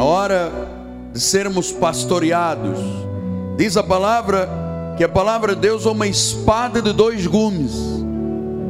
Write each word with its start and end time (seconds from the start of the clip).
a 0.00 0.02
hora 0.02 0.50
de 1.12 1.20
sermos 1.20 1.70
pastoreados. 1.70 2.78
Diz 3.58 3.76
a 3.76 3.82
palavra 3.82 4.48
que 4.96 5.04
a 5.04 5.08
palavra 5.10 5.54
de 5.54 5.60
Deus 5.60 5.84
é 5.84 5.90
uma 5.90 6.06
espada 6.06 6.80
de 6.80 6.90
dois 6.90 7.26
gumes. 7.26 7.74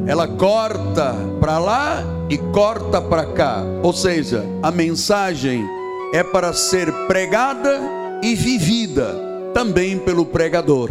Ela 0.05 0.27
corta 0.27 1.15
para 1.39 1.57
lá 1.57 2.03
e 2.29 2.37
corta 2.37 2.99
para 2.99 3.27
cá. 3.27 3.63
Ou 3.81 3.93
seja, 3.93 4.43
a 4.61 4.71
mensagem 4.71 5.65
é 6.13 6.21
para 6.21 6.51
ser 6.51 6.91
pregada 7.07 7.79
e 8.21 8.35
vivida 8.35 9.15
também 9.53 9.97
pelo 9.99 10.25
pregador. 10.25 10.89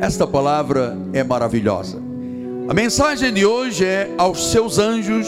Esta 0.00 0.26
palavra 0.26 0.98
é 1.14 1.24
maravilhosa. 1.24 1.96
A 2.68 2.74
mensagem 2.74 3.32
de 3.32 3.46
hoje 3.46 3.86
é 3.86 4.12
aos 4.18 4.50
seus 4.50 4.78
anjos 4.78 5.26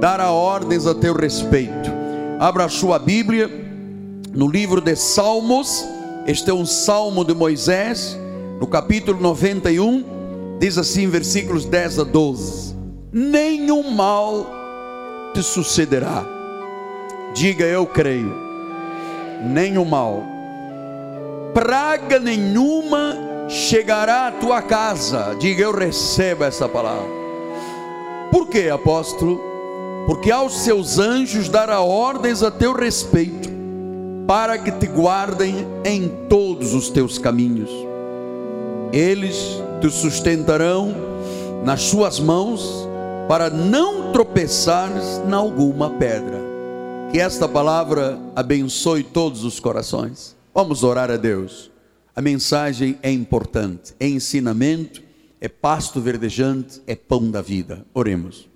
dará 0.00 0.30
ordens 0.30 0.86
a 0.86 0.94
teu 0.94 1.12
respeito. 1.12 1.90
Abra 2.38 2.64
a 2.64 2.70
sua 2.70 2.98
Bíblia 2.98 3.68
no 4.32 4.48
livro 4.48 4.80
de 4.80 4.96
Salmos. 4.96 5.86
Este 6.26 6.50
é 6.50 6.54
um 6.54 6.66
salmo 6.66 7.24
de 7.24 7.34
Moisés, 7.34 8.18
no 8.60 8.66
capítulo 8.66 9.20
91, 9.20 10.58
diz 10.58 10.76
assim, 10.76 11.08
versículos 11.08 11.64
10 11.64 12.00
a 12.00 12.04
12: 12.04 12.76
Nenhum 13.12 13.90
mal 13.90 14.46
te 15.34 15.42
sucederá. 15.42 16.24
Diga 17.34 17.64
eu 17.64 17.86
creio. 17.86 18.34
Nenhum 19.42 19.84
mal. 19.84 20.22
Praga 21.54 22.18
nenhuma 22.18 23.16
chegará 23.48 24.28
à 24.28 24.32
tua 24.32 24.60
casa. 24.62 25.34
Diga 25.38 25.62
eu 25.62 25.72
recebo 25.72 26.44
essa 26.44 26.68
palavra. 26.68 27.08
Por 28.30 28.48
que, 28.48 28.68
apóstolo? 28.68 29.50
porque 30.06 30.30
aos 30.30 30.62
seus 30.62 30.98
anjos 30.98 31.48
dará 31.48 31.80
ordens 31.80 32.42
a 32.42 32.50
teu 32.50 32.72
respeito, 32.72 33.48
para 34.30 34.56
que 34.56 34.70
te 34.70 34.86
guardem 34.86 35.66
em 35.84 36.08
todos 36.28 36.72
os 36.72 36.88
teus 36.88 37.18
caminhos. 37.18 37.68
Eles 38.92 39.60
te 39.80 39.90
sustentarão 39.90 40.94
nas 41.64 41.82
suas 41.82 42.20
mãos, 42.20 42.88
para 43.26 43.50
não 43.50 44.12
tropeçares 44.12 45.20
na 45.26 45.36
alguma 45.36 45.90
pedra. 45.90 46.38
Que 47.10 47.18
esta 47.18 47.48
palavra 47.48 48.20
abençoe 48.36 49.02
todos 49.02 49.42
os 49.42 49.58
corações. 49.58 50.36
Vamos 50.54 50.84
orar 50.84 51.10
a 51.10 51.16
Deus. 51.16 51.68
A 52.14 52.22
mensagem 52.22 52.96
é 53.02 53.10
importante, 53.10 53.94
é 53.98 54.06
ensinamento, 54.06 55.02
é 55.40 55.48
pasto 55.48 56.00
verdejante, 56.00 56.80
é 56.86 56.94
pão 56.94 57.28
da 57.32 57.42
vida. 57.42 57.84
Oremos. 57.92 58.48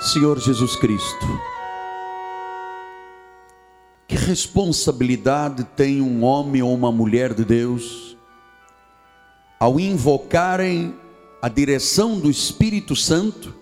Senhor 0.00 0.40
Jesus 0.40 0.76
Cristo, 0.76 1.26
que 4.08 4.16
responsabilidade 4.16 5.62
tem 5.76 6.00
um 6.00 6.24
homem 6.24 6.62
ou 6.62 6.72
uma 6.72 6.90
mulher 6.90 7.34
de 7.34 7.44
Deus 7.44 8.16
ao 9.58 9.78
invocarem 9.78 10.94
a 11.42 11.50
direção 11.50 12.18
do 12.18 12.30
Espírito 12.30 12.96
Santo 12.96 13.54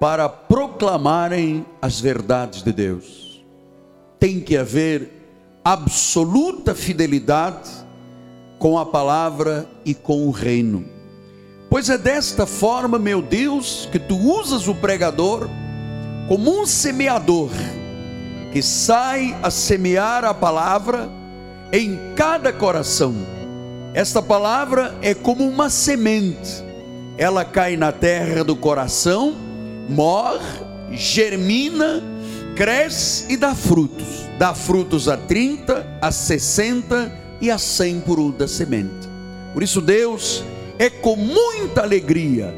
para 0.00 0.26
proclamarem 0.26 1.66
as 1.82 2.00
verdades 2.00 2.62
de 2.62 2.72
Deus. 2.72 3.44
Tem 4.18 4.40
que 4.40 4.56
haver 4.56 5.12
absoluta 5.62 6.74
fidelidade 6.74 7.70
com 8.58 8.78
a 8.78 8.86
palavra 8.86 9.68
e 9.84 9.94
com 9.94 10.26
o 10.26 10.30
reino. 10.30 10.95
Pois 11.76 11.90
é 11.90 11.98
desta 11.98 12.46
forma, 12.46 12.98
meu 12.98 13.20
Deus, 13.20 13.86
que 13.92 13.98
tu 13.98 14.16
usas 14.16 14.66
o 14.66 14.74
pregador 14.74 15.46
como 16.26 16.58
um 16.58 16.64
semeador 16.64 17.50
que 18.50 18.62
sai 18.62 19.36
a 19.42 19.50
semear 19.50 20.24
a 20.24 20.32
palavra 20.32 21.06
em 21.70 22.14
cada 22.16 22.50
coração. 22.50 23.14
Esta 23.92 24.22
palavra 24.22 24.96
é 25.02 25.12
como 25.12 25.46
uma 25.46 25.68
semente, 25.68 26.64
ela 27.18 27.44
cai 27.44 27.76
na 27.76 27.92
terra 27.92 28.42
do 28.42 28.56
coração, 28.56 29.36
morre, 29.86 30.62
germina, 30.92 32.02
cresce 32.56 33.30
e 33.30 33.36
dá 33.36 33.54
frutos. 33.54 34.24
Dá 34.38 34.54
frutos 34.54 35.10
a 35.10 35.18
30, 35.18 35.98
a 36.00 36.10
60 36.10 37.12
e 37.38 37.50
a 37.50 37.58
100 37.58 38.00
por 38.00 38.18
um 38.18 38.30
da 38.30 38.48
semente. 38.48 39.06
Por 39.52 39.62
isso, 39.62 39.82
Deus 39.82 40.42
é 40.78 40.90
com 40.90 41.16
muita 41.16 41.82
alegria, 41.82 42.54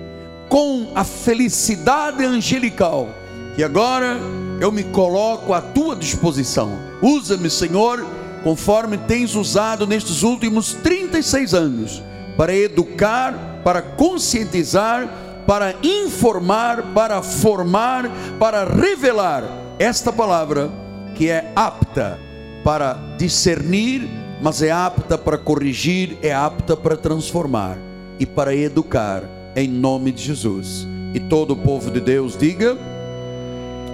com 0.48 0.92
a 0.94 1.04
felicidade 1.04 2.24
angelical, 2.24 3.08
que 3.54 3.62
agora 3.62 4.18
eu 4.60 4.72
me 4.72 4.84
coloco 4.84 5.52
à 5.52 5.60
tua 5.60 5.94
disposição. 5.94 6.70
Usa-me, 7.02 7.50
Senhor, 7.50 8.04
conforme 8.42 8.98
tens 8.98 9.34
usado 9.34 9.86
nestes 9.86 10.22
últimos 10.22 10.74
36 10.74 11.54
anos, 11.54 12.02
para 12.36 12.54
educar, 12.54 13.60
para 13.64 13.82
conscientizar, 13.82 15.08
para 15.46 15.74
informar, 15.82 16.92
para 16.94 17.22
formar, 17.22 18.10
para 18.38 18.64
revelar 18.64 19.44
esta 19.78 20.12
palavra 20.12 20.70
que 21.14 21.28
é 21.30 21.52
apta 21.56 22.18
para 22.62 22.94
discernir, 23.16 24.08
mas 24.40 24.62
é 24.62 24.70
apta 24.70 25.18
para 25.18 25.38
corrigir, 25.38 26.16
é 26.22 26.32
apta 26.32 26.76
para 26.76 26.96
transformar 26.96 27.87
e 28.18 28.26
para 28.26 28.54
educar, 28.54 29.22
em 29.54 29.68
nome 29.68 30.12
de 30.12 30.22
Jesus. 30.22 30.86
E 31.14 31.20
todo 31.20 31.52
o 31.52 31.56
povo 31.56 31.90
de 31.90 32.00
Deus 32.00 32.36
diga: 32.36 32.76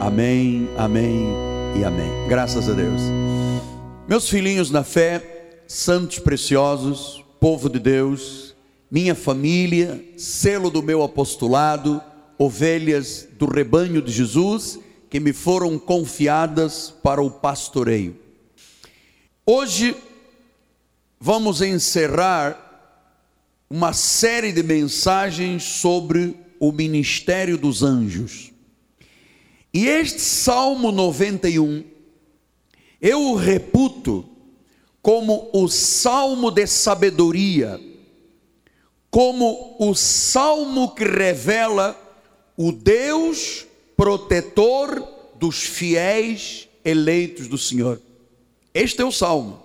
Amém, 0.00 0.68
Amém 0.76 1.28
e 1.78 1.84
Amém. 1.84 2.28
Graças 2.28 2.68
a 2.68 2.72
Deus. 2.72 3.00
Meus 4.08 4.28
filhinhos 4.28 4.70
na 4.70 4.82
fé, 4.82 5.60
santos 5.66 6.18
preciosos, 6.18 7.24
povo 7.40 7.68
de 7.68 7.78
Deus, 7.78 8.54
minha 8.90 9.14
família, 9.14 10.04
selo 10.16 10.70
do 10.70 10.82
meu 10.82 11.02
apostolado, 11.02 12.02
ovelhas 12.38 13.28
do 13.38 13.46
rebanho 13.46 14.02
de 14.02 14.12
Jesus, 14.12 14.78
que 15.08 15.20
me 15.20 15.32
foram 15.32 15.78
confiadas 15.78 16.92
para 17.02 17.22
o 17.22 17.30
pastoreio. 17.30 18.16
Hoje 19.46 19.96
vamos 21.20 21.60
encerrar 21.60 22.63
uma 23.68 23.92
série 23.92 24.52
de 24.52 24.62
mensagens 24.62 25.64
sobre 25.64 26.36
o 26.60 26.70
ministério 26.72 27.58
dos 27.58 27.82
anjos. 27.82 28.52
E 29.72 29.86
este 29.86 30.20
Salmo 30.20 30.92
91, 30.92 31.84
eu 33.00 33.20
o 33.20 33.34
reputo 33.34 34.28
como 35.02 35.50
o 35.52 35.68
salmo 35.68 36.50
de 36.50 36.66
sabedoria, 36.66 37.80
como 39.10 39.76
o 39.78 39.94
salmo 39.94 40.94
que 40.94 41.04
revela 41.04 42.00
o 42.56 42.72
Deus 42.72 43.66
protetor 43.96 45.06
dos 45.36 45.62
fiéis 45.62 46.68
eleitos 46.84 47.48
do 47.48 47.58
Senhor. 47.58 48.00
Este 48.72 49.02
é 49.02 49.04
o 49.04 49.12
salmo. 49.12 49.62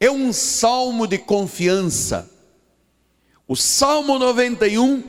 É 0.00 0.10
um 0.10 0.32
salmo 0.32 1.06
de 1.06 1.18
confiança 1.18 2.30
o 3.48 3.56
Salmo 3.56 4.18
91 4.18 5.02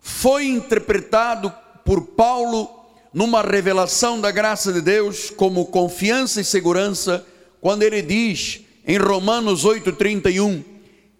foi 0.00 0.46
interpretado 0.48 1.54
por 1.84 2.02
Paulo 2.02 2.68
numa 3.14 3.42
revelação 3.42 4.20
da 4.20 4.32
graça 4.32 4.72
de 4.72 4.80
Deus 4.80 5.30
como 5.30 5.66
confiança 5.66 6.40
e 6.40 6.44
segurança, 6.44 7.24
quando 7.60 7.84
ele 7.84 8.02
diz 8.02 8.62
em 8.84 8.98
Romanos 8.98 9.64
8:31, 9.64 10.64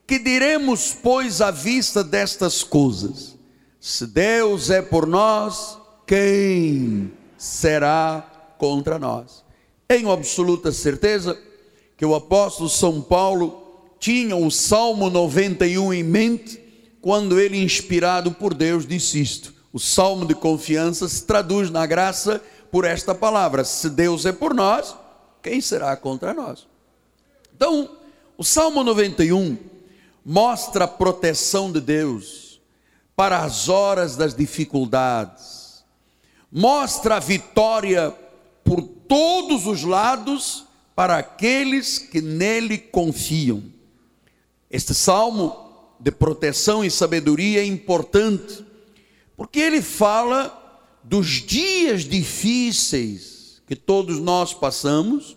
que 0.07 0.19
diremos 0.19 0.97
pois 1.01 1.41
à 1.41 1.53
vista 1.53 2.03
destas 2.03 2.65
coisas? 2.65 3.37
Se 3.79 4.07
Deus 4.07 4.71
é 4.71 4.83
por 4.83 5.07
nós, 5.07 5.79
quem 6.05 7.13
será 7.39 8.55
contra 8.59 8.99
nós? 8.99 9.45
Tenho 9.87 10.11
absoluta 10.11 10.73
certeza 10.73 11.39
que 11.97 12.05
o 12.05 12.15
apóstolo 12.15 12.69
São 12.69 13.01
Paulo 13.01 13.60
tinha 14.01 14.35
o 14.35 14.51
Salmo 14.51 15.11
91 15.11 15.93
em 15.93 16.03
mente 16.03 16.59
quando 17.03 17.39
ele, 17.39 17.63
inspirado 17.63 18.33
por 18.33 18.55
Deus, 18.55 18.87
disse 18.87 19.21
isto. 19.21 19.55
O 19.73 19.79
salmo 19.79 20.25
de 20.27 20.35
confiança 20.35 21.07
se 21.07 21.25
traduz 21.25 21.71
na 21.71 21.87
graça 21.87 22.43
por 22.73 22.85
esta 22.85 23.15
palavra: 23.15 23.63
se 23.63 23.91
Deus 23.91 24.25
é 24.25 24.33
por 24.33 24.55
nós, 24.55 24.97
quem 25.43 25.61
será 25.61 25.95
contra 25.97 26.35
nós? 26.35 26.67
Então, 27.55 27.91
o 28.37 28.43
Salmo 28.43 28.83
91 28.83 29.57
mostra 30.25 30.85
a 30.85 30.89
proteção 30.89 31.71
de 31.71 31.81
Deus 31.81 32.61
para 33.15 33.41
as 33.41 33.69
horas 33.69 34.17
das 34.17 34.35
dificuldades, 34.35 35.85
mostra 36.51 37.17
a 37.17 37.21
vitória 37.21 38.15
por 38.65 38.83
todos 38.83 39.67
os 39.67 39.85
lados 39.85 40.65
para 40.97 41.19
aqueles 41.19 41.99
que 41.99 42.23
nele 42.23 42.79
confiam. 42.79 43.63
Este 44.71 44.95
salmo 44.95 45.71
de 45.99 46.11
proteção 46.11 46.85
e 46.85 46.91
sabedoria 46.91 47.61
é 47.61 47.65
importante, 47.65 48.65
porque 49.37 49.59
ele 49.59 49.83
fala 49.83 50.57
dos 51.03 51.27
dias 51.45 52.05
difíceis 52.05 53.63
que 53.67 53.75
todos 53.75 54.19
nós 54.19 54.55
passamos, 54.55 55.37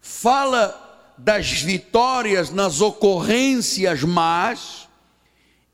fala 0.00 0.78
das 1.16 1.52
vitórias 1.52 2.50
nas 2.50 2.80
ocorrências 2.80 4.02
más 4.02 4.88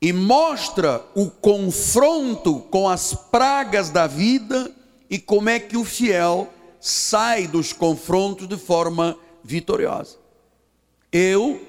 e 0.01 0.13
mostra 0.13 1.03
o 1.15 1.29
confronto 1.29 2.59
com 2.71 2.87
as 2.87 3.13
pragas 3.13 3.89
da 3.89 4.07
vida 4.07 4.71
e 5.09 5.17
como 5.17 5.49
é 5.49 5.59
que 5.59 5.75
o 5.75 5.83
fiel 5.83 6.47
sai 6.79 7.47
dos 7.47 7.73
confrontos 7.73 8.47
de 8.47 8.57
forma 8.57 9.17
vitoriosa. 9.43 10.17
Eu, 11.11 11.59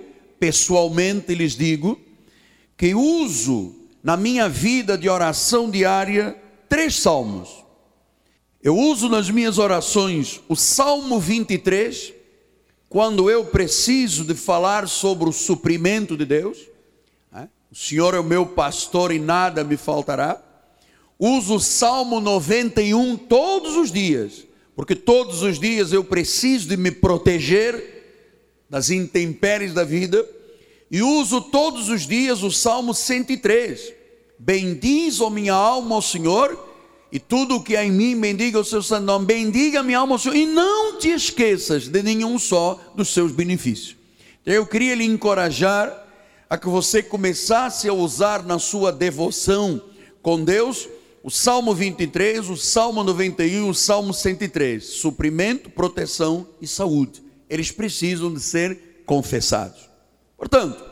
pessoalmente, 0.41 1.35
lhes 1.35 1.55
digo 1.55 2.01
que 2.77 2.95
uso 2.95 3.77
na 4.03 4.17
minha 4.17 4.49
vida 4.49 4.97
de 4.97 5.07
oração 5.07 5.71
diária 5.71 6.35
três 6.67 6.97
salmos. 6.97 7.51
Eu 8.63 8.77
uso 8.77 9.09
nas 9.09 9.29
minhas 9.29 9.59
orações 9.59 10.41
o 10.49 10.57
Salmo 10.57 11.21
23, 11.21 12.15
quando 12.89 13.31
eu 13.31 13.45
preciso 13.45 14.25
de 14.25 14.35
falar 14.35 14.89
sobre 14.89 15.29
o 15.29 15.33
suprimento 15.33 16.17
de 16.17 16.25
Deus. 16.25 16.59
Né? 17.31 17.49
O 17.71 17.77
Senhor 17.77 18.15
é 18.15 18.19
o 18.19 18.25
meu 18.25 18.47
pastor 18.47 19.13
e 19.13 19.19
nada 19.19 19.63
me 19.63 19.77
faltará. 19.77 20.43
Uso 21.19 21.57
o 21.57 21.61
Salmo 21.61 22.19
91 22.19 23.17
todos 23.19 23.77
os 23.77 23.93
dias, 23.93 24.47
porque 24.75 24.97
todos 24.97 25.43
os 25.43 25.61
dias 25.61 25.93
eu 25.93 26.03
preciso 26.03 26.67
de 26.67 26.79
me 26.79 26.91
proteger 26.91 28.00
das 28.71 28.89
intempéries 28.89 29.75
da 29.75 29.83
vida, 29.83 30.25
e 30.89 31.03
uso 31.03 31.41
todos 31.41 31.89
os 31.89 32.07
dias 32.07 32.45
o 32.45 32.51
Salmo 32.53 32.95
103. 32.95 33.93
Bendiz, 34.39 35.21
ó 35.21 35.29
minha 35.29 35.53
alma, 35.53 35.97
ao 35.97 36.03
Senhor, 36.03 36.69
e 37.13 37.19
tudo 37.19 37.57
o 37.57 37.63
que 37.63 37.77
há 37.77 37.85
em 37.85 37.91
mim, 37.91 38.19
bendiga 38.19 38.61
o 38.61 38.65
seu 38.65 38.81
santo 38.81 39.05
nome. 39.05 39.27
Bendiga 39.27 39.83
minha 39.83 39.99
alma 39.99 40.15
ao 40.15 40.19
Senhor, 40.19 40.37
e 40.37 40.47
não 40.47 40.99
te 40.99 41.09
esqueças 41.09 41.89
de 41.89 42.03
nenhum 42.03 42.39
só 42.39 42.81
dos 42.95 43.13
seus 43.13 43.33
benefícios. 43.33 43.97
Eu 44.47 44.65
queria 44.65 44.95
lhe 44.95 45.05
encorajar 45.05 46.07
a 46.49 46.57
que 46.57 46.69
você 46.69 47.03
começasse 47.03 47.89
a 47.89 47.93
usar 47.93 48.45
na 48.45 48.59
sua 48.59 48.93
devoção 48.93 49.83
com 50.23 50.43
Deus 50.43 50.89
o 51.23 51.31
Salmo 51.31 51.75
23, 51.75 52.49
o 52.49 52.57
Salmo 52.57 53.05
91, 53.05 53.69
o 53.69 53.75
Salmo 53.75 54.15
103, 54.15 54.85
suprimento, 54.85 55.69
proteção 55.69 56.47
e 56.63 56.67
saúde 56.67 57.30
eles 57.51 57.73
precisam 57.73 58.33
de 58.33 58.41
ser 58.41 59.03
confessados. 59.05 59.91
Portanto, 60.39 60.83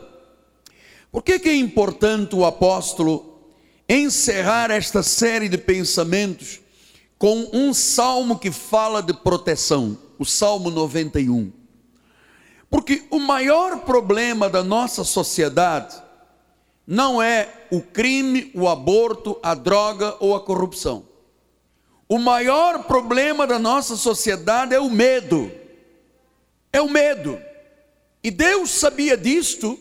por 1.09 1.23
que, 1.23 1.39
que 1.39 1.49
é 1.49 1.55
importante 1.55 2.35
o 2.35 2.45
apóstolo 2.45 3.39
encerrar 3.87 4.69
esta 4.69 5.01
série 5.01 5.47
de 5.47 5.57
pensamentos 5.57 6.59
com 7.17 7.49
um 7.53 7.73
salmo 7.73 8.37
que 8.37 8.51
fala 8.51 9.01
de 9.01 9.13
proteção, 9.13 9.97
o 10.19 10.25
Salmo 10.25 10.69
91? 10.69 11.51
Porque 12.69 13.07
o 13.09 13.17
maior 13.17 13.79
problema 13.79 14.49
da 14.49 14.61
nossa 14.61 15.03
sociedade 15.03 15.95
não 16.85 17.21
é 17.21 17.67
o 17.71 17.81
crime, 17.81 18.51
o 18.53 18.67
aborto, 18.67 19.39
a 19.41 19.55
droga 19.55 20.15
ou 20.19 20.35
a 20.35 20.41
corrupção. 20.41 21.07
O 22.07 22.17
maior 22.17 22.83
problema 22.83 23.47
da 23.47 23.57
nossa 23.57 23.95
sociedade 23.95 24.75
é 24.75 24.79
o 24.79 24.89
medo 24.89 25.58
é 26.71 26.81
o 26.81 26.89
medo. 26.89 27.39
E 28.23 28.31
Deus 28.31 28.71
sabia 28.71 29.15
disto, 29.15 29.79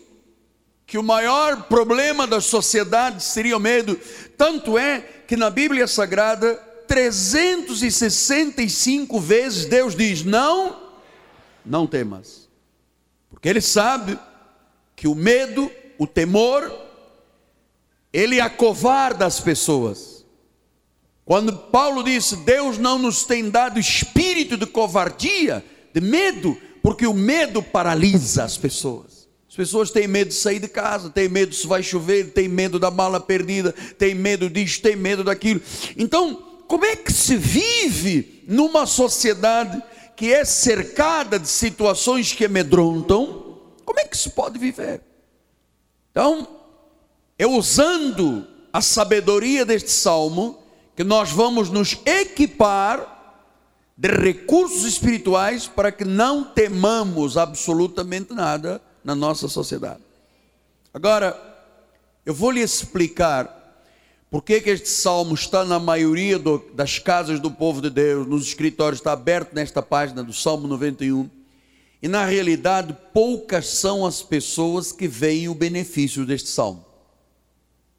que 0.86 0.96
o 0.96 1.02
maior 1.02 1.64
problema 1.64 2.26
da 2.26 2.40
sociedade 2.40 3.22
seria 3.22 3.56
o 3.56 3.60
medo. 3.60 3.98
Tanto 4.36 4.78
é 4.78 5.00
que 5.26 5.36
na 5.36 5.50
Bíblia 5.50 5.86
Sagrada, 5.86 6.54
365 6.88 9.20
vezes 9.20 9.66
Deus 9.66 9.94
diz: 9.94 10.24
Não, 10.24 10.80
não 11.64 11.86
temas. 11.86 12.48
Porque 13.28 13.48
Ele 13.48 13.60
sabe 13.60 14.18
que 14.96 15.06
o 15.06 15.14
medo, 15.14 15.70
o 15.98 16.06
temor, 16.06 16.72
ele 18.12 18.40
acovarda 18.40 19.26
as 19.26 19.38
pessoas. 19.38 20.24
Quando 21.24 21.54
Paulo 21.54 22.02
disse: 22.02 22.36
Deus 22.36 22.78
não 22.78 22.98
nos 22.98 23.24
tem 23.24 23.50
dado 23.50 23.78
espírito 23.78 24.56
de 24.56 24.66
covardia, 24.66 25.64
de 25.92 26.00
medo, 26.00 26.56
porque 26.88 27.06
o 27.06 27.12
medo 27.12 27.62
paralisa 27.62 28.44
as 28.44 28.56
pessoas. 28.56 29.28
As 29.46 29.54
pessoas 29.54 29.90
têm 29.90 30.08
medo 30.08 30.28
de 30.28 30.34
sair 30.34 30.58
de 30.58 30.68
casa, 30.68 31.10
têm 31.10 31.28
medo 31.28 31.54
se 31.54 31.66
vai 31.66 31.82
chover, 31.82 32.32
têm 32.32 32.48
medo 32.48 32.78
da 32.78 32.90
mala 32.90 33.20
perdida, 33.20 33.74
têm 33.98 34.14
medo 34.14 34.48
disso, 34.48 34.80
têm 34.80 34.96
medo 34.96 35.22
daquilo. 35.22 35.60
Então, 35.98 36.42
como 36.66 36.86
é 36.86 36.96
que 36.96 37.12
se 37.12 37.36
vive 37.36 38.42
numa 38.48 38.86
sociedade 38.86 39.82
que 40.16 40.32
é 40.32 40.46
cercada 40.46 41.38
de 41.38 41.46
situações 41.46 42.32
que 42.32 42.46
amedrontam? 42.46 43.58
Como 43.84 44.00
é 44.00 44.04
que 44.04 44.16
se 44.16 44.30
pode 44.30 44.58
viver? 44.58 45.02
Então, 46.10 46.48
é 47.38 47.46
usando 47.46 48.46
a 48.72 48.80
sabedoria 48.80 49.66
deste 49.66 49.90
salmo 49.90 50.58
que 50.96 51.04
nós 51.04 51.30
vamos 51.30 51.68
nos 51.68 51.98
equipar 52.06 53.17
de 53.98 54.06
recursos 54.06 54.84
espirituais 54.84 55.66
para 55.66 55.90
que 55.90 56.04
não 56.04 56.44
temamos 56.44 57.36
absolutamente 57.36 58.32
nada 58.32 58.80
na 59.02 59.12
nossa 59.12 59.48
sociedade. 59.48 59.98
Agora, 60.94 61.36
eu 62.24 62.32
vou 62.32 62.52
lhe 62.52 62.60
explicar 62.60 63.56
por 64.30 64.44
que, 64.44 64.60
que 64.60 64.70
este 64.70 64.88
salmo 64.88 65.34
está 65.34 65.64
na 65.64 65.80
maioria 65.80 66.38
do, 66.38 66.58
das 66.74 67.00
casas 67.00 67.40
do 67.40 67.50
povo 67.50 67.82
de 67.82 67.90
Deus, 67.90 68.24
nos 68.24 68.46
escritórios, 68.46 69.00
está 69.00 69.12
aberto 69.12 69.52
nesta 69.52 69.82
página 69.82 70.22
do 70.22 70.32
Salmo 70.32 70.68
91. 70.68 71.28
E 72.00 72.06
na 72.06 72.24
realidade, 72.24 72.96
poucas 73.12 73.66
são 73.66 74.06
as 74.06 74.22
pessoas 74.22 74.92
que 74.92 75.08
veem 75.08 75.48
o 75.48 75.54
benefício 75.54 76.24
deste 76.24 76.50
salmo. 76.50 76.86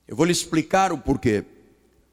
Eu 0.08 0.16
vou 0.16 0.26
lhe 0.26 0.32
explicar 0.32 0.94
o 0.94 0.98
porquê. 0.98 1.44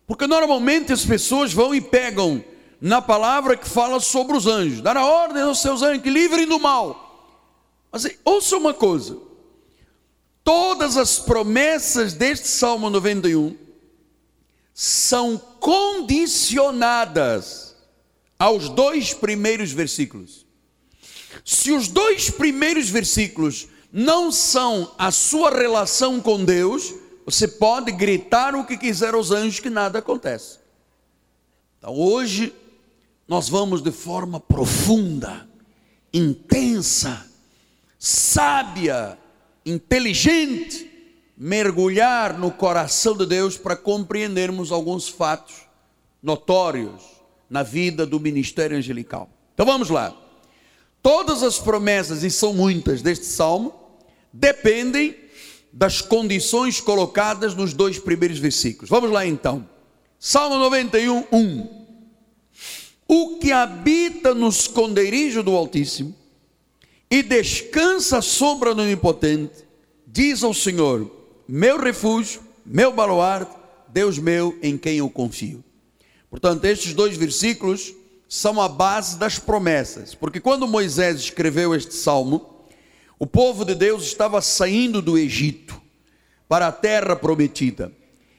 Porque 0.08 0.26
normalmente 0.26 0.92
as 0.92 1.04
pessoas 1.04 1.52
vão 1.52 1.72
e 1.72 1.80
pegam 1.80 2.42
na 2.80 3.02
palavra 3.02 3.56
que 3.56 3.68
fala 3.68 3.98
sobre 4.00 4.36
os 4.36 4.46
anjos, 4.46 4.80
dar 4.80 4.96
a 4.96 5.04
ordem 5.04 5.42
aos 5.42 5.60
seus 5.60 5.82
anjos 5.82 6.02
que 6.02 6.10
livrem 6.10 6.46
do 6.46 6.58
mal. 6.58 7.04
Mas 7.90 8.06
ouça 8.24 8.56
uma 8.56 8.72
coisa: 8.74 9.18
todas 10.44 10.96
as 10.96 11.18
promessas 11.18 12.12
deste 12.12 12.46
Salmo 12.48 12.88
91 12.90 13.56
são 14.74 15.38
condicionadas 15.58 17.74
aos 18.38 18.68
dois 18.68 19.14
primeiros 19.14 19.72
versículos. 19.72 20.44
Se 21.44 21.72
os 21.72 21.88
dois 21.88 22.30
primeiros 22.30 22.88
versículos 22.90 23.68
não 23.90 24.30
são 24.30 24.94
a 24.98 25.10
sua 25.10 25.50
relação 25.50 26.20
com 26.20 26.44
Deus, 26.44 26.92
você 27.24 27.48
pode 27.48 27.90
gritar 27.92 28.54
o 28.54 28.64
que 28.64 28.76
quiser 28.76 29.14
aos 29.14 29.30
anjos 29.30 29.60
que 29.60 29.70
nada 29.70 30.00
acontece. 30.00 30.58
Então 31.78 31.94
hoje 31.94 32.52
nós 33.26 33.48
vamos 33.48 33.82
de 33.82 33.90
forma 33.90 34.38
profunda, 34.38 35.48
intensa, 36.12 37.26
sábia, 37.98 39.18
inteligente, 39.64 40.90
mergulhar 41.36 42.38
no 42.38 42.50
coração 42.50 43.16
de 43.16 43.26
Deus 43.26 43.58
para 43.58 43.76
compreendermos 43.76 44.70
alguns 44.70 45.08
fatos 45.08 45.56
notórios 46.22 47.02
na 47.50 47.62
vida 47.62 48.06
do 48.06 48.18
ministério 48.18 48.76
angelical. 48.76 49.28
Então 49.54 49.66
vamos 49.66 49.90
lá. 49.90 50.14
Todas 51.02 51.42
as 51.42 51.58
promessas, 51.58 52.22
e 52.22 52.30
são 52.30 52.52
muitas 52.52 53.02
deste 53.02 53.26
salmo, 53.26 53.74
dependem 54.32 55.16
das 55.72 56.00
condições 56.00 56.80
colocadas 56.80 57.54
nos 57.54 57.72
dois 57.72 57.98
primeiros 57.98 58.38
versículos. 58.38 58.88
Vamos 58.88 59.10
lá 59.10 59.26
então. 59.26 59.68
Salmo 60.18 60.58
91, 60.58 61.24
1. 61.30 61.85
O 63.08 63.38
que 63.38 63.52
habita 63.52 64.34
no 64.34 64.48
esconderijo 64.48 65.42
do 65.42 65.54
Altíssimo 65.56 66.14
e 67.10 67.22
descansa 67.22 68.20
sobre 68.20 68.68
o 68.68 68.72
Onipotente, 68.72 69.64
diz 70.06 70.42
ao 70.42 70.52
Senhor: 70.52 71.10
Meu 71.46 71.78
refúgio, 71.78 72.40
meu 72.64 72.92
baluarte, 72.92 73.54
Deus 73.88 74.18
meu 74.18 74.58
em 74.60 74.76
quem 74.76 74.98
eu 74.98 75.08
confio. 75.08 75.62
Portanto, 76.28 76.64
estes 76.64 76.92
dois 76.92 77.16
versículos 77.16 77.94
são 78.28 78.60
a 78.60 78.68
base 78.68 79.16
das 79.18 79.38
promessas, 79.38 80.14
porque 80.14 80.40
quando 80.40 80.66
Moisés 80.66 81.20
escreveu 81.20 81.74
este 81.74 81.94
salmo, 81.94 82.64
o 83.18 83.26
povo 83.26 83.64
de 83.64 83.74
Deus 83.74 84.04
estava 84.04 84.42
saindo 84.42 85.00
do 85.00 85.16
Egito 85.16 85.80
para 86.48 86.66
a 86.66 86.72
terra 86.72 87.14
prometida. 87.14 87.92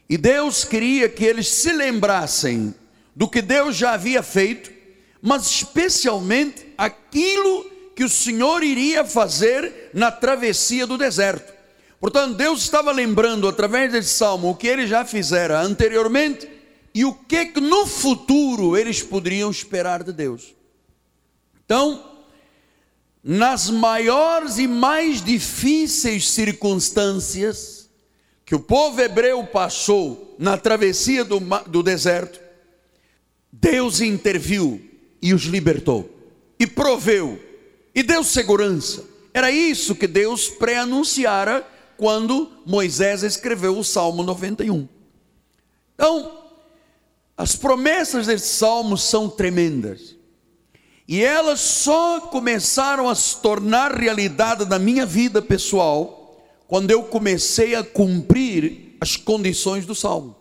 E 0.09 0.17
Deus 0.17 0.63
queria 0.63 1.09
que 1.09 1.23
eles 1.23 1.47
se 1.47 1.71
lembrassem 1.71 2.73
do 3.17 3.27
que 3.27 3.41
Deus 3.41 3.75
já 3.75 3.93
havia 3.93 4.21
feito, 4.21 4.71
mas 5.19 5.47
especialmente 5.47 6.71
aquilo 6.77 7.65
que 7.95 8.03
o 8.03 8.09
Senhor 8.09 8.61
iria 8.61 9.03
fazer 9.03 9.89
na 9.91 10.11
travessia 10.11 10.85
do 10.85 10.99
deserto. 10.99 11.51
Portanto, 11.99 12.35
Deus 12.35 12.61
estava 12.61 12.91
lembrando 12.91 13.47
através 13.47 13.91
desse 13.91 14.09
salmo 14.09 14.51
o 14.51 14.55
que 14.55 14.67
ele 14.67 14.85
já 14.85 15.03
fizera 15.03 15.59
anteriormente 15.59 16.47
e 16.93 17.05
o 17.05 17.11
que 17.11 17.47
que 17.47 17.59
no 17.59 17.87
futuro 17.87 18.77
eles 18.77 19.01
poderiam 19.01 19.49
esperar 19.49 20.03
de 20.03 20.13
Deus. 20.13 20.53
Então, 21.65 22.19
nas 23.23 23.67
maiores 23.67 24.59
e 24.59 24.67
mais 24.67 25.23
difíceis 25.23 26.29
circunstâncias 26.29 27.89
que 28.45 28.53
o 28.53 28.59
povo 28.59 29.01
hebreu 29.01 29.43
passou 29.47 30.35
na 30.37 30.55
travessia 30.55 31.25
do, 31.25 31.39
do 31.65 31.81
deserto, 31.81 32.45
Deus 33.59 34.01
interviu 34.01 34.81
e 35.21 35.33
os 35.33 35.43
libertou, 35.43 36.09
e 36.59 36.67
proveu, 36.67 37.41
e 37.93 38.03
deu 38.03 38.23
segurança. 38.23 39.03
Era 39.33 39.51
isso 39.51 39.95
que 39.95 40.07
Deus 40.07 40.47
pré-anunciara 40.47 41.67
quando 41.97 42.51
Moisés 42.65 43.23
escreveu 43.23 43.77
o 43.77 43.83
Salmo 43.83 44.23
91. 44.23 44.87
Então, 45.95 46.43
as 47.35 47.55
promessas 47.55 48.27
desse 48.27 48.47
salmo 48.55 48.97
são 48.97 49.29
tremendas. 49.29 50.15
E 51.07 51.23
elas 51.23 51.59
só 51.59 52.21
começaram 52.21 53.09
a 53.09 53.15
se 53.15 53.37
tornar 53.37 53.95
realidade 53.95 54.65
na 54.65 54.77
minha 54.77 55.05
vida 55.05 55.41
pessoal 55.41 56.45
quando 56.67 56.91
eu 56.91 57.03
comecei 57.03 57.73
a 57.73 57.83
cumprir 57.83 58.97
as 58.99 59.15
condições 59.15 59.85
do 59.85 59.95
salmo. 59.95 60.36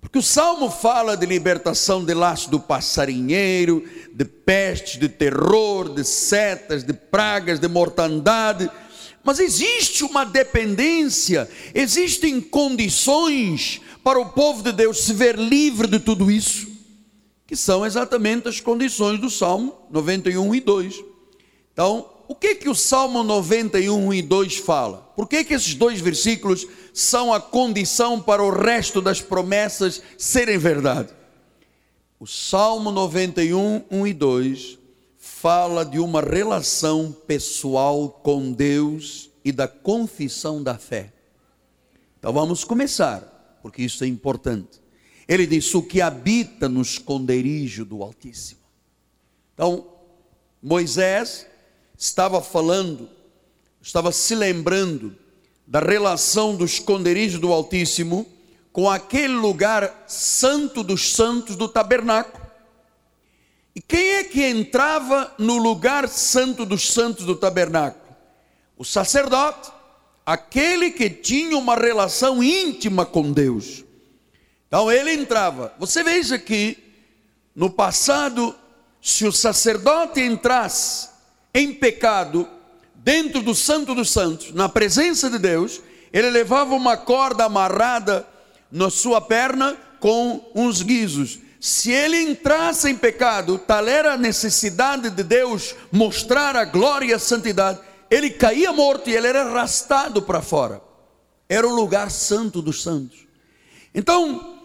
Porque 0.00 0.18
o 0.18 0.22
salmo 0.22 0.70
fala 0.70 1.16
de 1.16 1.26
libertação 1.26 2.04
de 2.04 2.14
laço 2.14 2.50
do 2.50 2.60
passarinheiro, 2.60 3.84
de 4.12 4.24
pestes, 4.24 4.98
de 4.98 5.08
terror, 5.08 5.92
de 5.92 6.04
setas, 6.04 6.84
de 6.84 6.92
pragas, 6.92 7.58
de 7.58 7.68
mortandade. 7.68 8.70
Mas 9.24 9.40
existe 9.40 10.04
uma 10.04 10.24
dependência, 10.24 11.50
existem 11.74 12.40
condições 12.40 13.80
para 14.04 14.20
o 14.20 14.26
povo 14.26 14.62
de 14.62 14.70
Deus 14.70 15.02
se 15.02 15.12
ver 15.12 15.36
livre 15.36 15.88
de 15.88 15.98
tudo 15.98 16.30
isso, 16.30 16.68
que 17.44 17.56
são 17.56 17.84
exatamente 17.84 18.46
as 18.46 18.60
condições 18.60 19.18
do 19.18 19.28
Salmo 19.28 19.76
91 19.90 20.54
e 20.54 20.60
2. 20.60 21.04
Então, 21.72 22.08
o 22.28 22.34
que 22.34 22.54
que 22.56 22.68
o 22.68 22.74
Salmo 22.74 23.22
91 23.22 24.12
e 24.12 24.22
2 24.22 24.56
fala? 24.58 24.98
Por 25.14 25.28
que 25.28 25.44
que 25.44 25.54
esses 25.54 25.74
dois 25.74 26.00
versículos 26.00 26.66
são 26.92 27.32
a 27.32 27.40
condição 27.40 28.20
para 28.20 28.42
o 28.42 28.50
resto 28.50 29.00
das 29.00 29.20
promessas 29.20 30.02
serem 30.18 30.58
verdade? 30.58 31.14
O 32.18 32.26
Salmo 32.26 32.90
91, 32.90 33.84
1 33.90 34.06
e 34.06 34.12
2 34.12 34.78
fala 35.18 35.84
de 35.84 35.98
uma 35.98 36.20
relação 36.20 37.14
pessoal 37.26 38.08
com 38.08 38.52
Deus 38.52 39.30
e 39.44 39.52
da 39.52 39.68
confissão 39.68 40.62
da 40.62 40.76
fé. 40.76 41.12
Então 42.18 42.32
vamos 42.32 42.64
começar 42.64 43.36
porque 43.66 43.82
isso 43.82 44.04
é 44.04 44.06
importante. 44.06 44.80
Ele 45.26 45.44
diz: 45.44 45.74
O 45.74 45.82
que 45.82 46.00
habita 46.00 46.68
no 46.68 46.80
esconderijo 46.80 47.84
do 47.84 48.00
Altíssimo. 48.00 48.60
Então, 49.54 49.88
Moisés 50.62 51.48
estava 51.96 52.40
falando, 52.42 53.08
estava 53.80 54.12
se 54.12 54.34
lembrando 54.34 55.16
da 55.66 55.80
relação 55.80 56.54
do 56.54 56.64
esconderijo 56.64 57.38
do 57.38 57.52
Altíssimo 57.52 58.26
com 58.72 58.90
aquele 58.90 59.34
lugar 59.34 60.04
santo 60.06 60.82
dos 60.82 61.12
santos 61.12 61.56
do 61.56 61.68
tabernáculo. 61.68 62.44
E 63.74 63.80
quem 63.80 64.14
é 64.14 64.24
que 64.24 64.42
entrava 64.44 65.34
no 65.38 65.56
lugar 65.56 66.08
santo 66.08 66.64
dos 66.64 66.92
santos 66.92 67.26
do 67.26 67.36
tabernáculo? 67.36 68.04
O 68.76 68.84
sacerdote 68.84 69.70
aquele 70.26 70.90
que 70.90 71.08
tinha 71.08 71.56
uma 71.56 71.76
relação 71.76 72.42
íntima 72.42 73.06
com 73.06 73.30
Deus. 73.30 73.84
Então 74.66 74.90
ele 74.90 75.12
entrava. 75.12 75.72
Você 75.78 76.02
veja 76.02 76.36
que 76.36 76.76
no 77.54 77.70
passado, 77.70 78.52
se 79.00 79.24
o 79.24 79.30
sacerdote 79.30 80.20
entrasse 80.20 81.08
em 81.56 81.72
pecado 81.72 82.46
dentro 82.96 83.40
do 83.40 83.54
Santo 83.54 83.94
dos 83.94 84.10
Santos, 84.10 84.52
na 84.52 84.68
presença 84.68 85.30
de 85.30 85.38
Deus, 85.38 85.80
ele 86.12 86.28
levava 86.28 86.74
uma 86.74 86.98
corda 86.98 87.44
amarrada 87.44 88.28
na 88.70 88.90
sua 88.90 89.22
perna 89.22 89.74
com 89.98 90.50
uns 90.54 90.82
guizos. 90.82 91.38
Se 91.58 91.90
ele 91.90 92.20
entrasse 92.20 92.90
em 92.90 92.94
pecado, 92.94 93.56
tal 93.56 93.88
era 93.88 94.12
a 94.12 94.18
necessidade 94.18 95.08
de 95.08 95.22
Deus 95.22 95.74
mostrar 95.90 96.54
a 96.54 96.66
glória 96.66 97.06
e 97.06 97.14
a 97.14 97.18
santidade, 97.18 97.80
ele 98.10 98.28
caía 98.28 98.70
morto 98.70 99.08
e 99.08 99.16
ele 99.16 99.26
era 99.26 99.46
arrastado 99.46 100.20
para 100.20 100.42
fora. 100.42 100.82
Era 101.48 101.66
o 101.66 101.74
lugar 101.74 102.10
santo 102.10 102.60
dos 102.60 102.82
santos. 102.82 103.26
Então, 103.94 104.55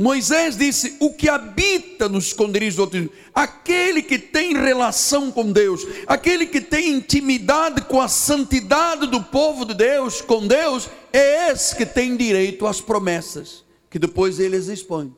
Moisés 0.00 0.56
disse: 0.56 0.96
O 0.98 1.12
que 1.12 1.28
habita 1.28 2.08
nos 2.08 2.28
esconderijos 2.28 2.76
do 2.76 2.82
Altíssimo, 2.84 3.10
aquele 3.34 4.00
que 4.00 4.18
tem 4.18 4.54
relação 4.54 5.30
com 5.30 5.52
Deus, 5.52 5.86
aquele 6.06 6.46
que 6.46 6.58
tem 6.58 6.88
intimidade 6.88 7.82
com 7.82 8.00
a 8.00 8.08
santidade 8.08 9.06
do 9.06 9.22
povo 9.22 9.66
de 9.66 9.74
Deus, 9.74 10.22
com 10.22 10.46
Deus, 10.46 10.88
é 11.12 11.50
esse 11.50 11.76
que 11.76 11.84
tem 11.84 12.16
direito 12.16 12.66
às 12.66 12.80
promessas, 12.80 13.62
que 13.90 13.98
depois 13.98 14.40
eles 14.40 14.68
expõem. 14.68 15.14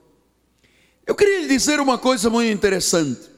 Eu 1.07 1.15
queria 1.15 1.43
lhe 1.43 1.49
dizer 1.49 1.79
uma 1.79 1.97
coisa 1.97 2.29
muito 2.29 2.53
interessante. 2.53 3.31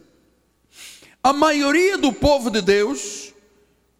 A 1.22 1.34
maioria 1.34 1.98
do 1.98 2.10
povo 2.10 2.48
de 2.48 2.62
Deus 2.62 3.34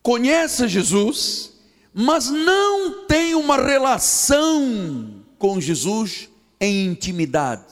conhece 0.03 0.67
Jesus, 0.67 1.53
mas 1.93 2.31
não 2.31 3.05
tem 3.05 3.35
uma 3.35 3.59
relação 3.59 5.23
com 5.39 5.61
Jesus 5.61 6.31
em 6.61 6.87
intimidade. 6.87 7.65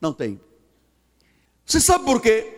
Não 0.00 0.12
tem. 0.12 0.40
Você 1.64 1.80
sabe 1.80 2.04
por 2.04 2.20
quê? 2.20 2.52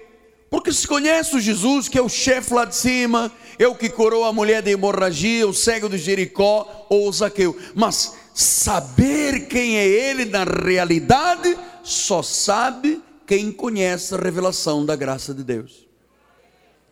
Porque 0.50 0.72
se 0.72 0.86
conhece 0.86 1.36
o 1.36 1.40
Jesus, 1.40 1.88
que 1.88 1.98
é 1.98 2.02
o 2.02 2.08
chefe 2.08 2.54
lá 2.54 2.64
de 2.64 2.74
cima, 2.74 3.30
é 3.58 3.66
o 3.66 3.74
que 3.74 3.90
curou 3.90 4.24
a 4.24 4.32
mulher 4.32 4.62
de 4.62 4.70
hemorragia, 4.70 5.46
o 5.46 5.52
cego 5.52 5.88
de 5.88 5.98
Jericó 5.98 6.86
ou 6.88 7.08
o 7.08 7.12
Zaqueu. 7.12 7.56
Mas 7.74 8.16
saber 8.34 9.46
quem 9.48 9.76
é 9.76 9.86
ele 9.86 10.24
na 10.24 10.44
realidade, 10.44 11.56
só 11.82 12.22
sabe 12.22 13.02
quem 13.26 13.52
conhece 13.52 14.14
a 14.14 14.18
revelação 14.18 14.86
da 14.86 14.96
graça 14.96 15.34
de 15.34 15.44
Deus. 15.44 15.86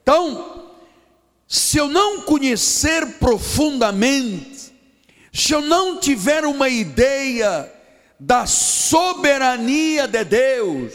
Então, 0.02 0.70
se 1.48 1.78
eu 1.78 1.88
não 1.88 2.20
conhecer 2.20 3.06
profundamente, 3.18 4.72
se 5.32 5.52
eu 5.52 5.62
não 5.62 5.98
tiver 5.98 6.44
uma 6.44 6.68
ideia 6.68 7.72
da 8.18 8.46
soberania 8.46 10.08
de 10.08 10.24
Deus, 10.24 10.94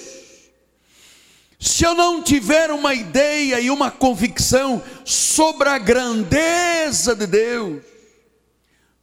se 1.59 1.83
eu 1.83 1.93
não 1.93 2.23
tiver 2.23 2.71
uma 2.71 2.93
ideia 2.93 3.59
e 3.59 3.69
uma 3.69 3.91
convicção 3.91 4.81
sobre 5.05 5.69
a 5.69 5.77
grandeza 5.77 7.15
de 7.15 7.27
Deus, 7.27 7.83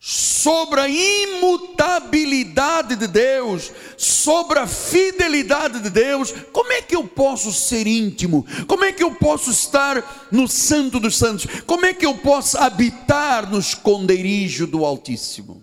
sobre 0.01 0.81
a 0.81 0.89
imutabilidade 0.89 2.97
de 2.97 3.07
Deus, 3.07 3.71
sobre 3.97 4.59
a 4.59 4.67
fidelidade 4.67 5.79
de 5.81 5.91
Deus, 5.91 6.35
como 6.53 6.73
é 6.73 6.83
que 6.83 6.97
eu 6.97 7.05
posso 7.05 7.53
ser 7.53 7.87
íntimo? 7.87 8.45
Como 8.67 8.85
é 8.85 8.93
que 8.93 9.05
eu 9.05 9.15
posso 9.15 9.53
estar 9.53 10.29
no 10.33 10.49
Santo 10.49 10.99
dos 10.99 11.17
Santos? 11.17 11.47
Como 11.65 11.87
é 11.87 11.95
que 11.95 12.07
eu 12.07 12.19
posso 12.19 12.59
habitar 12.59 13.49
no 13.49 13.61
esconderijo 13.61 14.67
do 14.67 14.85
Altíssimo? 14.85 15.63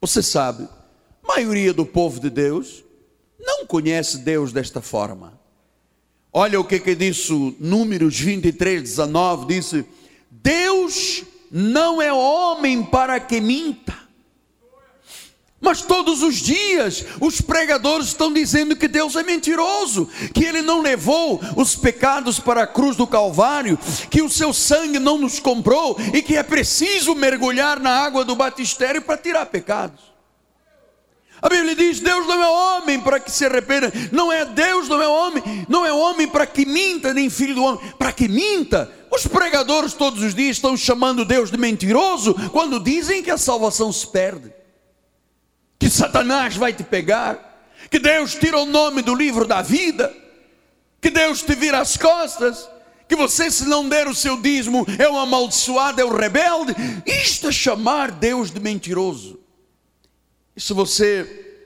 Você 0.00 0.22
sabe, 0.22 0.68
maioria 1.26 1.72
do 1.72 1.86
povo 1.86 2.20
de 2.20 2.30
Deus 2.30 2.84
não 3.38 3.66
conhece 3.66 4.18
Deus 4.18 4.52
desta 4.52 4.80
forma. 4.80 5.38
Olha 6.32 6.58
o 6.58 6.64
que, 6.64 6.80
que 6.80 6.94
disse 6.94 7.32
Números 7.60 8.18
23, 8.18 8.82
19: 8.82 9.46
disse: 9.46 9.84
Deus 10.30 11.22
não 11.50 12.02
é 12.02 12.12
homem 12.12 12.82
para 12.82 13.20
que 13.20 13.40
minta. 13.40 14.04
Mas 15.60 15.80
todos 15.80 16.22
os 16.22 16.36
dias 16.36 17.06
os 17.20 17.40
pregadores 17.40 18.08
estão 18.08 18.30
dizendo 18.30 18.76
que 18.76 18.86
Deus 18.86 19.16
é 19.16 19.22
mentiroso, 19.22 20.06
que 20.34 20.44
Ele 20.44 20.60
não 20.60 20.82
levou 20.82 21.40
os 21.56 21.74
pecados 21.74 22.38
para 22.38 22.64
a 22.64 22.66
cruz 22.66 22.96
do 22.96 23.06
Calvário, 23.06 23.78
que 24.10 24.20
o 24.20 24.28
seu 24.28 24.52
sangue 24.52 24.98
não 24.98 25.16
nos 25.16 25.40
comprou 25.40 25.96
e 26.12 26.20
que 26.20 26.36
é 26.36 26.42
preciso 26.42 27.14
mergulhar 27.14 27.80
na 27.80 27.90
água 27.90 28.26
do 28.26 28.36
batistério 28.36 29.00
para 29.00 29.16
tirar 29.16 29.46
pecados. 29.46 30.13
A 31.44 31.48
Bíblia 31.50 31.76
diz: 31.76 32.00
Deus 32.00 32.26
não 32.26 32.42
é 32.42 32.48
homem 32.48 32.98
para 32.98 33.20
que 33.20 33.30
se 33.30 33.44
arrependa, 33.44 33.92
não 34.10 34.32
é 34.32 34.46
Deus, 34.46 34.88
não 34.88 35.02
é 35.02 35.06
homem, 35.06 35.42
não 35.68 35.84
é 35.84 35.92
homem 35.92 36.26
para 36.26 36.46
que 36.46 36.64
minta, 36.64 37.12
nem 37.12 37.28
filho 37.28 37.54
do 37.54 37.62
homem 37.62 37.92
para 37.98 38.10
que 38.12 38.26
minta. 38.26 38.90
Os 39.10 39.26
pregadores 39.26 39.92
todos 39.92 40.22
os 40.22 40.34
dias 40.34 40.56
estão 40.56 40.74
chamando 40.74 41.22
Deus 41.22 41.50
de 41.50 41.58
mentiroso 41.58 42.34
quando 42.50 42.80
dizem 42.80 43.22
que 43.22 43.30
a 43.30 43.36
salvação 43.36 43.92
se 43.92 44.06
perde, 44.06 44.50
que 45.78 45.90
Satanás 45.90 46.56
vai 46.56 46.72
te 46.72 46.82
pegar, 46.82 47.68
que 47.90 47.98
Deus 47.98 48.34
tira 48.34 48.58
o 48.58 48.64
nome 48.64 49.02
do 49.02 49.14
livro 49.14 49.46
da 49.46 49.60
vida, 49.60 50.16
que 50.98 51.10
Deus 51.10 51.42
te 51.42 51.54
vira 51.54 51.78
as 51.78 51.94
costas, 51.98 52.66
que 53.06 53.14
você, 53.14 53.50
se 53.50 53.66
não 53.66 53.86
der 53.86 54.08
o 54.08 54.14
seu 54.14 54.40
dízimo, 54.40 54.86
é 54.98 55.06
um 55.10 55.18
amaldiçoado, 55.18 56.00
é 56.00 56.04
um 56.06 56.16
rebelde. 56.16 56.74
Isto 57.04 57.48
é 57.48 57.52
chamar 57.52 58.10
Deus 58.10 58.50
de 58.50 58.58
mentiroso. 58.58 59.43
E 60.56 60.60
se 60.60 60.72
você 60.72 61.56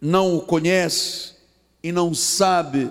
não 0.00 0.36
o 0.36 0.42
conhece 0.42 1.34
e 1.82 1.92
não 1.92 2.14
sabe 2.14 2.90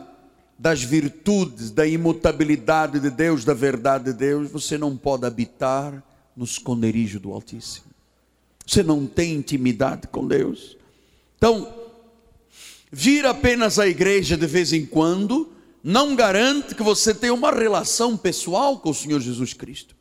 das 0.58 0.84
virtudes, 0.84 1.72
da 1.72 1.88
imutabilidade 1.88 3.00
de 3.00 3.10
Deus, 3.10 3.44
da 3.44 3.54
verdade 3.54 4.06
de 4.06 4.14
Deus, 4.14 4.52
você 4.52 4.78
não 4.78 4.96
pode 4.96 5.26
habitar 5.26 6.04
no 6.36 6.46
esconderijo 6.46 7.20
do 7.20 7.32
Altíssimo. 7.32 7.88
Você 8.66 8.84
não 8.84 9.08
tem 9.08 9.34
intimidade 9.34 10.08
com 10.08 10.28
Deus. 10.28 10.78
Então, 11.36 11.74
vir 12.92 13.26
apenas 13.26 13.80
à 13.80 13.88
igreja 13.88 14.38
de 14.38 14.46
vez 14.46 14.72
em 14.72 14.86
quando 14.86 15.52
não 15.84 16.16
garante 16.16 16.76
que 16.76 16.84
você 16.84 17.14
tenha 17.14 17.34
uma 17.34 17.52
relação 17.52 18.16
pessoal 18.16 18.78
com 18.78 18.92
o 18.92 18.94
Senhor 18.94 19.20
Jesus 19.20 19.54
Cristo. 19.54 19.96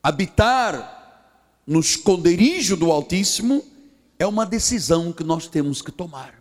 Habitar 0.00 0.98
no 1.66 1.80
esconderijo 1.80 2.76
do 2.76 2.90
Altíssimo 2.92 3.64
é 4.20 4.26
uma 4.26 4.44
decisão 4.44 5.12
que 5.12 5.24
nós 5.24 5.46
temos 5.46 5.80
que 5.80 5.90
tomar. 5.90 6.34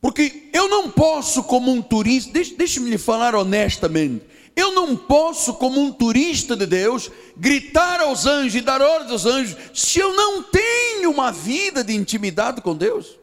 Porque 0.00 0.50
eu 0.52 0.68
não 0.68 0.90
posso, 0.90 1.44
como 1.44 1.70
um 1.70 1.80
turista, 1.80 2.32
deixe-me 2.32 2.90
lhe 2.90 2.98
falar 2.98 3.36
honestamente, 3.36 4.24
eu 4.56 4.74
não 4.74 4.96
posso, 4.96 5.54
como 5.54 5.80
um 5.80 5.92
turista 5.92 6.56
de 6.56 6.66
Deus, 6.66 7.08
gritar 7.36 8.00
aos 8.00 8.26
anjos 8.26 8.56
e 8.56 8.60
dar 8.60 8.82
ordens 8.82 9.12
aos 9.12 9.24
anjos, 9.24 9.56
se 9.72 10.00
eu 10.00 10.14
não 10.16 10.42
tenho 10.42 11.12
uma 11.12 11.30
vida 11.30 11.84
de 11.84 11.94
intimidade 11.94 12.60
com 12.60 12.76
Deus. 12.76 13.16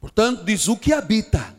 Portanto, 0.00 0.44
diz 0.44 0.66
o 0.66 0.76
que 0.76 0.92
habita. 0.92 1.56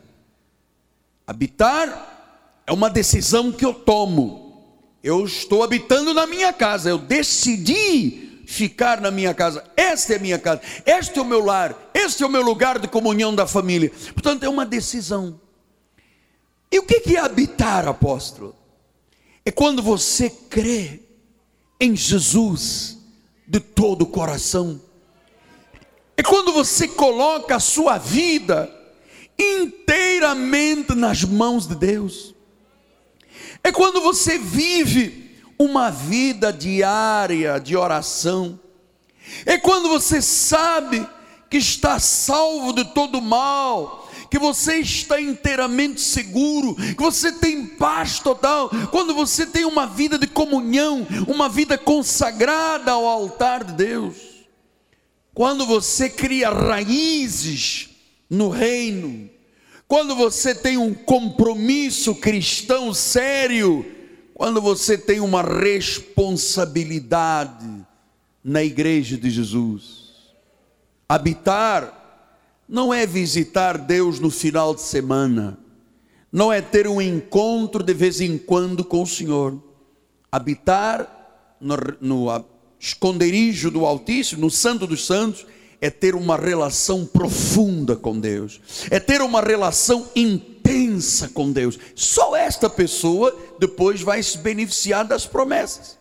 Habitar 1.25 2.59
é 2.67 2.73
uma 2.73 2.89
decisão 2.89 3.53
que 3.53 3.65
eu 3.65 3.73
tomo. 3.73 4.65
Eu 5.01 5.23
estou 5.25 5.63
habitando 5.63 6.13
na 6.13 6.27
minha 6.27 6.51
casa, 6.51 6.89
eu 6.89 6.97
decidi 6.97 8.24
ficar 8.45 9.01
na 9.01 9.11
minha 9.11 9.33
casa. 9.33 9.63
Esta 9.75 10.13
é 10.13 10.15
a 10.17 10.19
minha 10.19 10.39
casa, 10.39 10.61
este 10.85 11.19
é 11.19 11.21
o 11.21 11.25
meu 11.25 11.43
lar, 11.43 11.91
este 11.93 12.23
é 12.23 12.25
o 12.25 12.29
meu 12.29 12.41
lugar 12.41 12.79
de 12.79 12.87
comunhão 12.87 13.33
da 13.33 13.47
família. 13.47 13.91
Portanto, 14.13 14.43
é 14.43 14.49
uma 14.49 14.65
decisão. 14.65 15.39
E 16.71 16.79
o 16.79 16.83
que 16.83 17.15
é 17.15 17.19
habitar, 17.19 17.87
apóstolo? 17.87 18.55
É 19.45 19.51
quando 19.51 19.81
você 19.81 20.29
crê 20.29 21.01
em 21.79 21.95
Jesus 21.95 22.97
de 23.47 23.59
todo 23.59 24.03
o 24.03 24.07
coração. 24.07 24.81
É 26.17 26.23
quando 26.23 26.51
você 26.51 26.87
coloca 26.87 27.55
a 27.55 27.59
sua 27.59 27.97
vida 27.97 28.71
inteiramente 29.37 30.95
nas 30.95 31.23
mãos 31.23 31.67
de 31.67 31.75
Deus. 31.75 32.33
É 33.63 33.71
quando 33.71 34.01
você 34.01 34.37
vive 34.37 35.24
uma 35.57 35.89
vida 35.89 36.51
diária 36.51 37.59
de 37.59 37.75
oração. 37.75 38.59
É 39.45 39.57
quando 39.57 39.89
você 39.89 40.21
sabe 40.21 41.07
que 41.49 41.57
está 41.57 41.99
salvo 41.99 42.73
de 42.73 42.83
todo 42.85 43.21
mal, 43.21 44.09
que 44.29 44.37
você 44.37 44.77
está 44.79 45.19
inteiramente 45.19 46.01
seguro, 46.01 46.75
que 46.75 47.01
você 47.01 47.31
tem 47.31 47.65
paz 47.65 48.19
total, 48.19 48.69
quando 48.91 49.13
você 49.13 49.45
tem 49.45 49.65
uma 49.65 49.87
vida 49.87 50.17
de 50.17 50.27
comunhão, 50.27 51.07
uma 51.27 51.47
vida 51.47 51.77
consagrada 51.77 52.91
ao 52.91 53.05
altar 53.05 53.63
de 53.63 53.73
Deus, 53.73 54.15
quando 55.33 55.65
você 55.65 56.09
cria 56.09 56.49
raízes 56.49 57.89
no 58.29 58.49
reino, 58.49 59.29
quando 59.87 60.15
você 60.15 60.55
tem 60.55 60.77
um 60.77 60.93
compromisso 60.93 62.15
cristão 62.15 62.93
sério, 62.93 63.94
quando 64.35 64.61
você 64.61 64.95
tem 64.97 65.21
uma 65.21 65.41
responsabilidade 65.41 67.85
na 68.43 68.61
igreja 68.61 69.17
de 69.17 69.29
Jesus. 69.29 70.25
Habitar 71.07 72.33
não 72.67 72.93
é 72.93 73.05
visitar 73.05 73.77
Deus 73.77 74.19
no 74.19 74.29
final 74.29 74.75
de 74.75 74.81
semana, 74.81 75.57
não 76.29 76.51
é 76.51 76.61
ter 76.61 76.85
um 76.85 77.01
encontro 77.01 77.81
de 77.81 77.93
vez 77.93 78.19
em 78.19 78.37
quando 78.37 78.83
com 78.83 79.03
o 79.03 79.07
Senhor. 79.07 79.57
Habitar 80.29 81.55
no, 81.57 81.77
no 82.01 82.45
esconderijo 82.77 83.71
do 83.71 83.85
Altíssimo, 83.85 84.41
no 84.41 84.51
Santo 84.51 84.85
dos 84.85 85.05
Santos, 85.05 85.45
é 85.85 85.89
ter 85.91 86.15
uma 86.15 86.35
relação 86.35 87.05
profunda 87.05 87.95
com 87.95 88.19
Deus, 88.19 88.59
é 88.89 88.99
ter 88.99 89.21
uma 89.21 89.39
relação 89.39 90.09
intensa 90.15 91.29
com 91.29 91.51
Deus. 91.51 91.77
Só 91.93 92.35
esta 92.35 92.67
pessoa 92.67 93.37
depois 93.59 94.01
vai 94.01 94.23
se 94.23 94.39
beneficiar 94.39 95.05
das 95.05 95.27
promessas. 95.27 95.99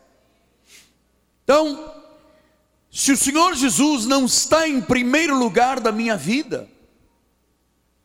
Então, 1.43 1.93
se 2.91 3.13
o 3.13 3.17
Senhor 3.17 3.55
Jesus 3.55 4.07
não 4.07 4.25
está 4.25 4.67
em 4.67 4.81
primeiro 4.81 5.39
lugar 5.39 5.79
da 5.81 5.93
minha 5.93 6.17
vida, 6.17 6.67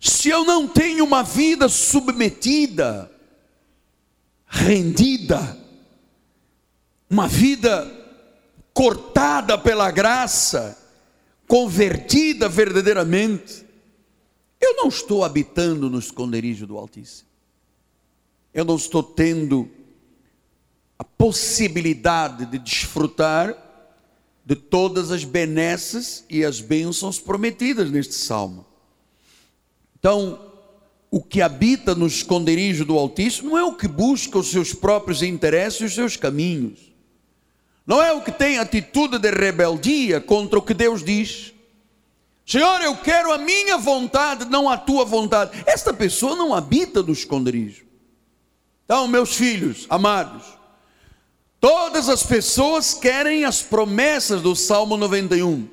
se 0.02 0.28
eu 0.28 0.44
não 0.44 0.68
tenho 0.68 1.06
uma 1.06 1.24
vida 1.24 1.70
submetida, 1.70 3.10
rendida, 4.46 5.58
uma 7.10 7.26
vida 7.26 7.90
cortada 8.74 9.58
pela 9.58 9.90
graça, 9.92 10.79
convertida 11.50 12.48
verdadeiramente, 12.48 13.66
eu 14.62 14.76
não 14.76 14.88
estou 14.88 15.24
habitando 15.24 15.90
no 15.90 15.98
esconderijo 15.98 16.68
do 16.68 16.78
Altíssimo. 16.78 17.28
Eu 18.54 18.64
não 18.64 18.76
estou 18.76 19.02
tendo 19.02 19.68
a 21.00 21.04
possibilidade 21.04 22.46
de 22.46 22.60
desfrutar 22.60 23.58
de 24.46 24.56
todas 24.56 25.12
as 25.12 25.24
benesses 25.24 26.24
e 26.30 26.46
as 26.46 26.62
bênçãos 26.62 27.20
prometidas 27.20 27.90
neste 27.90 28.14
salmo. 28.14 28.64
Então, 29.98 30.52
o 31.10 31.20
que 31.20 31.42
habita 31.42 31.96
no 31.96 32.06
esconderijo 32.06 32.86
do 32.86 32.96
Altíssimo 32.96 33.50
não 33.50 33.58
é 33.58 33.64
o 33.64 33.76
que 33.76 33.88
busca 33.88 34.38
os 34.38 34.52
seus 34.52 34.72
próprios 34.72 35.24
interesses 35.24 35.82
e 35.82 35.86
os 35.86 35.96
seus 35.96 36.16
caminhos 36.16 36.89
não 37.90 38.04
é 38.04 38.14
o 38.14 38.22
que 38.22 38.32
tem 38.32 38.60
atitude 38.60 39.18
de 39.18 39.32
rebeldia 39.32 40.22
contra 40.22 40.60
o 40.60 40.62
que 40.62 40.76
Deus 40.76 41.04
diz. 41.04 41.56
Senhor, 42.46 42.80
eu 42.82 42.96
quero 42.96 43.34
a 43.34 43.38
minha 43.40 43.80
vontade, 43.80 44.46
não 44.46 44.70
a 44.70 44.78
tua 44.78 45.04
vontade. 45.04 45.64
Esta 45.66 45.92
pessoa 45.92 46.36
não 46.36 46.54
habita 46.54 47.02
no 47.02 47.12
esconderijo. 47.12 47.88
Então, 48.86 49.08
meus 49.08 49.34
filhos 49.34 49.88
amados, 49.90 50.44
todas 51.60 52.10
as 52.10 52.22
pessoas 52.22 52.94
querem 52.94 53.44
as 53.44 53.64
promessas 53.64 54.40
do 54.44 54.56
Salmo 54.56 54.96
91, 54.96 55.68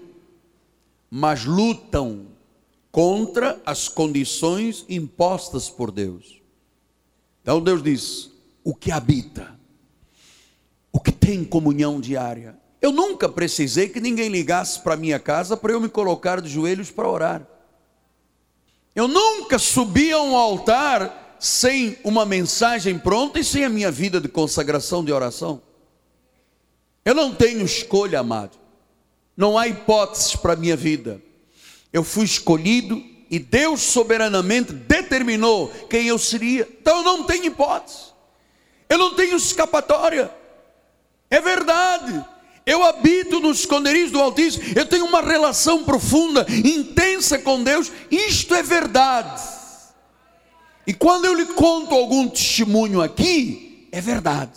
mas 1.11 1.45
lutam 1.45 2.29
contra 2.91 3.61
as 3.67 3.89
condições 3.89 4.87
impostas 4.89 5.69
por 5.69 5.91
Deus. 5.91 6.41
Então 7.43 7.61
Deus 7.61 7.83
diz: 7.83 8.31
o 8.65 8.75
que 8.75 8.91
habita 8.91 9.56
o 10.97 10.99
que 10.99 11.13
tem 11.13 11.45
comunhão 11.45 12.01
diária. 12.01 12.57
Eu 12.81 12.91
nunca 12.91 13.29
precisei 13.29 13.87
que 13.87 14.01
ninguém 14.01 14.31
ligasse 14.31 14.81
para 14.81 14.97
minha 14.97 15.19
casa 15.19 15.55
para 15.55 15.75
eu 15.75 15.79
me 15.79 15.91
colocar 15.91 16.41
de 16.41 16.49
joelhos 16.49 16.91
para 16.91 17.07
orar. 17.07 17.47
Eu 18.95 19.07
nunca 19.07 19.59
subi 19.59 20.11
a 20.11 20.23
um 20.23 20.35
altar 20.35 21.37
sem 21.39 21.99
uma 22.03 22.25
mensagem 22.25 22.99
pronta 22.99 23.39
e 23.39 23.45
sem 23.45 23.63
a 23.63 23.69
minha 23.69 23.91
vida 23.91 24.19
de 24.19 24.27
consagração 24.27 25.05
de 25.05 25.13
oração. 25.13 25.61
Eu 27.05 27.15
não 27.15 27.35
tenho 27.35 27.63
escolha, 27.63 28.21
amado. 28.21 28.57
Não 29.37 29.59
há 29.59 29.69
hipóteses 29.69 30.35
para 30.35 30.55
a 30.55 30.57
minha 30.57 30.77
vida. 30.77 31.21
Eu 31.93 32.03
fui 32.03 32.25
escolhido 32.25 33.05
e 33.31 33.39
Deus 33.39 33.83
soberanamente 33.83 34.73
determinou 34.73 35.69
quem 35.91 36.09
eu 36.09 36.19
seria. 36.19 36.67
Então 36.81 37.01
eu 37.01 37.05
não 37.05 37.25
tenho 37.25 37.45
hipótese. 37.45 38.15
Eu 38.89 38.97
não 38.97 39.15
tenho 39.15 39.37
escapatória. 39.37 40.31
É 41.37 41.41
verdade. 41.41 42.25
Eu 42.65 42.83
habito 42.83 43.41
nos 43.41 43.61
esconderijos 43.61 44.11
do 44.11 44.21
Altíssimo, 44.23 44.65
eu 44.75 44.87
tenho 44.87 45.05
uma 45.05 45.21
relação 45.21 45.85
profunda, 45.85 46.47
intensa 46.49 47.39
com 47.39 47.63
Deus, 47.63 47.93
isto 48.11 48.55
é 48.55 48.63
verdade. 48.63 49.43
E 50.87 50.95
quando 50.95 51.27
eu 51.27 51.35
lhe 51.35 51.45
conto 51.45 51.95
algum 51.95 52.27
testemunho 52.27 53.03
aqui, 53.03 53.87
é 53.93 54.01
verdade. 54.01 54.53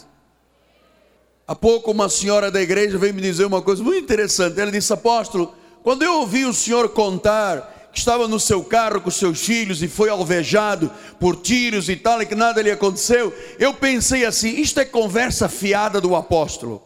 Há 1.46 1.54
pouco 1.54 1.92
uma 1.92 2.08
senhora 2.08 2.50
da 2.50 2.62
igreja 2.62 2.98
veio 2.98 3.14
me 3.14 3.22
dizer 3.22 3.44
uma 3.44 3.62
coisa 3.62 3.84
muito 3.84 4.02
interessante. 4.02 4.60
Ela 4.60 4.72
disse: 4.72 4.94
Apóstolo, 4.94 5.54
quando 5.84 6.04
eu 6.04 6.14
ouvi 6.20 6.46
o 6.46 6.54
senhor 6.54 6.88
contar 6.90 7.79
que 7.92 8.00
estava 8.00 8.28
no 8.28 8.40
seu 8.40 8.64
carro 8.64 9.02
com 9.02 9.10
seus 9.10 9.44
filhos 9.44 9.82
e 9.82 9.88
foi 9.88 10.10
alvejado 10.10 10.92
por 11.20 11.36
tiros 11.36 11.90
e 11.90 11.96
tal, 11.96 12.22
e 12.22 12.26
que 12.26 12.36
nada 12.36 12.62
lhe 12.62 12.72
aconteceu, 12.72 13.34
eu 13.58 13.74
pensei 13.74 14.26
assim: 14.26 14.50
isto 14.50 14.80
é 14.80 14.86
conversa 14.86 15.50
fiada 15.50 16.00
do 16.00 16.16
apóstolo. 16.16 16.84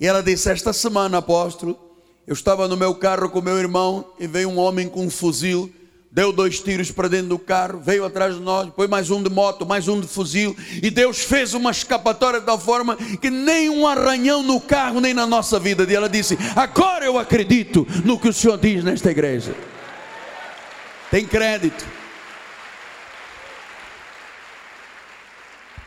E 0.00 0.06
ela 0.06 0.22
disse: 0.22 0.50
Esta 0.50 0.72
semana, 0.72 1.18
apóstolo, 1.18 1.78
eu 2.26 2.34
estava 2.34 2.66
no 2.66 2.76
meu 2.76 2.94
carro 2.94 3.28
com 3.28 3.40
meu 3.40 3.58
irmão 3.58 4.12
e 4.18 4.26
veio 4.26 4.48
um 4.48 4.58
homem 4.58 4.88
com 4.88 5.04
um 5.04 5.10
fuzil, 5.10 5.72
deu 6.10 6.32
dois 6.32 6.58
tiros 6.58 6.90
para 6.90 7.08
dentro 7.08 7.28
do 7.28 7.38
carro, 7.38 7.80
veio 7.80 8.04
atrás 8.04 8.34
de 8.34 8.40
nós, 8.40 8.66
depois 8.66 8.90
mais 8.90 9.10
um 9.10 9.22
de 9.22 9.30
moto, 9.30 9.64
mais 9.64 9.86
um 9.86 10.00
de 10.00 10.08
fuzil, 10.08 10.56
e 10.82 10.90
Deus 10.90 11.20
fez 11.20 11.54
uma 11.54 11.70
escapatória 11.70 12.40
de 12.40 12.46
tal 12.46 12.58
forma 12.58 12.96
que 12.96 13.30
nem 13.30 13.70
um 13.70 13.86
arranhão 13.86 14.42
no 14.42 14.60
carro, 14.60 15.00
nem 15.00 15.14
na 15.14 15.26
nossa 15.26 15.60
vida. 15.60 15.86
E 15.88 15.94
ela 15.94 16.08
disse: 16.08 16.36
Agora 16.56 17.04
eu 17.04 17.18
acredito 17.18 17.86
no 18.04 18.18
que 18.18 18.28
o 18.28 18.32
Senhor 18.32 18.58
diz 18.58 18.82
nesta 18.82 19.10
igreja. 19.10 19.54
Tem 21.10 21.24
crédito. 21.24 21.84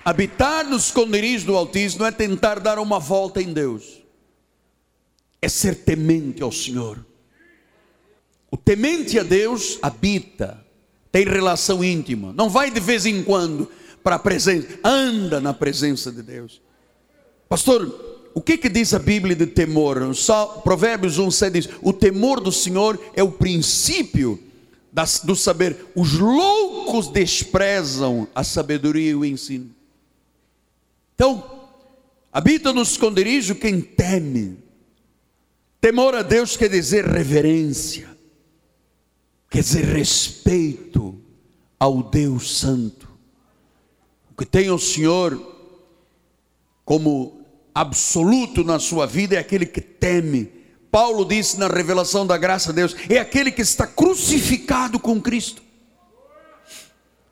Habitar 0.06 0.66
nos 0.66 0.86
esconderijos 0.86 1.46
do 1.46 1.56
Altíssimo 1.56 2.02
não 2.02 2.08
é 2.08 2.12
tentar 2.12 2.60
dar 2.60 2.78
uma 2.78 3.00
volta 3.00 3.42
em 3.42 3.54
Deus, 3.54 4.04
é 5.42 5.48
ser 5.48 5.76
temente 5.76 6.44
ao 6.44 6.52
Senhor. 6.52 7.13
O 8.54 8.58
temente 8.58 9.18
a 9.18 9.24
Deus 9.24 9.80
habita, 9.82 10.64
tem 11.12 11.26
relação 11.26 11.84
íntima, 11.84 12.32
não 12.34 12.52
vai 12.52 12.70
de 12.70 12.80
vez 12.80 13.04
em 13.04 13.24
quando 13.24 13.68
para 14.04 14.18
a 14.18 14.20
presença, 14.20 14.68
anda 14.84 15.42
na 15.42 15.56
presença 15.56 16.12
de 16.12 16.22
Deus. 16.22 16.62
Pastor, 17.50 18.30
o 18.32 18.40
que, 18.40 18.56
que 18.60 18.70
diz 18.70 18.94
a 18.94 19.00
Bíblia 19.00 19.36
de 19.36 19.48
temor? 19.48 20.14
Só, 20.14 20.46
Provérbios 20.64 21.18
1, 21.18 21.32
7 21.32 21.52
diz: 21.52 21.70
O 21.82 21.92
temor 21.92 22.40
do 22.40 22.52
Senhor 22.52 23.00
é 23.16 23.24
o 23.24 23.32
princípio 23.32 24.40
das, 24.92 25.22
do 25.22 25.36
saber. 25.36 25.88
Os 25.96 26.14
loucos 26.14 27.08
desprezam 27.08 28.28
a 28.36 28.44
sabedoria 28.44 29.10
e 29.10 29.16
o 29.16 29.26
ensino. 29.26 29.72
Então, 31.16 31.44
habita 32.32 32.72
no 32.72 32.84
esconderijo 32.84 33.56
quem 33.56 33.82
teme. 33.82 34.60
Temor 35.82 36.14
a 36.14 36.22
Deus 36.22 36.56
quer 36.56 36.70
dizer 36.70 37.08
reverência 37.08 38.13
quer 39.54 39.62
dizer 39.62 39.86
respeito 39.86 41.16
ao 41.80 42.02
Deus 42.02 42.58
Santo. 42.58 43.08
O 44.32 44.36
que 44.36 44.48
tem 44.48 44.72
o 44.72 44.80
Senhor 44.80 45.40
como 46.84 47.46
absoluto 47.74 48.64
na 48.64 48.80
sua 48.80 49.06
vida 49.06 49.36
é 49.36 49.38
aquele 49.38 49.68
que 49.68 49.80
teme. 49.80 50.52
Paulo 50.92 51.24
disse 51.24 51.60
na 51.60 51.68
revelação 51.68 52.26
da 52.26 52.36
graça 52.36 52.70
de 52.70 52.78
Deus: 52.78 52.96
é 53.08 53.20
aquele 53.20 53.52
que 53.52 53.62
está 53.62 53.86
crucificado 53.86 55.00
com 55.00 55.22
Cristo. 55.22 55.62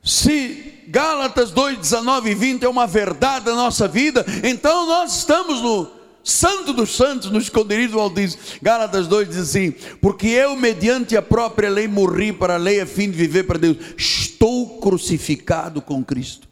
Se 0.03 0.83
Gálatas 0.89 1.49
2, 1.49 1.79
19 1.79 2.29
e 2.29 2.35
20 2.35 2.63
é 2.63 2.69
uma 2.69 2.85
verdade 2.85 3.45
da 3.45 3.55
nossa 3.55 3.87
vida, 3.87 4.23
então 4.43 4.85
nós 4.85 5.17
estamos 5.17 5.59
no 5.59 6.00
Santo 6.23 6.73
dos 6.73 6.95
Santos, 6.95 7.31
no 7.31 7.39
esconderijo 7.39 7.93
do 7.93 7.99
Altíssimo. 7.99 8.43
Gálatas 8.61 9.07
2 9.07 9.29
diz 9.29 9.37
assim: 9.37 9.71
Porque 10.01 10.27
eu, 10.27 10.55
mediante 10.55 11.17
a 11.17 11.21
própria 11.21 11.69
lei, 11.69 11.87
morri 11.87 12.31
para 12.31 12.55
a 12.55 12.57
lei 12.57 12.79
a 12.79 12.85
fim 12.85 13.09
de 13.09 13.17
viver 13.17 13.43
para 13.43 13.57
Deus. 13.57 13.77
Estou 13.97 14.79
crucificado 14.79 15.81
com 15.81 16.03
Cristo. 16.03 16.47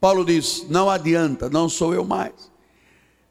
Paulo 0.00 0.24
diz: 0.24 0.66
Não 0.68 0.88
adianta, 0.88 1.50
não 1.50 1.68
sou 1.68 1.92
eu 1.92 2.04
mais. 2.04 2.50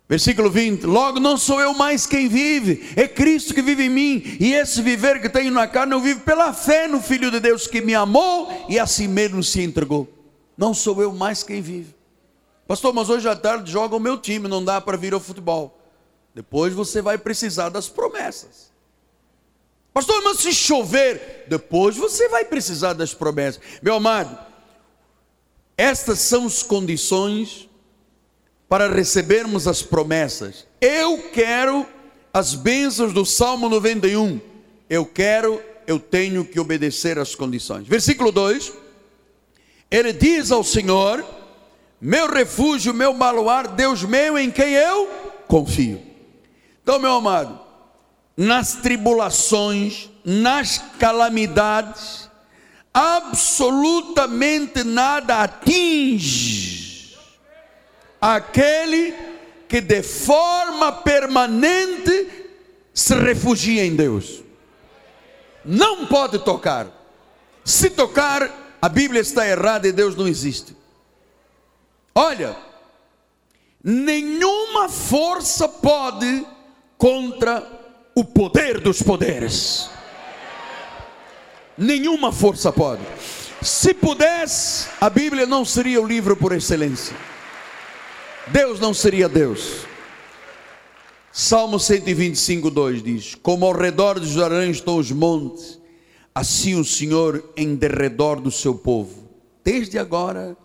Versículo 0.10 0.50
20: 0.50 0.84
Logo 0.84 1.20
não 1.20 1.38
sou 1.38 1.62
eu 1.62 1.74
mais 1.74 2.06
quem 2.06 2.28
vive, 2.28 2.90
é 2.96 3.08
Cristo 3.08 3.54
que 3.54 3.62
vive 3.62 3.84
em 3.84 3.90
mim, 3.90 4.38
e 4.40 4.54
esse 4.54 4.82
viver 4.82 5.22
que 5.22 5.30
tenho 5.30 5.52
na 5.52 5.68
carne 5.68 5.94
eu 5.94 6.02
vivo 6.02 6.22
pela 6.22 6.52
fé 6.52 6.88
no 6.88 7.00
Filho 7.00 7.30
de 7.30 7.40
Deus 7.40 7.68
que 7.68 7.80
me 7.80 7.94
amou 7.94 8.66
e 8.68 8.80
a 8.80 8.88
si 8.88 9.08
mesmo 9.08 9.44
se 9.44 9.62
entregou. 9.62 10.12
Não 10.58 10.74
sou 10.74 11.02
eu 11.02 11.14
mais 11.14 11.44
quem 11.44 11.62
vive. 11.62 11.99
Pastor, 12.70 12.94
mas 12.94 13.10
hoje 13.10 13.28
à 13.28 13.36
tarde 13.36 13.72
joga 13.72 13.96
o 13.96 14.00
meu 14.00 14.16
time, 14.16 14.48
não 14.48 14.64
dá 14.64 14.80
para 14.80 14.96
vir 14.96 15.12
ao 15.12 15.20
futebol. 15.20 15.76
Depois 16.36 16.72
você 16.72 17.02
vai 17.02 17.18
precisar 17.18 17.70
das 17.70 17.90
promessas. 17.90 18.72
Pastor, 19.92 20.22
mas 20.24 20.38
se 20.38 20.54
chover, 20.54 21.46
depois 21.48 21.98
você 21.98 22.30
vai 22.30 22.46
precisar 22.46 22.94
das 22.94 23.12
promessas. 23.12 23.60
Meu 23.82 23.96
amado, 23.96 24.38
estas 25.76 26.20
são 26.20 26.46
as 26.46 26.62
condições 26.62 27.68
para 28.70 28.88
recebermos 28.88 29.68
as 29.68 29.82
promessas. 29.82 30.68
Eu 30.80 31.32
quero 31.32 31.88
as 32.32 32.54
bênçãos 32.54 33.14
do 33.14 33.26
Salmo 33.26 33.68
91. 33.68 34.40
Eu 34.88 35.08
quero, 35.08 35.60
eu 35.88 36.00
tenho 36.00 36.46
que 36.46 36.60
obedecer 36.60 37.18
às 37.18 37.34
condições. 37.34 37.88
Versículo 37.88 38.32
2: 38.32 38.72
Ele 39.90 40.14
diz 40.14 40.52
ao 40.52 40.64
Senhor 40.64 41.39
meu 42.02 42.28
refúgio, 42.28 42.94
meu 42.94 43.14
baluarte, 43.14 43.74
Deus 43.74 44.04
meu 44.04 44.38
em 44.38 44.50
quem 44.50 44.74
eu 44.74 45.10
confio. 45.48 46.02
Então, 46.82 47.00
meu 47.00 47.14
amado, 47.14 47.60
nas 48.36 48.76
tribulações, 48.76 50.10
nas 50.24 50.78
calamidades, 50.98 52.30
absolutamente 52.94 54.84
nada 54.84 55.44
atinge 55.44 56.70
aquele 58.20 59.14
que 59.68 59.80
de 59.82 60.02
forma 60.02 60.92
permanente 60.92 62.28
se 62.94 63.16
refugia 63.16 63.86
em 63.86 63.96
Deus. 63.96 64.44
Não 65.64 66.08
pode 66.08 66.40
tocar. 66.40 66.88
Se 67.64 67.90
tocar, 67.90 68.78
a 68.82 68.90
Bíblia 68.90 69.22
está 69.22 69.48
errada 69.48 69.88
e 69.88 69.92
Deus 69.92 70.16
não 70.16 70.28
existe. 70.28 70.76
Olha, 72.14 72.56
nenhuma 73.84 74.90
força 74.90 75.68
pode 75.68 76.46
contra 76.98 77.66
o 78.16 78.24
poder 78.24 78.80
dos 78.80 79.02
poderes. 79.02 79.90
Nenhuma 81.78 82.32
força 82.32 82.74
pode. 82.74 83.02
Se 83.62 83.94
pudesse, 83.94 84.88
a 85.00 85.10
Bíblia 85.10 85.46
não 85.46 85.64
seria 85.64 86.02
o 86.02 86.08
livro 86.08 86.36
por 86.36 86.52
excelência. 86.52 87.16
Deus 88.48 88.80
não 88.80 88.94
seria 88.94 89.30
Deus. 89.30 89.86
Salmo 91.32 91.80
125, 91.80 92.70
2 92.70 93.04
diz: 93.04 93.36
Como 93.36 93.66
ao 93.66 93.74
redor 93.74 94.20
dos 94.20 94.38
aranhos 94.38 94.78
estão 94.78 94.98
os 94.98 95.12
montes, 95.12 95.80
assim 96.34 96.76
o 96.76 96.84
Senhor 96.84 97.52
em 97.56 97.76
derredor 97.76 98.42
do 98.42 98.52
seu 98.52 98.76
povo, 98.76 99.30
desde 99.64 99.98
agora 99.98 100.58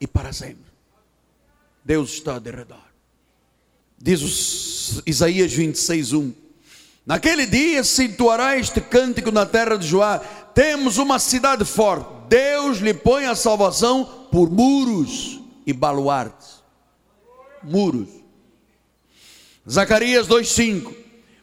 e 0.00 0.06
para 0.06 0.32
sempre. 0.32 0.67
Deus 1.88 2.10
está 2.10 2.38
de 2.38 2.50
redor. 2.50 2.84
Diz 3.96 5.00
Isaías 5.06 5.50
26, 5.54 6.12
1. 6.12 6.34
Naquele 7.06 7.46
dia 7.46 7.82
se 7.82 8.04
entoará 8.04 8.58
este 8.58 8.78
cântico 8.78 9.32
na 9.32 9.46
terra 9.46 9.78
de 9.78 9.86
Joá: 9.86 10.18
temos 10.54 10.98
uma 10.98 11.18
cidade 11.18 11.64
forte, 11.64 12.06
Deus 12.28 12.76
lhe 12.76 12.92
põe 12.92 13.24
a 13.24 13.34
salvação 13.34 14.04
por 14.30 14.50
muros 14.50 15.40
e 15.66 15.72
baluartes. 15.72 16.62
Muros. 17.62 18.10
Zacarias 19.66 20.28
2,5: 20.28 20.94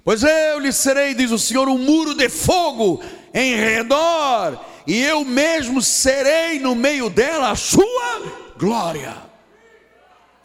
Pois 0.03 0.21
eu 0.21 0.59
lhe 0.59 0.71
serei, 0.71 1.15
diz 1.15 1.31
o 1.31 1.39
Senhor, 1.39 1.67
um 1.67 1.79
muro 1.79 2.13
de 2.13 2.29
fogo 2.29 3.01
em 3.33 3.55
redor, 3.55 4.63
e 4.85 5.01
eu 5.01 5.25
mesmo 5.25 5.81
serei 5.81 6.59
no 6.59 6.75
meio 6.75 7.09
dela 7.09 7.49
a 7.49 7.55
sua 7.55 8.53
glória. 8.59 9.25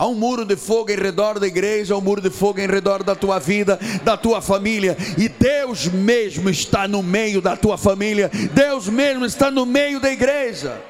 Há 0.00 0.06
um 0.06 0.14
muro 0.14 0.46
de 0.46 0.56
fogo 0.56 0.90
em 0.90 0.96
redor 0.96 1.38
da 1.38 1.46
igreja, 1.46 1.92
há 1.92 1.98
um 1.98 2.00
muro 2.00 2.22
de 2.22 2.30
fogo 2.30 2.58
em 2.58 2.66
redor 2.66 3.02
da 3.02 3.14
tua 3.14 3.38
vida, 3.38 3.78
da 4.02 4.16
tua 4.16 4.40
família, 4.40 4.96
e 5.18 5.28
Deus 5.28 5.88
mesmo 5.88 6.48
está 6.48 6.88
no 6.88 7.02
meio 7.02 7.42
da 7.42 7.54
tua 7.54 7.76
família, 7.76 8.30
Deus 8.54 8.88
mesmo 8.88 9.26
está 9.26 9.50
no 9.50 9.66
meio 9.66 10.00
da 10.00 10.10
igreja. 10.10 10.80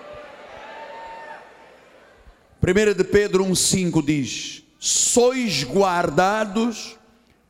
1 2.63 2.95
de 2.95 3.03
Pedro 3.03 3.45
1,5 3.47 4.05
diz: 4.05 4.63
Sois 4.79 5.65
guardados 5.65 6.97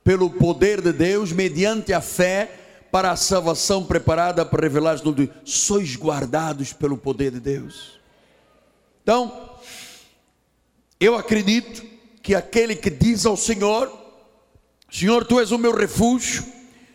pelo 0.03 0.31
poder 0.31 0.81
de 0.81 0.95
Deus, 0.95 1.31
mediante 1.31 1.93
a 1.93 2.01
fé, 2.01 2.53
para 2.91 3.11
a 3.11 3.17
salvação 3.17 3.85
preparada 3.85 4.47
para 4.47 4.63
revelar 4.63 4.97
dia. 4.97 5.31
Sois 5.45 5.95
guardados 5.95 6.73
pelo 6.73 6.97
poder 6.97 7.33
de 7.33 7.41
Deus. 7.41 8.01
Então, 9.03 9.50
eu 11.01 11.17
acredito 11.17 11.83
que 12.23 12.35
aquele 12.35 12.77
que 12.77 12.91
diz 12.91 13.25
ao 13.25 13.37
Senhor: 13.37 13.91
Senhor, 14.91 15.25
tu 15.25 15.41
és 15.41 15.51
o 15.51 15.59
meu 15.59 15.75
refúgio, 15.75 16.45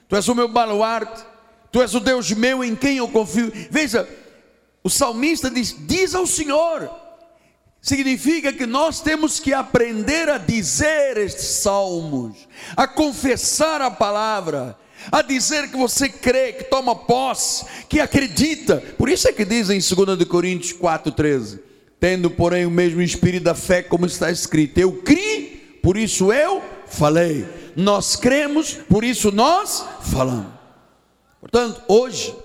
tu 0.08 0.15
és 0.15 0.28
o 0.28 0.36
meu 0.36 0.48
baluarte, 0.48 1.26
tu 1.72 1.82
és 1.82 1.94
o 1.96 2.00
Deus 2.00 2.32
meu 2.32 2.63
em 2.63 2.76
quem 2.76 2.98
eu 2.98 3.08
confio. 3.08 3.52
Veja, 3.72 4.08
o 4.84 4.89
salmista 4.89 5.50
diz: 5.50 5.76
Diz 5.88 6.13
ao 6.13 6.28
Senhor. 6.28 6.89
Significa 7.82 8.52
que 8.52 8.65
nós 8.65 9.00
temos 9.00 9.39
que 9.39 9.54
aprender 9.54 10.28
a 10.28 10.39
dizer 10.39 11.18
estes 11.18 11.46
salmos, 11.46 12.36
a 12.76 12.88
confessar 12.88 13.80
a 13.80 13.91
palavra, 13.91 14.76
a 15.12 15.22
dizer 15.22 15.70
que 15.70 15.78
você 15.78 16.10
crê, 16.10 16.54
que 16.54 16.63
toma 16.63 16.96
posse, 16.96 17.63
que 17.88 18.00
acredita. 18.00 18.78
Por 18.98 19.08
isso 19.08 19.28
é 19.28 19.32
que 19.32 19.46
diz 19.46 19.70
em 19.70 19.78
2 19.78 20.28
Coríntios 20.28 20.74
4,13: 20.74 21.60
tendo, 22.06 22.30
porém, 22.30 22.68
o 22.68 22.70
mesmo 22.70 23.02
espírito 23.02 23.46
da 23.46 23.56
fé, 23.56 23.82
como 23.82 24.06
está 24.06 24.30
escrito: 24.30 24.78
Eu 24.78 24.91
criei, 24.98 25.80
por 25.82 25.98
isso 25.98 26.32
eu 26.32 26.62
falei. 26.86 27.48
Nós 27.76 28.15
cremos, 28.15 28.76
por 28.88 29.04
isso 29.04 29.32
nós 29.32 29.84
falamos. 30.04 30.54
Portanto, 31.41 31.82
hoje, 31.88 32.36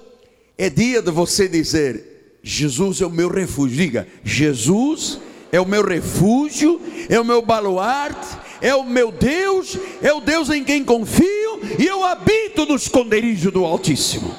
é 0.57 0.71
dia 0.71 1.03
de 1.03 1.11
você 1.11 1.47
dizer: 1.47 2.39
Jesus 2.43 3.03
é 3.03 3.07
o 3.07 3.11
meu 3.11 3.29
refúgio. 3.29 3.77
Diga: 3.77 4.09
Jesus 4.25 5.21
é 5.53 5.61
o 5.61 5.67
meu 5.67 5.87
refúgio, 5.87 6.81
é 7.11 7.21
o 7.21 7.25
meu 7.25 7.43
baluarte, 7.43 8.39
é 8.63 8.75
o 8.75 8.83
meu 8.83 9.13
Deus, 9.13 9.77
é 10.01 10.11
o 10.11 10.23
Deus 10.23 10.49
em 10.49 10.65
quem 10.65 10.83
confio 10.83 11.61
e 11.79 11.85
eu 11.85 12.03
habito 12.03 12.65
no 12.65 12.77
esconderijo 12.77 13.51
do 13.51 13.67
Altíssimo. 13.67 14.35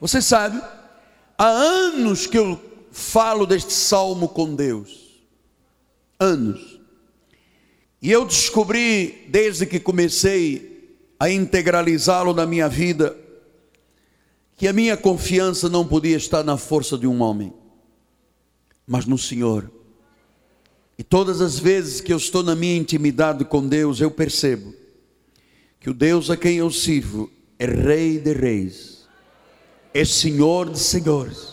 Você 0.00 0.20
sabe, 0.20 0.60
há 1.38 1.46
anos 1.46 2.26
que 2.26 2.36
eu 2.36 2.71
falo 2.92 3.46
deste 3.46 3.72
salmo 3.72 4.28
com 4.28 4.54
Deus, 4.54 5.20
anos, 6.20 6.80
e 8.02 8.10
eu 8.10 8.24
descobri, 8.24 9.26
desde 9.28 9.64
que 9.64 9.80
comecei 9.80 10.98
a 11.18 11.30
integralizá-lo 11.30 12.34
na 12.34 12.44
minha 12.44 12.68
vida, 12.68 13.16
que 14.56 14.66
a 14.66 14.72
minha 14.72 14.96
confiança 14.96 15.68
não 15.68 15.86
podia 15.86 16.16
estar 16.16 16.42
na 16.42 16.56
força 16.56 16.98
de 16.98 17.06
um 17.06 17.22
homem, 17.22 17.52
mas 18.84 19.06
no 19.06 19.16
Senhor. 19.16 19.70
E 20.98 21.04
todas 21.04 21.40
as 21.40 21.58
vezes 21.58 22.00
que 22.00 22.12
eu 22.12 22.16
estou 22.16 22.42
na 22.42 22.56
minha 22.56 22.76
intimidade 22.76 23.44
com 23.44 23.66
Deus, 23.66 24.00
eu 24.00 24.10
percebo 24.10 24.74
que 25.78 25.88
o 25.88 25.94
Deus 25.94 26.28
a 26.28 26.36
quem 26.36 26.56
eu 26.56 26.70
sirvo 26.70 27.30
é 27.56 27.66
Rei 27.66 28.18
de 28.18 28.32
Reis, 28.32 29.06
é 29.94 30.04
Senhor 30.04 30.70
de 30.70 30.78
Senhores, 30.78 31.51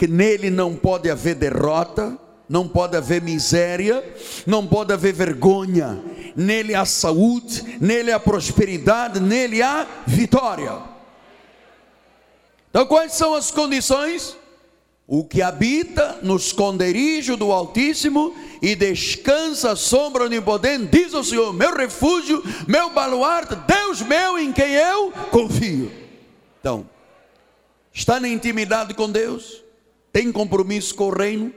que 0.00 0.08
nele 0.08 0.48
não 0.48 0.74
pode 0.74 1.10
haver 1.10 1.34
derrota, 1.34 2.16
não 2.48 2.66
pode 2.66 2.96
haver 2.96 3.20
miséria, 3.20 4.02
não 4.46 4.66
pode 4.66 4.94
haver 4.94 5.12
vergonha, 5.12 6.02
nele 6.34 6.74
há 6.74 6.86
saúde, 6.86 7.76
nele 7.78 8.10
há 8.10 8.18
prosperidade, 8.18 9.20
nele 9.20 9.60
há 9.60 9.86
vitória. 10.06 10.72
Então, 12.70 12.86
quais 12.86 13.12
são 13.12 13.34
as 13.34 13.50
condições? 13.50 14.34
O 15.06 15.22
que 15.22 15.42
habita 15.42 16.20
no 16.22 16.36
esconderijo 16.36 17.36
do 17.36 17.52
Altíssimo 17.52 18.34
e 18.62 18.74
descansa 18.74 19.72
à 19.72 19.76
sombra 19.76 20.24
onipotente, 20.24 20.86
diz 20.86 21.12
o 21.12 21.22
Senhor: 21.22 21.52
meu 21.52 21.76
refúgio, 21.76 22.42
meu 22.66 22.88
baluarte, 22.88 23.54
Deus 23.54 24.00
meu 24.00 24.38
em 24.38 24.50
quem 24.50 24.72
eu 24.72 25.12
confio. 25.30 25.92
Então, 26.58 26.88
está 27.92 28.18
na 28.18 28.28
intimidade 28.28 28.94
com 28.94 29.10
Deus, 29.10 29.59
tem 30.12 30.32
compromisso 30.32 30.94
com 30.94 31.08
o 31.08 31.14
reino, 31.14 31.52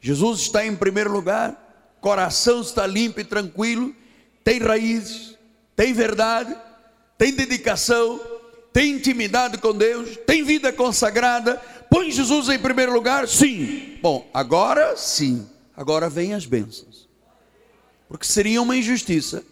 Jesus 0.00 0.40
está 0.40 0.66
em 0.66 0.74
primeiro 0.74 1.12
lugar, 1.12 1.96
coração 2.00 2.60
está 2.60 2.86
limpo 2.86 3.20
e 3.20 3.24
tranquilo, 3.24 3.94
tem 4.42 4.58
raízes, 4.58 5.38
tem 5.76 5.92
verdade, 5.92 6.56
tem 7.16 7.32
dedicação, 7.32 8.20
tem 8.72 8.96
intimidade 8.96 9.58
com 9.58 9.72
Deus, 9.72 10.16
tem 10.26 10.42
vida 10.42 10.72
consagrada, 10.72 11.56
põe 11.88 12.10
Jesus 12.10 12.48
em 12.48 12.58
primeiro 12.58 12.92
lugar? 12.92 13.28
Sim. 13.28 13.98
Bom, 14.02 14.28
agora 14.34 14.96
sim, 14.96 15.46
agora 15.76 16.10
vem 16.10 16.34
as 16.34 16.46
bênçãos. 16.46 17.08
Porque 18.08 18.26
seria 18.26 18.60
uma 18.60 18.76
injustiça 18.76 19.44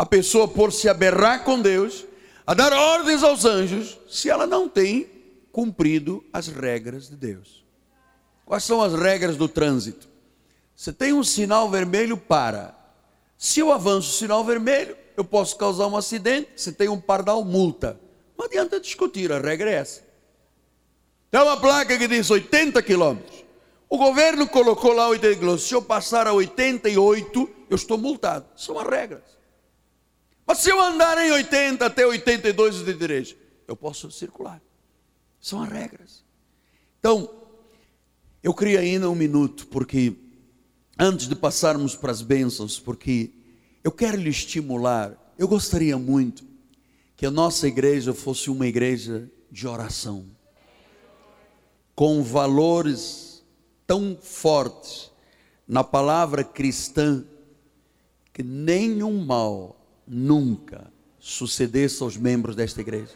a 0.00 0.06
pessoa 0.06 0.48
por 0.48 0.72
se 0.72 0.88
aberrar 0.88 1.44
com 1.44 1.60
Deus, 1.60 2.06
a 2.46 2.54
dar 2.54 2.72
ordens 2.72 3.22
aos 3.22 3.44
anjos, 3.44 3.98
se 4.08 4.30
ela 4.30 4.46
não 4.46 4.66
tem 4.66 5.06
cumprido 5.52 6.24
as 6.32 6.48
regras 6.48 7.10
de 7.10 7.16
Deus. 7.16 7.62
Quais 8.50 8.64
são 8.64 8.82
as 8.82 8.92
regras 8.94 9.36
do 9.36 9.48
trânsito? 9.48 10.08
Você 10.74 10.92
tem 10.92 11.12
um 11.12 11.22
sinal 11.22 11.70
vermelho, 11.70 12.16
para. 12.16 12.74
Se 13.38 13.60
eu 13.60 13.70
avanço 13.70 14.10
o 14.10 14.12
sinal 14.12 14.44
vermelho, 14.44 14.96
eu 15.16 15.22
posso 15.22 15.56
causar 15.56 15.86
um 15.86 15.96
acidente. 15.96 16.50
Se 16.56 16.72
tem 16.72 16.88
um 16.88 17.00
pardal, 17.00 17.44
multa. 17.44 18.00
Não 18.36 18.46
adianta 18.46 18.80
discutir, 18.80 19.30
a 19.30 19.38
regra 19.38 19.70
é 19.70 19.74
essa. 19.74 20.02
Tem 21.30 21.40
uma 21.40 21.60
placa 21.60 21.96
que 21.96 22.08
diz 22.08 22.28
80 22.28 22.82
quilômetros. 22.82 23.44
O 23.88 23.96
governo 23.96 24.48
colocou 24.48 24.94
lá 24.94 25.06
80 25.06 25.38
quilômetros. 25.38 25.68
Se 25.68 25.74
eu 25.76 25.82
passar 25.82 26.26
a 26.26 26.32
88, 26.32 27.50
eu 27.70 27.76
estou 27.76 27.96
multado. 27.96 28.46
São 28.56 28.76
as 28.80 28.88
regras. 28.88 29.22
Mas 30.44 30.58
se 30.58 30.70
eu 30.70 30.80
andar 30.80 31.16
em 31.18 31.30
80 31.30 31.86
até 31.86 32.04
82 32.04 32.84
de 32.84 32.94
direito, 32.94 33.36
eu 33.68 33.76
posso 33.76 34.10
circular. 34.10 34.60
São 35.40 35.62
as 35.62 35.68
regras. 35.68 36.24
Então, 36.98 37.39
eu 38.42 38.54
queria 38.54 38.80
ainda 38.80 39.10
um 39.10 39.14
minuto, 39.14 39.66
porque 39.66 40.14
antes 40.98 41.28
de 41.28 41.36
passarmos 41.36 41.94
para 41.94 42.10
as 42.10 42.22
bênçãos, 42.22 42.78
porque 42.78 43.30
eu 43.84 43.92
quero 43.92 44.16
lhe 44.16 44.30
estimular, 44.30 45.14
eu 45.38 45.46
gostaria 45.46 45.98
muito 45.98 46.44
que 47.16 47.26
a 47.26 47.30
nossa 47.30 47.68
igreja 47.68 48.14
fosse 48.14 48.48
uma 48.50 48.66
igreja 48.66 49.30
de 49.50 49.66
oração, 49.66 50.24
com 51.94 52.22
valores 52.22 53.44
tão 53.86 54.16
fortes 54.18 55.10
na 55.68 55.84
palavra 55.84 56.42
cristã, 56.42 57.24
que 58.32 58.42
nenhum 58.42 59.22
mal 59.22 59.76
nunca 60.06 60.90
sucedesse 61.18 62.02
aos 62.02 62.16
membros 62.16 62.56
desta 62.56 62.80
igreja. 62.80 63.14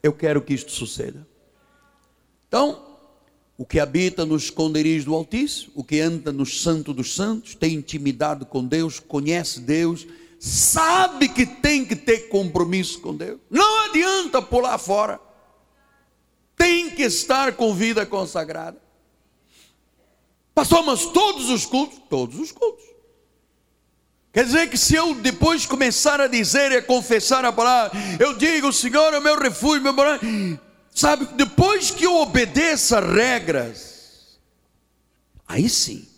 Eu 0.00 0.12
quero 0.12 0.40
que 0.40 0.54
isto 0.54 0.70
suceda. 0.70 1.26
Então, 2.46 2.85
o 3.58 3.64
que 3.64 3.80
habita 3.80 4.26
nos 4.26 4.44
esconderijos 4.44 5.04
do 5.04 5.14
Altíssimo, 5.14 5.72
o 5.74 5.82
que 5.82 6.00
anda 6.00 6.30
no 6.32 6.44
Santo 6.44 6.92
dos 6.92 7.14
Santos, 7.14 7.54
tem 7.54 7.74
intimidade 7.74 8.44
com 8.44 8.64
Deus, 8.64 9.00
conhece 9.00 9.60
Deus, 9.60 10.06
sabe 10.38 11.28
que 11.28 11.46
tem 11.46 11.84
que 11.84 11.96
ter 11.96 12.28
compromisso 12.28 13.00
com 13.00 13.14
Deus. 13.14 13.40
Não 13.50 13.86
adianta 13.86 14.42
pular 14.42 14.76
fora. 14.78 15.18
Tem 16.54 16.90
que 16.90 17.02
estar 17.02 17.52
com 17.52 17.74
vida 17.74 18.04
consagrada. 18.04 18.80
Pastor, 20.54 20.84
mas 20.84 21.04
todos 21.06 21.50
os 21.50 21.66
cultos? 21.66 21.98
Todos 22.08 22.38
os 22.38 22.52
cultos. 22.52 22.84
Quer 24.32 24.44
dizer 24.44 24.68
que 24.68 24.76
se 24.76 24.94
eu 24.94 25.14
depois 25.14 25.64
começar 25.64 26.20
a 26.20 26.26
dizer 26.26 26.70
e 26.72 26.76
a 26.76 26.82
confessar 26.82 27.42
a 27.46 27.52
palavra, 27.52 27.98
eu 28.20 28.36
digo, 28.36 28.70
Senhor 28.70 29.14
é 29.14 29.18
o 29.18 29.22
meu 29.22 29.38
refúgio, 29.38 29.82
meu 29.82 29.94
morar. 29.94 30.20
Sabe, 30.96 31.26
depois 31.34 31.90
que 31.90 32.04
eu 32.06 32.14
obedeça 32.14 33.00
regras, 33.00 34.40
aí 35.46 35.68
sim, 35.68 36.08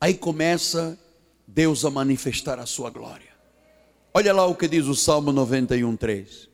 aí 0.00 0.14
começa 0.14 0.98
Deus 1.46 1.84
a 1.84 1.90
manifestar 1.90 2.58
a 2.58 2.64
sua 2.64 2.88
glória. 2.88 3.28
Olha 4.14 4.32
lá 4.32 4.46
o 4.46 4.54
que 4.54 4.66
diz 4.66 4.86
o 4.86 4.94
Salmo 4.94 5.32
91, 5.32 5.98
3. 5.98 6.48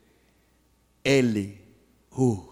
Ele, 1.04 1.60
uh, 2.10 2.50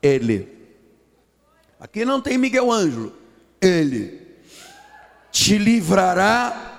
ele, 0.00 0.48
aqui 1.80 2.04
não 2.04 2.20
tem 2.20 2.38
Miguel 2.38 2.70
Ângelo, 2.70 3.12
ele 3.60 4.28
te 5.32 5.58
livrará 5.58 6.77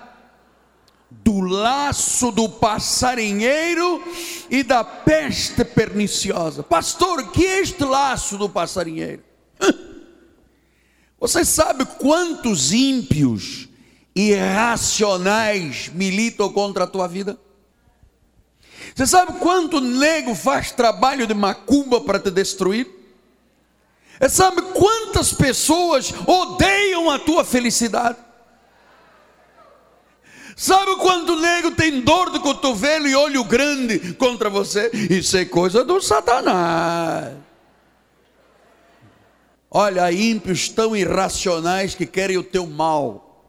laço 1.49 2.31
do 2.31 2.47
passarinheiro 2.47 4.03
e 4.49 4.63
da 4.63 4.83
peste 4.83 5.65
perniciosa. 5.65 6.63
Pastor, 6.63 7.31
que 7.31 7.45
é 7.45 7.59
este 7.59 7.83
laço 7.83 8.37
do 8.37 8.47
passarinheiro? 8.47 9.23
Você 11.19 11.43
sabe 11.43 11.85
quantos 11.85 12.71
ímpios 12.71 13.67
irracionais 14.15 15.89
militam 15.93 16.51
contra 16.51 16.85
a 16.85 16.87
tua 16.87 17.07
vida? 17.07 17.37
Você 18.95 19.05
sabe 19.05 19.39
quanto 19.39 19.81
nego 19.81 20.33
faz 20.33 20.71
trabalho 20.71 21.27
de 21.27 21.33
macumba 21.33 22.01
para 22.01 22.19
te 22.19 22.31
destruir? 22.31 22.87
Você 24.19 24.29
sabe 24.29 24.61
quantas 24.73 25.33
pessoas 25.33 26.13
odeiam 26.25 27.09
a 27.09 27.19
tua 27.19 27.43
felicidade? 27.43 28.17
Sabe 30.59 30.97
quando 30.97 31.29
o 31.29 31.39
nego 31.39 31.71
tem 31.71 32.01
dor 32.01 32.31
de 32.31 32.39
cotovelo 32.41 33.07
e 33.07 33.15
olho 33.15 33.45
grande 33.45 34.13
contra 34.15 34.49
você? 34.49 34.91
Isso 35.09 35.37
é 35.37 35.45
coisa 35.45 35.85
do 35.85 36.01
Satanás. 36.01 37.33
Olha, 39.71 40.11
ímpios 40.11 40.67
tão 40.67 40.93
irracionais 40.93 41.95
que 41.95 42.05
querem 42.05 42.37
o 42.37 42.43
teu 42.43 42.67
mal 42.67 43.41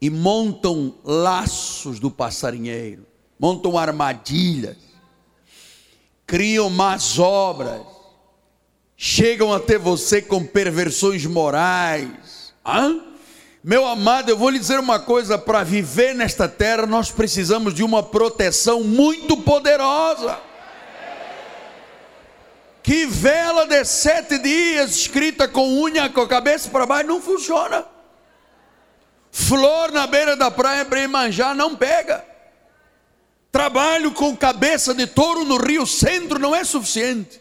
e 0.00 0.10
montam 0.10 0.92
laços 1.04 2.00
do 2.00 2.10
passarinheiro, 2.10 3.06
montam 3.38 3.78
armadilhas, 3.78 4.76
criam 6.26 6.68
más 6.68 7.16
obras, 7.20 7.82
chegam 8.96 9.52
até 9.52 9.78
você 9.78 10.20
com 10.20 10.44
perversões 10.44 11.24
morais. 11.24 12.52
Hã? 12.66 13.07
Meu 13.62 13.86
amado, 13.86 14.30
eu 14.30 14.36
vou 14.36 14.50
lhe 14.50 14.58
dizer 14.58 14.78
uma 14.78 15.00
coisa: 15.00 15.36
para 15.36 15.64
viver 15.64 16.14
nesta 16.14 16.48
terra, 16.48 16.86
nós 16.86 17.10
precisamos 17.10 17.74
de 17.74 17.82
uma 17.82 18.02
proteção 18.02 18.82
muito 18.82 19.36
poderosa 19.36 20.38
que 22.88 23.04
vela 23.04 23.66
de 23.66 23.84
sete 23.84 24.38
dias 24.38 24.96
escrita 24.96 25.46
com 25.46 25.82
unha 25.82 26.08
com 26.08 26.22
a 26.22 26.26
cabeça 26.26 26.70
para 26.70 26.86
baixo 26.86 27.06
não 27.06 27.20
funciona. 27.20 27.84
Flor 29.30 29.92
na 29.92 30.06
beira 30.06 30.34
da 30.34 30.50
praia 30.50 30.86
para 30.86 31.00
ir 31.00 31.06
manjar 31.06 31.54
não 31.54 31.76
pega. 31.76 32.24
Trabalho 33.52 34.12
com 34.12 34.34
cabeça 34.34 34.94
de 34.94 35.06
touro 35.06 35.44
no 35.44 35.58
Rio 35.58 35.86
Centro 35.86 36.38
não 36.38 36.56
é 36.56 36.64
suficiente. 36.64 37.40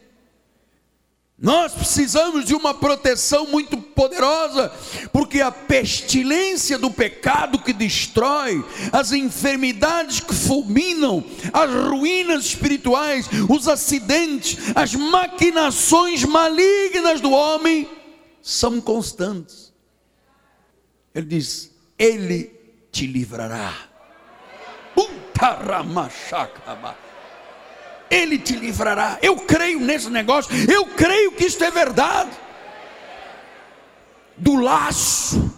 Nós 1.39 1.71
precisamos 1.71 2.45
de 2.45 2.55
uma 2.55 2.73
proteção 2.73 3.45
muito 3.45 3.77
poderosa, 3.77 4.71
porque 5.13 5.39
a 5.39 5.51
pestilência 5.51 6.79
do 6.79 6.89
pecado 6.89 7.59
que 7.59 7.73
destrói, 7.73 8.65
as 8.91 9.11
enfermidades 9.11 10.19
que 10.19 10.33
fulminam, 10.33 11.23
as 11.53 11.71
ruínas 11.71 12.45
espirituais, 12.45 13.29
os 13.47 13.67
acidentes, 13.67 14.75
as 14.75 14.95
maquinações 14.95 16.23
malignas 16.23 17.21
do 17.21 17.29
homem 17.29 17.87
são 18.41 18.81
constantes. 18.81 19.71
Ele 21.13 21.27
diz: 21.27 21.71
Ele 21.99 22.45
te 22.91 23.05
livrará. 23.05 23.77
Puntaramachacaba. 24.95 27.06
Ele 28.09 28.37
te 28.37 28.55
livrará. 28.55 29.17
Eu 29.21 29.35
creio 29.37 29.79
nesse 29.79 30.09
negócio, 30.09 30.51
eu 30.71 30.85
creio 30.85 31.31
que 31.31 31.45
isto 31.45 31.63
é 31.63 31.71
verdade. 31.71 32.31
Do 34.37 34.55
laço. 34.55 35.57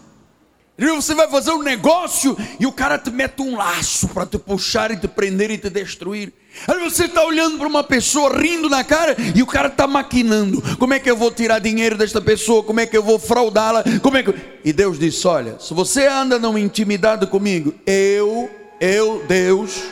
Você 0.80 1.14
vai 1.14 1.30
fazer 1.30 1.52
um 1.52 1.62
negócio 1.62 2.38
e 2.58 2.66
o 2.66 2.72
cara 2.72 2.98
te 2.98 3.12
mete 3.12 3.42
um 3.42 3.58
laço 3.58 4.08
para 4.08 4.26
te 4.26 4.38
puxar 4.38 4.92
e 4.92 4.98
te 4.98 5.10
prender 5.10 5.52
e 5.52 5.58
te 5.58 5.70
destruir. 5.70 6.32
Aí 6.66 6.80
você 6.80 7.06
está 7.06 7.24
olhando 7.26 7.58
para 7.58 7.68
uma 7.68 7.84
pessoa 7.84 8.38
rindo 8.38 8.70
na 8.70 8.82
cara 8.84 9.16
e 9.36 9.44
o 9.44 9.46
cara 9.46 9.68
está 9.68 9.86
maquinando. 9.86 10.62
Como 10.78 10.94
é 10.94 11.00
que 11.00 11.12
eu 11.12 11.18
vou 11.18 11.32
tirar 11.32 11.60
dinheiro 11.60 11.98
desta 11.98 12.22
pessoa? 12.22 12.64
Como 12.64 12.80
é 12.80 12.86
que 12.86 12.96
eu 12.96 13.04
vou 13.04 13.20
fraudá-la? 13.20 13.84
Como 14.02 14.16
é 14.16 14.24
que... 14.24 14.34
E 14.64 14.72
Deus 14.72 14.98
disse: 14.98 15.28
Olha, 15.28 15.60
se 15.60 15.74
você 15.74 16.08
anda 16.08 16.40
numa 16.40 16.60
intimidade 16.60 17.28
comigo, 17.28 17.74
eu, 17.86 18.50
eu, 18.80 19.24
Deus, 19.28 19.84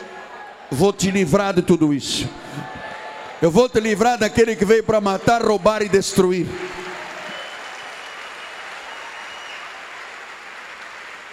vou 0.70 0.92
te 0.92 1.10
livrar 1.10 1.54
de 1.54 1.62
tudo 1.62 1.92
isso. 1.92 2.28
Eu 3.40 3.52
vou 3.52 3.68
te 3.68 3.78
livrar 3.78 4.18
daquele 4.18 4.56
que 4.56 4.64
veio 4.64 4.82
para 4.82 5.00
matar, 5.00 5.42
roubar 5.42 5.80
e 5.82 5.88
destruir. 5.88 6.46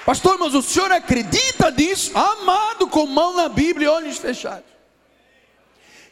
Pastor, 0.05 0.37
mas 0.37 0.53
o 0.53 0.61
senhor 0.61 0.91
acredita 0.91 1.71
nisso? 1.71 2.15
Amado, 2.15 2.87
com 2.87 3.07
mão 3.07 3.35
na 3.35 3.49
Bíblia 3.49 3.87
e 3.87 3.89
olhos 3.89 4.17
fechados. 4.19 4.69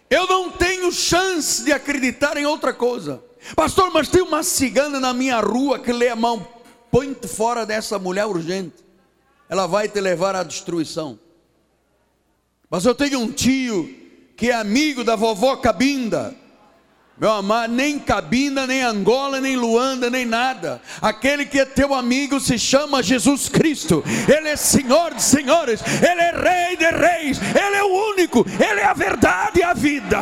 Eu 0.09 0.25
não 0.25 0.49
tenho 0.49 0.91
chance 0.91 1.63
de 1.63 1.71
acreditar 1.71 2.37
em 2.37 2.45
outra 2.45 2.73
coisa. 2.73 3.23
Pastor, 3.55 3.91
mas 3.91 4.09
tem 4.09 4.23
uma 4.23 4.41
cigana 4.41 4.99
na 4.99 5.13
minha 5.13 5.39
rua 5.41 5.77
que 5.77 5.93
lê 5.93 6.09
a 6.09 6.15
mão. 6.15 6.47
Põe-te 6.89 7.27
fora 7.27 7.67
dessa 7.67 7.99
mulher 7.99 8.25
urgente. 8.25 8.83
Ela 9.47 9.67
vai 9.67 9.87
te 9.87 10.01
levar 10.01 10.35
à 10.35 10.41
destruição. 10.41 11.19
Mas 12.67 12.83
eu 12.83 12.95
tenho 12.95 13.19
um 13.19 13.31
tio 13.31 14.02
que 14.35 14.49
é 14.49 14.53
amigo 14.53 15.03
da 15.03 15.15
vovó 15.15 15.55
Cabinda. 15.57 16.35
Meu 17.17 17.31
amado, 17.31 17.71
nem 17.71 17.99
Cabinda, 17.99 18.65
nem 18.65 18.81
Angola, 18.81 19.39
nem 19.39 19.55
Luanda, 19.55 20.09
nem 20.09 20.25
nada. 20.25 20.81
Aquele 20.99 21.45
que 21.45 21.59
é 21.59 21.65
teu 21.65 21.93
amigo 21.93 22.39
se 22.39 22.57
chama 22.57 23.03
Jesus 23.03 23.47
Cristo. 23.47 24.03
Ele 24.27 24.49
é 24.49 24.55
Senhor 24.55 25.13
de 25.13 25.21
senhores, 25.21 25.81
Ele 26.01 26.21
é 26.21 26.31
Rei 26.31 26.75
de 26.75 26.89
reis, 26.89 27.39
Ele 27.39 27.75
é 27.75 27.83
o 27.83 28.11
único, 28.11 28.45
Ele 28.59 28.81
é 28.81 28.85
a 28.85 28.93
verdade 28.93 29.59
e 29.59 29.63
a 29.63 29.73
vida. 29.73 30.21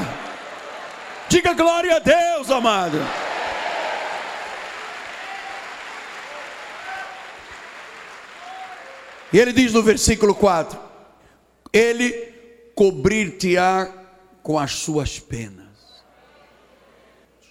Diga 1.29 1.53
glória 1.53 1.95
a 1.95 1.99
Deus, 1.99 2.51
amado. 2.51 2.99
E 9.31 9.39
ele 9.39 9.53
diz 9.53 9.71
no 9.71 9.81
versículo 9.81 10.35
4: 10.35 10.77
Ele 11.71 12.11
cobrir-te-á 12.75 14.00
com 14.41 14.57
as 14.57 14.73
suas 14.73 15.19
penas. 15.19 15.67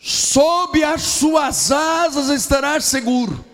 Sob 0.00 0.82
as 0.82 1.02
suas 1.02 1.70
asas 1.70 2.28
estarás 2.28 2.84
seguro, 2.84 3.44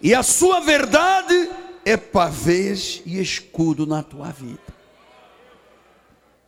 e 0.00 0.14
a 0.14 0.22
sua 0.22 0.60
verdade 0.60 1.50
é 1.84 1.96
pavês 1.96 3.02
e 3.06 3.20
escudo 3.20 3.86
na 3.86 4.02
tua 4.02 4.30
vida. 4.30 4.58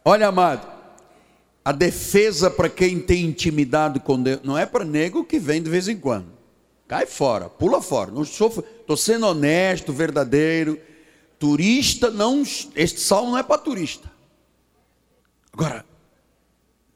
Olha, 0.04 0.28
amado, 0.28 0.66
a 1.64 1.70
defesa 1.70 2.50
para 2.50 2.68
quem 2.68 2.98
tem 2.98 3.26
intimidade 3.26 4.00
com 4.00 4.20
Deus 4.20 4.40
não 4.42 4.56
é 4.56 4.66
para 4.66 4.84
nego 4.84 5.24
que 5.24 5.38
vem 5.38 5.62
de 5.62 5.70
vez 5.70 5.86
em 5.86 5.96
quando. 5.96 6.26
Cai 6.88 7.04
fora, 7.04 7.50
pula 7.50 7.82
fora. 7.82 8.10
Não 8.10 8.22
estou, 8.22 8.96
sendo 8.96 9.26
honesto, 9.26 9.92
verdadeiro. 9.92 10.80
Turista 11.38 12.10
não, 12.10 12.42
este 12.74 12.98
salmo 12.98 13.32
não 13.32 13.38
é 13.38 13.42
para 13.42 13.58
turista. 13.58 14.10
Agora, 15.58 15.84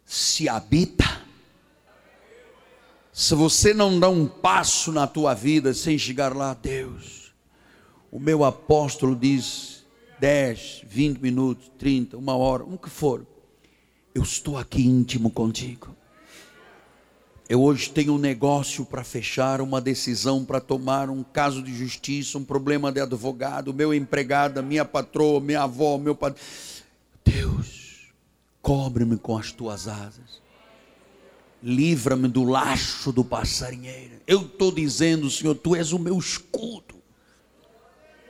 se 0.04 0.48
habita, 0.48 1.20
se 3.12 3.34
você 3.34 3.74
não 3.74 3.98
dá 3.98 4.08
um 4.08 4.24
passo 4.24 4.92
na 4.92 5.04
tua 5.04 5.34
vida 5.34 5.74
sem 5.74 5.98
chegar 5.98 6.32
lá, 6.32 6.54
Deus, 6.54 7.32
o 8.08 8.20
meu 8.20 8.44
apóstolo 8.44 9.16
diz 9.16 9.84
10, 10.20 10.82
20 10.86 11.18
minutos, 11.18 11.72
30, 11.76 12.16
uma 12.16 12.36
hora, 12.36 12.62
o 12.62 12.78
que 12.78 12.88
for, 12.88 13.26
eu 14.14 14.22
estou 14.22 14.56
aqui 14.56 14.86
íntimo 14.86 15.28
contigo. 15.28 15.96
Eu 17.48 17.64
hoje 17.64 17.90
tenho 17.90 18.14
um 18.14 18.18
negócio 18.18 18.84
para 18.84 19.02
fechar, 19.02 19.60
uma 19.60 19.80
decisão 19.80 20.44
para 20.44 20.60
tomar, 20.60 21.10
um 21.10 21.24
caso 21.24 21.64
de 21.64 21.76
justiça, 21.76 22.38
um 22.38 22.44
problema 22.44 22.92
de 22.92 23.00
advogado, 23.00 23.74
meu 23.74 23.92
empregado, 23.92 24.62
minha 24.62 24.84
patroa, 24.84 25.40
minha 25.40 25.64
avó, 25.64 25.98
meu 25.98 26.14
pai. 26.14 26.32
Deus, 27.24 27.81
Cobre-me 28.62 29.16
com 29.18 29.36
as 29.36 29.50
tuas 29.50 29.88
asas. 29.88 30.40
Livra-me 31.60 32.28
do 32.28 32.44
laço 32.44 33.12
do 33.12 33.24
passarinheiro. 33.24 34.20
Eu 34.26 34.42
estou 34.42 34.70
dizendo, 34.70 35.28
Senhor, 35.28 35.56
tu 35.56 35.74
és 35.74 35.92
o 35.92 35.98
meu 35.98 36.16
escudo. 36.16 36.94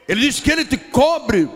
Ele 0.08 0.22
diz 0.22 0.40
que 0.40 0.50
ele 0.50 0.64
te 0.64 0.76
cobre, 0.76 1.48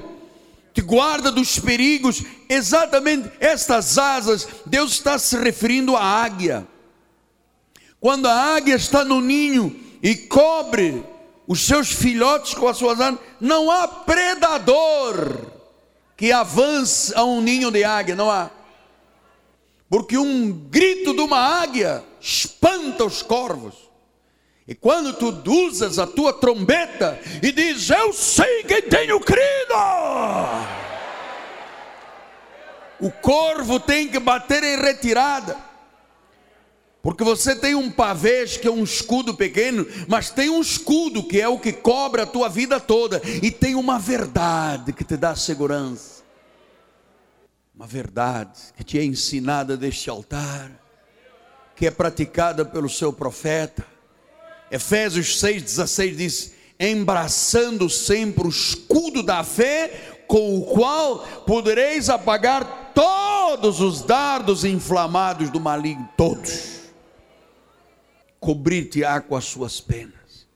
te 0.74 0.82
guarda 0.82 1.32
dos 1.32 1.58
perigos. 1.58 2.22
Exatamente 2.48 3.30
estas 3.40 3.96
asas, 3.96 4.46
Deus 4.66 4.92
está 4.92 5.18
se 5.18 5.36
referindo 5.38 5.96
à 5.96 6.02
águia. 6.02 6.66
Quando 7.98 8.26
a 8.26 8.54
águia 8.56 8.74
está 8.74 9.04
no 9.04 9.20
ninho 9.20 9.74
e 10.02 10.14
cobre 10.14 11.02
os 11.46 11.60
seus 11.66 11.90
filhotes 11.90 12.54
com 12.54 12.68
as 12.68 12.76
suas 12.76 13.00
asas, 13.00 13.18
não 13.40 13.70
há 13.70 13.88
predador 13.88 15.46
que 16.16 16.30
avance 16.30 17.12
a 17.14 17.24
um 17.24 17.40
ninho 17.40 17.70
de 17.70 17.84
águia, 17.84 18.14
não 18.14 18.30
há 18.30 18.50
porque 19.88 20.18
um 20.18 20.52
grito 20.52 21.14
de 21.14 21.20
uma 21.20 21.38
águia 21.38 22.02
espanta 22.20 23.04
os 23.04 23.22
corvos. 23.22 23.74
E 24.66 24.74
quando 24.74 25.12
tu 25.12 25.32
usas 25.48 25.98
a 25.98 26.06
tua 26.06 26.32
trombeta 26.32 27.20
e 27.40 27.52
diz: 27.52 27.88
Eu 27.88 28.12
sei 28.12 28.64
quem 28.64 28.82
tenho 28.82 29.20
crido, 29.20 29.74
o 32.98 33.10
corvo 33.10 33.78
tem 33.78 34.08
que 34.08 34.18
bater 34.18 34.64
em 34.64 34.76
retirada. 34.76 35.56
Porque 37.00 37.22
você 37.22 37.54
tem 37.54 37.76
um 37.76 37.88
pavês 37.88 38.56
que 38.56 38.66
é 38.66 38.70
um 38.70 38.82
escudo 38.82 39.32
pequeno, 39.34 39.86
mas 40.08 40.30
tem 40.30 40.50
um 40.50 40.60
escudo 40.60 41.22
que 41.22 41.40
é 41.40 41.46
o 41.46 41.60
que 41.60 41.72
cobre 41.72 42.20
a 42.20 42.26
tua 42.26 42.48
vida 42.48 42.80
toda, 42.80 43.22
e 43.40 43.48
tem 43.48 43.76
uma 43.76 43.96
verdade 43.96 44.92
que 44.92 45.04
te 45.04 45.16
dá 45.16 45.36
segurança 45.36 46.15
uma 47.76 47.86
verdade 47.86 48.58
que 48.74 48.82
te 48.82 48.98
é 48.98 49.04
ensinada 49.04 49.76
deste 49.76 50.08
altar, 50.08 50.70
que 51.76 51.86
é 51.86 51.90
praticada 51.90 52.64
pelo 52.64 52.88
seu 52.88 53.12
profeta. 53.12 53.86
Efésios 54.70 55.38
6,16 55.42 56.16
diz: 56.16 56.54
embraçando 56.80 57.90
sempre 57.90 58.46
o 58.46 58.48
escudo 58.48 59.22
da 59.22 59.44
fé, 59.44 60.22
com 60.26 60.58
o 60.58 60.64
qual 60.64 61.18
podereis 61.46 62.08
apagar 62.08 62.92
todos 62.94 63.82
os 63.82 64.00
dardos 64.00 64.64
inflamados 64.64 65.50
do 65.50 65.60
maligno, 65.60 66.08
todos. 66.16 66.76
Cobrir-te-á 68.40 69.20
com 69.20 69.36
as 69.36 69.44
suas 69.44 69.80
penas, 69.82 70.46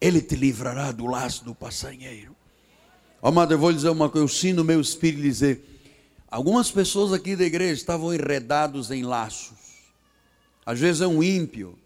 ele 0.00 0.22
te 0.22 0.34
livrará 0.34 0.92
do 0.92 1.06
laço 1.06 1.44
do 1.44 1.54
passarinheiro. 1.54 2.34
Amado, 3.22 3.52
eu 3.52 3.58
vou 3.58 3.68
lhe 3.68 3.76
dizer 3.76 3.90
uma 3.90 4.08
coisa, 4.08 4.24
eu 4.24 4.28
sinto 4.28 4.62
o 4.62 4.64
meu 4.64 4.80
espírito 4.80 5.22
dizer 5.22 5.71
Algumas 6.32 6.70
pessoas 6.70 7.12
aqui 7.12 7.36
da 7.36 7.44
igreja 7.44 7.74
estavam 7.74 8.14
enredados 8.14 8.90
em 8.90 9.02
laços. 9.02 9.58
Às 10.64 10.80
vezes 10.80 11.02
é 11.02 11.06
um 11.06 11.22
ímpio 11.22 11.78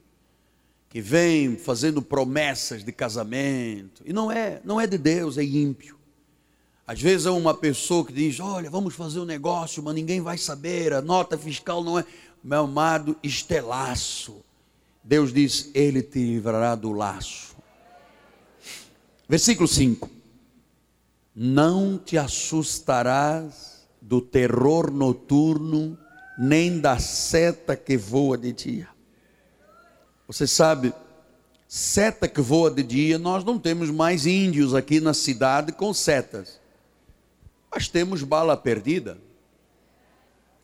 que 0.89 1.01
vem 1.01 1.57
fazendo 1.57 2.01
promessas 2.01 2.85
de 2.85 2.93
casamento 2.93 4.05
e 4.05 4.13
não 4.13 4.31
é, 4.31 4.61
não 4.65 4.81
é 4.81 4.87
de 4.87 4.97
Deus, 4.97 5.37
é 5.37 5.43
ímpio. 5.43 5.99
Às 6.87 7.03
vezes 7.03 7.27
é 7.27 7.31
uma 7.33 7.55
pessoa 7.55 8.07
que 8.07 8.13
diz: 8.13 8.39
"Olha, 8.39 8.71
vamos 8.71 8.95
fazer 8.95 9.19
um 9.19 9.25
negócio, 9.25 9.83
mas 9.83 9.97
ninguém 9.97 10.21
vai 10.21 10.39
saber, 10.39 10.93
a 10.93 11.03
nota 11.03 11.37
fiscal 11.37 11.83
não 11.83 11.99
é". 11.99 12.05
Meu 12.41 12.61
amado, 12.61 13.17
isto 13.25 13.51
é. 13.51 13.65
Deus 15.03 15.33
diz: 15.33 15.73
"Ele 15.75 16.05
te 16.05 16.21
livrará 16.21 16.77
do 16.77 16.93
laço". 16.93 17.57
Versículo 19.29 19.67
5. 19.67 20.09
Não 21.35 21.99
te 21.99 22.17
assustarás 22.17 23.76
do 24.07 24.21
terror 24.21 24.89
noturno, 24.91 25.99
nem 26.39 26.79
da 26.79 26.97
seta 26.97 27.77
que 27.77 27.97
voa 27.97 28.39
de 28.39 28.53
dia. 28.53 28.89
Você 30.29 30.47
sabe, 30.47 30.93
seta 31.67 32.29
que 32.29 32.41
voa 32.41 32.71
de 32.71 32.85
dia, 32.85 33.19
nós 33.19 33.43
não 33.43 33.59
temos 33.59 33.91
mais 33.91 34.25
índios 34.25 34.75
aqui 34.75 35.01
na 35.01 35.13
cidade 35.13 35.73
com 35.73 35.93
setas. 35.93 36.61
Mas 37.69 37.89
temos 37.89 38.23
bala 38.23 38.57
perdida. 38.57 39.19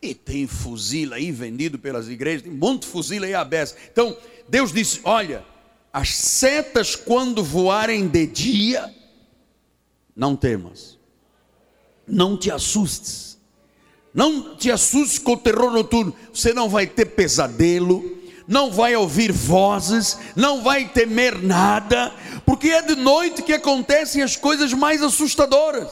E 0.00 0.14
tem 0.14 0.46
fuzil 0.46 1.12
aí 1.12 1.32
vendido 1.32 1.78
pelas 1.80 2.08
igrejas, 2.08 2.42
tem 2.42 2.78
de 2.78 2.86
fuzil 2.86 3.24
aí 3.24 3.34
aberto. 3.34 3.76
Então, 3.90 4.16
Deus 4.48 4.72
disse: 4.72 5.00
Olha, 5.04 5.44
as 5.92 6.14
setas, 6.14 6.96
quando 6.96 7.42
voarem 7.42 8.08
de 8.08 8.26
dia, 8.26 8.92
não 10.14 10.34
temas, 10.34 10.98
não 12.06 12.36
te 12.36 12.50
assustes, 12.50 13.31
não 14.14 14.56
te 14.56 14.70
assustes 14.70 15.18
com 15.18 15.32
o 15.32 15.36
terror 15.36 15.70
noturno, 15.70 16.14
você 16.32 16.52
não 16.52 16.68
vai 16.68 16.86
ter 16.86 17.06
pesadelo, 17.06 18.18
não 18.46 18.70
vai 18.70 18.94
ouvir 18.94 19.32
vozes, 19.32 20.18
não 20.36 20.62
vai 20.62 20.88
temer 20.88 21.42
nada, 21.42 22.12
porque 22.44 22.68
é 22.68 22.82
de 22.82 22.94
noite 22.94 23.42
que 23.42 23.52
acontecem 23.52 24.22
as 24.22 24.36
coisas 24.36 24.72
mais 24.72 25.02
assustadoras. 25.02 25.88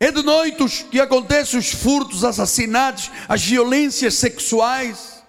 É 0.00 0.10
de 0.10 0.22
noite 0.22 0.84
que 0.90 0.98
acontecem 0.98 1.60
os 1.60 1.70
furtos, 1.70 2.24
assassinatos, 2.24 3.08
as 3.28 3.40
violências 3.44 4.14
sexuais. 4.14 5.22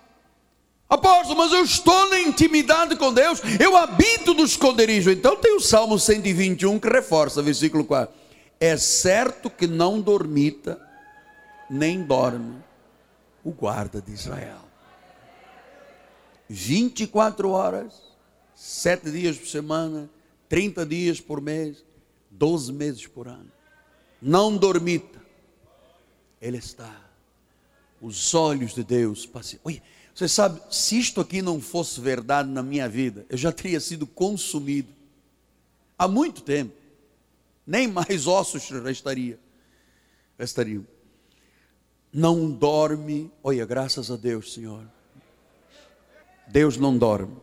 Apóstolo, 0.90 1.38
mas 1.38 1.52
eu 1.52 1.64
estou 1.64 2.10
na 2.10 2.20
intimidade 2.20 2.96
com 2.96 3.14
Deus, 3.14 3.40
eu 3.60 3.78
habito 3.78 4.34
no 4.34 4.44
esconderijo. 4.44 5.12
Então 5.12 5.36
tem 5.36 5.56
o 5.56 5.60
Salmo 5.60 6.00
121 6.00 6.80
que 6.80 6.90
reforça, 6.90 7.42
versículo 7.42 7.84
4. 7.84 8.14
É 8.60 8.76
certo 8.76 9.48
que 9.48 9.68
não 9.68 10.02
dormita, 10.02 10.80
nem 11.70 12.04
dorme 12.04 12.62
o 13.44 13.52
guarda 13.52 14.02
de 14.02 14.12
Israel. 14.12 14.62
24 16.48 17.50
horas, 17.50 18.02
7 18.56 19.12
dias 19.12 19.38
por 19.38 19.48
semana, 19.48 20.10
30 20.48 20.86
dias 20.86 21.20
por 21.20 21.42
mês, 21.42 21.84
12 22.30 22.72
meses 22.72 23.08
por 23.08 23.28
ano. 23.28 23.52
Não 24.22 24.56
dormita. 24.56 25.22
Ele 26.42 26.58
está. 26.58 27.02
Os 28.02 28.34
olhos 28.34 28.74
de 28.74 28.84
Deus 28.84 29.26
passam. 29.26 29.60
Oi, 29.64 29.82
você 30.14 30.28
sabe, 30.28 30.62
se 30.70 31.00
isto 31.00 31.20
aqui 31.20 31.42
não 31.42 31.60
fosse 31.60 32.00
verdade 32.00 32.50
na 32.50 32.62
minha 32.62 32.88
vida, 32.88 33.26
eu 33.30 33.38
já 33.38 33.52
teria 33.52 33.80
sido 33.80 34.06
consumido 34.06 34.94
há 35.98 36.08
muito 36.08 36.42
tempo. 36.42 36.76
Nem 37.66 37.88
mais 37.88 38.28
ossos 38.28 38.70
restaria. 38.70 39.40
Restariam. 40.38 40.86
Não 42.14 42.50
dorme. 42.52 43.32
Olha, 43.44 43.66
graças 43.66 44.12
a 44.12 44.16
Deus, 44.16 44.54
Senhor 44.54 44.84
Deus 46.48 46.78
não 46.78 46.98
dorme. 46.98 47.36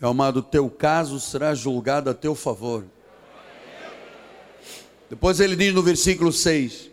Meu 0.00 0.10
amado, 0.10 0.42
teu 0.42 0.68
caso 0.68 1.20
será 1.20 1.54
julgado 1.54 2.10
a 2.10 2.14
teu 2.14 2.34
favor. 2.34 2.84
Depois 5.08 5.40
ele 5.40 5.56
diz 5.56 5.72
no 5.72 5.82
versículo 5.82 6.32
6: 6.32 6.90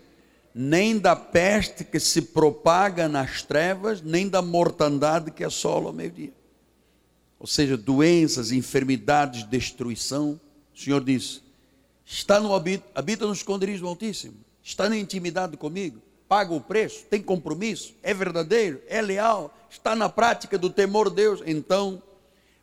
Nem 0.54 0.98
da 0.98 1.16
peste 1.16 1.84
que 1.84 2.00
se 2.00 2.22
propaga 2.22 3.10
nas 3.10 3.42
trevas, 3.42 4.02
nem 4.02 4.30
da 4.30 4.42
mortandade 4.42 5.32
que 5.32 5.44
assola 5.44 5.88
ao 5.88 5.94
meio-dia. 5.94 6.34
Ou 7.40 7.48
seja, 7.48 7.76
doenças, 7.76 8.52
enfermidades, 8.52 9.44
destruição. 9.44 10.40
O 10.74 10.80
Senhor 10.80 11.04
diz: 11.04 11.42
está 12.06 12.40
no 12.40 12.54
habita, 12.54 12.86
habita 12.94 13.26
no 13.26 13.34
esconderijo 13.34 13.82
do 13.82 13.88
Altíssimo, 13.88 14.36
está 14.62 14.88
na 14.88 14.96
intimidade 14.96 15.58
comigo 15.58 16.00
paga 16.34 16.52
o 16.52 16.60
preço, 16.60 17.06
tem 17.12 17.22
compromisso, 17.22 17.94
é 18.02 18.12
verdadeiro, 18.12 18.82
é 18.88 19.00
leal, 19.04 19.56
está 19.70 19.96
na 19.96 20.10
prática 20.10 20.58
do 20.58 20.68
temor 20.68 21.12
de 21.12 21.18
Deus. 21.18 21.44
Então, 21.46 22.02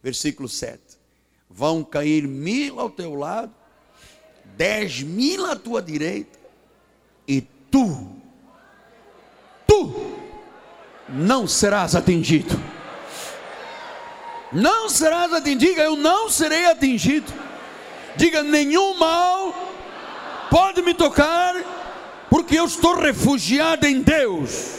versículo 0.02 0.48
7: 0.48 0.80
vão 1.48 1.84
cair 1.84 2.26
mil 2.26 2.80
ao 2.80 2.90
teu 2.90 3.14
lado, 3.14 3.54
dez 4.56 5.04
mil 5.04 5.46
à 5.46 5.54
tua 5.54 5.80
direita, 5.80 6.36
e 7.28 7.42
tu, 7.70 8.10
tu, 9.68 10.16
não 11.08 11.46
serás 11.46 11.94
atingido. 11.94 12.60
Não 14.52 14.88
serás 14.88 15.32
atingido, 15.32 15.80
eu 15.80 15.94
não 15.94 16.28
serei 16.28 16.66
atingido. 16.66 17.32
Diga: 18.16 18.42
nenhum 18.42 18.94
mal 18.94 19.54
pode 20.50 20.82
me 20.82 20.92
tocar 20.92 21.79
porque 22.30 22.56
eu 22.56 22.64
estou 22.64 22.94
refugiado 22.94 23.84
em 23.84 24.00
Deus. 24.00 24.76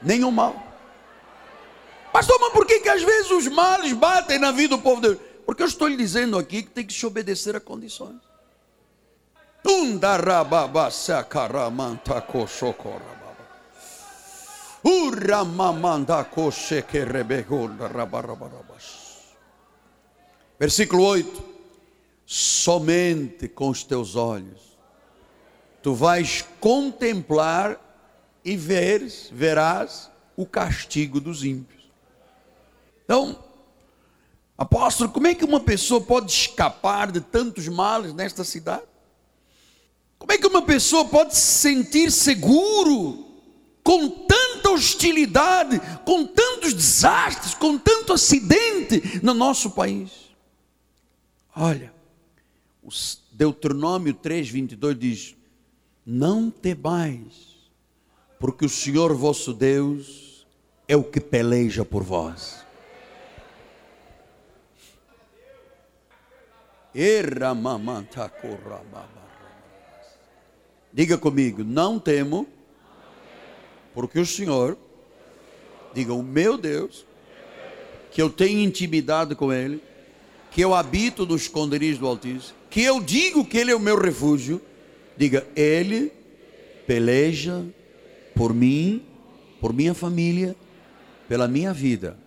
Nenhum 0.00 0.30
mal. 0.30 0.56
Pastor, 2.10 2.38
mas 2.40 2.52
por 2.52 2.66
que, 2.66 2.80
que 2.80 2.88
às 2.88 3.02
vezes 3.02 3.30
os 3.30 3.46
males 3.48 3.92
batem 3.92 4.38
na 4.38 4.50
vida 4.50 4.76
do 4.76 4.82
povo 4.82 5.02
de 5.02 5.08
Deus? 5.08 5.20
Porque 5.44 5.62
eu 5.62 5.66
estou 5.66 5.86
lhe 5.86 5.96
dizendo 5.96 6.38
aqui 6.38 6.62
que 6.62 6.70
tem 6.70 6.86
que 6.86 6.94
se 6.94 7.04
obedecer 7.04 7.54
a 7.54 7.60
condições. 7.60 8.16
Versículo 20.58 21.02
8: 21.04 21.44
Somente 22.24 23.48
com 23.48 23.70
os 23.70 23.82
teus 23.82 24.16
olhos 24.16 24.73
tu 25.84 25.92
vais 25.92 26.42
contemplar 26.60 27.78
e 28.42 28.56
veres, 28.56 29.28
verás 29.30 30.10
o 30.34 30.46
castigo 30.46 31.20
dos 31.20 31.44
ímpios. 31.44 31.82
Então, 33.04 33.38
apóstolo, 34.56 35.10
como 35.10 35.26
é 35.26 35.34
que 35.34 35.44
uma 35.44 35.60
pessoa 35.60 36.00
pode 36.00 36.32
escapar 36.32 37.12
de 37.12 37.20
tantos 37.20 37.68
males 37.68 38.14
nesta 38.14 38.44
cidade? 38.44 38.86
Como 40.18 40.32
é 40.32 40.38
que 40.38 40.46
uma 40.46 40.62
pessoa 40.62 41.04
pode 41.04 41.36
se 41.36 41.58
sentir 41.58 42.10
seguro 42.10 43.22
com 43.82 44.08
tanta 44.08 44.70
hostilidade, 44.70 45.78
com 46.06 46.24
tantos 46.24 46.72
desastres, 46.72 47.52
com 47.52 47.76
tanto 47.76 48.14
acidente 48.14 49.20
no 49.22 49.34
nosso 49.34 49.70
país? 49.72 50.10
Olha, 51.54 51.92
Deuteronômio 53.32 54.14
3:22 54.14 54.94
diz: 54.98 55.36
não 56.06 56.50
temais, 56.50 57.70
porque 58.38 58.64
o 58.64 58.68
Senhor 58.68 59.14
vosso 59.14 59.52
Deus 59.52 60.46
é 60.86 60.96
o 60.96 61.04
que 61.04 61.20
peleja 61.20 61.84
por 61.84 62.02
vós. 62.02 62.64
Diga 70.92 71.18
comigo, 71.18 71.64
não 71.64 71.98
temo, 71.98 72.46
porque 73.92 74.20
o 74.20 74.26
Senhor, 74.26 74.78
diga, 75.92 76.12
o 76.12 76.22
meu 76.22 76.56
Deus, 76.56 77.04
que 78.12 78.22
eu 78.22 78.30
tenho 78.30 78.60
intimidade 78.60 79.34
com 79.34 79.52
Ele, 79.52 79.82
que 80.52 80.60
eu 80.60 80.72
habito 80.72 81.26
no 81.26 81.34
esconderijo 81.34 81.98
do 81.98 82.06
Altíssimo, 82.06 82.56
que 82.70 82.82
eu 82.82 83.00
digo 83.00 83.44
que 83.44 83.58
Ele 83.58 83.72
é 83.72 83.74
o 83.74 83.80
meu 83.80 84.00
refúgio, 84.00 84.62
Diga, 85.16 85.46
Ele 85.54 86.12
peleja 86.86 87.64
por 88.34 88.52
mim, 88.52 89.04
por 89.60 89.72
minha 89.72 89.94
família, 89.94 90.56
pela 91.28 91.48
minha 91.48 91.72
vida. 91.72 92.18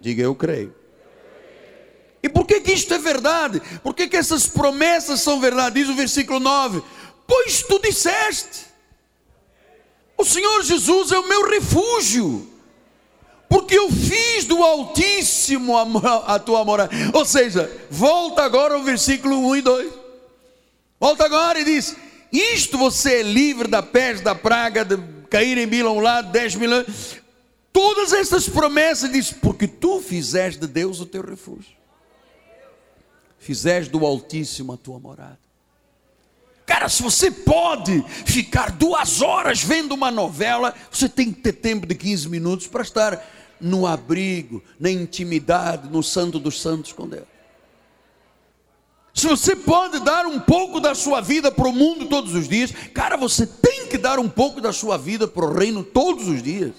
Diga, 0.00 0.22
eu 0.22 0.34
creio. 0.34 0.74
E 2.22 2.28
por 2.28 2.46
que, 2.46 2.60
que 2.60 2.72
isto 2.72 2.92
é 2.92 2.98
verdade? 2.98 3.62
Por 3.82 3.94
que, 3.94 4.08
que 4.08 4.16
essas 4.16 4.46
promessas 4.46 5.20
são 5.20 5.40
verdade? 5.40 5.80
Diz 5.80 5.88
o 5.88 5.94
versículo 5.94 6.40
9: 6.40 6.82
Pois 7.26 7.62
tu 7.62 7.78
disseste, 7.78 8.66
o 10.18 10.24
Senhor 10.24 10.62
Jesus 10.64 11.12
é 11.12 11.18
o 11.18 11.28
meu 11.28 11.48
refúgio, 11.48 12.48
porque 13.48 13.78
eu 13.78 13.90
fiz 13.90 14.44
do 14.44 14.62
Altíssimo 14.62 15.76
a, 15.76 16.34
a 16.34 16.38
tua 16.38 16.64
morada. 16.64 16.90
Ou 17.14 17.24
seja, 17.24 17.70
volta 17.90 18.42
agora 18.42 18.74
ao 18.74 18.82
versículo 18.82 19.38
1 19.50 19.56
e 19.56 19.62
2. 19.62 20.05
Volta 20.98 21.24
agora 21.24 21.60
e 21.60 21.64
diz: 21.64 21.96
Isto 22.32 22.78
você 22.78 23.20
é 23.20 23.22
livre 23.22 23.68
da 23.68 23.82
peste, 23.82 24.22
da 24.22 24.34
praga, 24.34 24.84
de 24.84 24.96
cair 25.28 25.58
em 25.58 25.66
mil 25.66 25.88
a 25.88 25.92
um 25.92 26.00
lado, 26.00 26.32
dez 26.32 26.54
mil 26.54 26.72
anos. 26.72 27.16
Todas 27.72 28.12
essas 28.12 28.48
promessas 28.48 29.12
diz: 29.12 29.32
Porque 29.32 29.68
tu 29.68 30.00
fizeste 30.00 30.60
de 30.60 30.66
Deus 30.66 31.00
o 31.00 31.06
teu 31.06 31.22
refúgio, 31.22 31.76
fizeste 33.38 33.90
do 33.90 34.04
Altíssimo 34.04 34.72
a 34.72 34.76
tua 34.76 34.98
morada. 34.98 35.38
Cara, 36.64 36.88
se 36.88 37.00
você 37.00 37.30
pode 37.30 38.02
ficar 38.24 38.72
duas 38.72 39.22
horas 39.22 39.62
vendo 39.62 39.92
uma 39.92 40.10
novela, 40.10 40.74
você 40.90 41.08
tem 41.08 41.32
que 41.32 41.40
ter 41.40 41.52
tempo 41.52 41.86
de 41.86 41.94
15 41.94 42.28
minutos 42.28 42.66
para 42.66 42.82
estar 42.82 43.24
no 43.60 43.86
abrigo, 43.86 44.62
na 44.78 44.90
intimidade, 44.90 45.88
no 45.88 46.02
santo 46.02 46.40
dos 46.40 46.60
santos 46.60 46.92
com 46.92 47.08
Deus. 47.08 47.35
Se 49.16 49.26
você 49.26 49.56
pode 49.56 49.98
dar 50.00 50.26
um 50.26 50.38
pouco 50.38 50.78
da 50.78 50.94
sua 50.94 51.22
vida 51.22 51.50
para 51.50 51.66
o 51.66 51.72
mundo 51.72 52.06
todos 52.06 52.34
os 52.34 52.46
dias, 52.46 52.70
cara, 52.92 53.16
você 53.16 53.46
tem 53.46 53.88
que 53.88 53.96
dar 53.96 54.18
um 54.18 54.28
pouco 54.28 54.60
da 54.60 54.74
sua 54.74 54.98
vida 54.98 55.26
para 55.26 55.46
o 55.46 55.54
reino 55.54 55.82
todos 55.82 56.28
os 56.28 56.42
dias. 56.42 56.74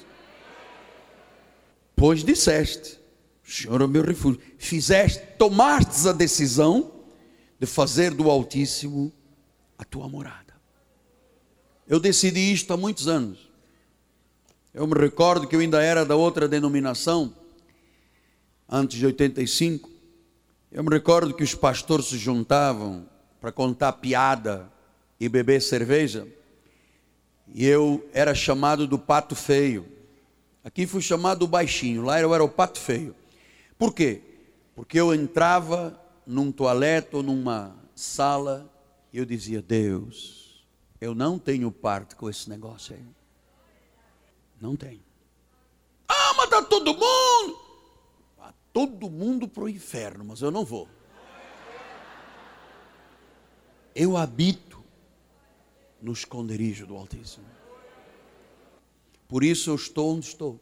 Pois 1.95 2.23
disseste, 2.23 2.99
Senhor 3.43 3.81
é 3.81 3.88
meu 3.88 4.03
refúgio, 4.03 4.39
fizeste, 4.59 5.19
tomaste 5.39 6.07
a 6.07 6.11
decisão 6.11 6.91
de 7.59 7.65
fazer 7.65 8.13
do 8.13 8.29
Altíssimo 8.29 9.11
a 9.75 9.83
tua 9.83 10.07
morada. 10.07 10.53
Eu 11.88 11.99
decidi 11.99 12.53
isto 12.53 12.71
há 12.71 12.77
muitos 12.77 13.07
anos. 13.07 13.49
Eu 14.71 14.85
me 14.85 14.93
recordo 14.93 15.47
que 15.47 15.55
eu 15.55 15.59
ainda 15.59 15.81
era 15.81 16.05
da 16.05 16.15
outra 16.15 16.47
denominação, 16.47 17.33
antes 18.69 18.99
de 18.99 19.07
85. 19.07 19.96
Eu 20.72 20.84
me 20.84 20.89
recordo 20.89 21.34
que 21.34 21.43
os 21.43 21.55
pastores 21.55 22.07
se 22.07 22.18
juntavam 22.18 23.07
para 23.39 23.51
contar 23.51 23.93
piada 23.93 24.70
e 25.20 25.30
beber 25.30 25.61
cerveja. 25.61 26.28
E 27.47 27.65
eu 27.65 28.05
era 28.13 28.36
chamado 28.36 28.86
do 28.86 28.99
pato 28.99 29.34
feio. 29.34 29.88
Aqui 30.63 30.86
fui 30.86 31.01
chamado 31.01 31.39
do 31.39 31.47
baixinho, 31.47 32.03
lá 32.03 32.20
eu 32.20 32.34
era 32.34 32.43
o 32.43 32.49
pato 32.49 32.80
feio. 32.80 33.15
Por 33.78 33.93
quê? 33.93 34.22
Porque 34.76 34.99
eu 34.99 35.13
entrava 35.13 35.97
num 36.26 36.51
toalete 36.51 37.15
ou 37.15 37.24
numa 37.24 37.74
sala 37.95 38.70
e 39.13 39.18
eu 39.18 39.26
dizia: 39.26 39.61
Deus, 39.61 40.65
eu 40.99 41.15
não 41.15 41.39
tenho 41.39 41.72
parte 41.72 42.15
com 42.18 42.30
esse 42.30 42.49
negócio 42.49 42.93
aí. 42.93 43.05
Não 44.59 44.76
tenho. 44.76 44.99
Ah, 46.09 46.34
mas 46.36 46.45
está 46.45 46.61
todo 46.63 46.93
mundo 46.93 47.66
todo 48.78 49.09
mundo 49.09 49.47
para 49.47 49.63
o 49.63 49.69
inferno, 49.69 50.23
mas 50.23 50.43
eu 50.43 50.51
não 50.51 50.63
vou. 50.63 50.88
Eu 53.95 54.15
habito 54.15 54.84
no 55.99 56.13
esconderijo 56.13 56.86
do 56.86 56.95
Altíssimo. 56.95 57.47
Por 59.28 59.43
isso 59.43 59.71
eu 59.71 59.75
estou 59.75 60.13
onde 60.13 60.28
estou. 60.28 60.59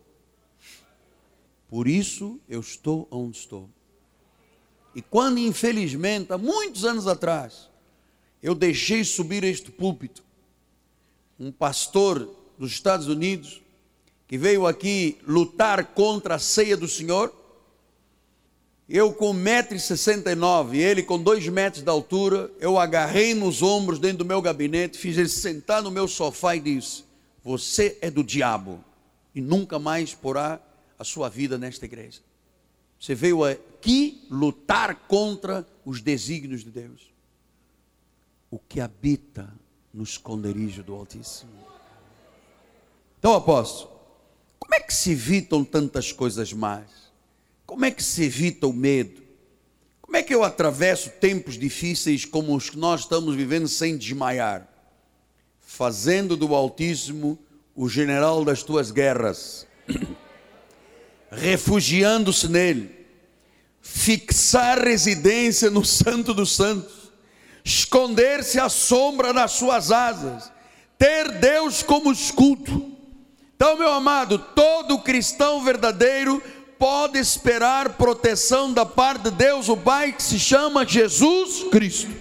Por 1.68 1.90
isso 1.90 2.40
eu 2.48 2.62
estou 2.62 3.06
onde 3.12 3.38
estou. 3.38 3.70
E 4.96 5.02
quando, 5.02 5.40
infelizmente, 5.40 6.32
há 6.32 6.38
muitos 6.38 6.86
anos 6.86 7.08
atrás, 7.08 7.70
eu 8.42 8.56
deixei 8.56 9.04
subir 9.04 9.44
este 9.44 9.70
púlpito, 9.70 10.24
um 11.38 11.52
pastor 11.52 12.34
dos 12.58 12.72
Estados 12.72 13.10
Unidos, 13.10 13.62
que 14.26 14.38
veio 14.38 14.66
aqui 14.66 15.18
lutar 15.28 15.88
contra 15.88 16.36
a 16.36 16.40
ceia 16.40 16.78
do 16.78 16.88
Senhor, 16.88 17.44
eu 18.88 19.12
com 19.12 19.34
1,69m, 19.34 20.76
ele 20.76 21.02
com 21.02 21.18
2 21.22 21.48
metros 21.48 21.84
de 21.84 21.90
altura, 21.90 22.52
eu 22.60 22.78
agarrei 22.78 23.34
nos 23.34 23.64
ombros 23.64 23.98
dentro 23.98 24.20
do 24.20 24.26
meu 24.26 24.42
gabinete, 24.42 24.98
fiz 24.98 25.18
ele 25.18 25.30
sentar 25.30 25.82
no 25.82 25.90
meu 25.90 26.08
sofá 26.08 26.56
e 26.56 26.60
disse: 26.60 27.04
Você 27.44 27.98
é 28.02 28.12
do 28.12 28.24
diabo 28.24 28.84
e 29.34 29.42
nunca 29.42 29.80
mais 29.80 30.14
porá 30.14 30.62
a 31.00 31.04
sua 31.04 31.30
vida 31.30 31.58
nesta 31.58 31.86
igreja. 31.86 32.22
Você 33.00 33.16
veio 33.16 33.44
aqui 33.44 34.26
lutar 34.30 34.96
contra 35.08 35.68
os 35.84 36.02
desígnios 36.02 36.64
de 36.64 36.70
Deus. 36.70 37.14
O 38.50 38.60
que 38.60 38.80
habita 38.80 39.52
no 39.94 40.04
esconderijo 40.04 40.84
do 40.84 40.94
Altíssimo. 40.94 41.52
Então, 43.18 43.34
apóstolo, 43.34 43.92
como 44.60 44.76
é 44.76 44.80
que 44.80 44.94
se 44.94 45.12
evitam 45.12 45.64
tantas 45.64 46.12
coisas 46.12 46.54
más? 46.54 47.05
Como 47.66 47.86
é 47.86 47.92
que 47.92 48.04
se 48.04 48.24
evita 48.24 48.68
o 48.68 48.74
medo? 48.74 49.24
Como 50.02 50.18
é 50.18 50.24
que 50.24 50.34
eu 50.34 50.44
atravesso 50.44 51.10
tempos 51.10 51.58
difíceis 51.58 52.26
como 52.26 52.56
os 52.56 52.70
que 52.70 52.78
nós 52.78 53.02
estamos 53.02 53.36
vivendo 53.36 53.68
sem 53.68 53.98
desmaiar? 53.98 54.68
Fazendo 55.60 56.38
do 56.38 56.54
Altíssimo 56.54 57.40
o 57.76 57.90
general 57.90 58.46
das 58.46 58.64
tuas 58.64 58.92
guerras, 58.92 59.68
refugiando-se 61.30 62.48
nele, 62.48 62.96
fixar 63.82 64.80
residência 64.80 65.70
no 65.70 65.84
Santo 65.84 66.34
dos 66.34 66.56
Santos, 66.56 67.12
esconder-se 67.64 68.60
à 68.60 68.70
sombra 68.70 69.34
das 69.34 69.52
suas 69.52 69.92
asas, 69.92 70.52
ter 70.98 71.32
Deus 71.40 71.84
como 71.84 72.12
escudo. 72.12 72.96
Então, 73.56 73.78
meu 73.78 73.92
amado, 73.92 74.38
todo 74.38 75.00
cristão 75.00 75.64
verdadeiro 75.64 76.42
pode 76.78 77.18
esperar 77.20 77.94
proteção 77.94 78.74
da 78.74 78.86
parte 78.86 79.24
de 79.24 79.32
Deus, 79.32 79.70
o 79.70 79.78
Pai, 79.78 80.12
que 80.12 80.24
se 80.24 80.40
chama 80.40 80.86
Jesus 80.86 81.66
Cristo. 81.72 82.12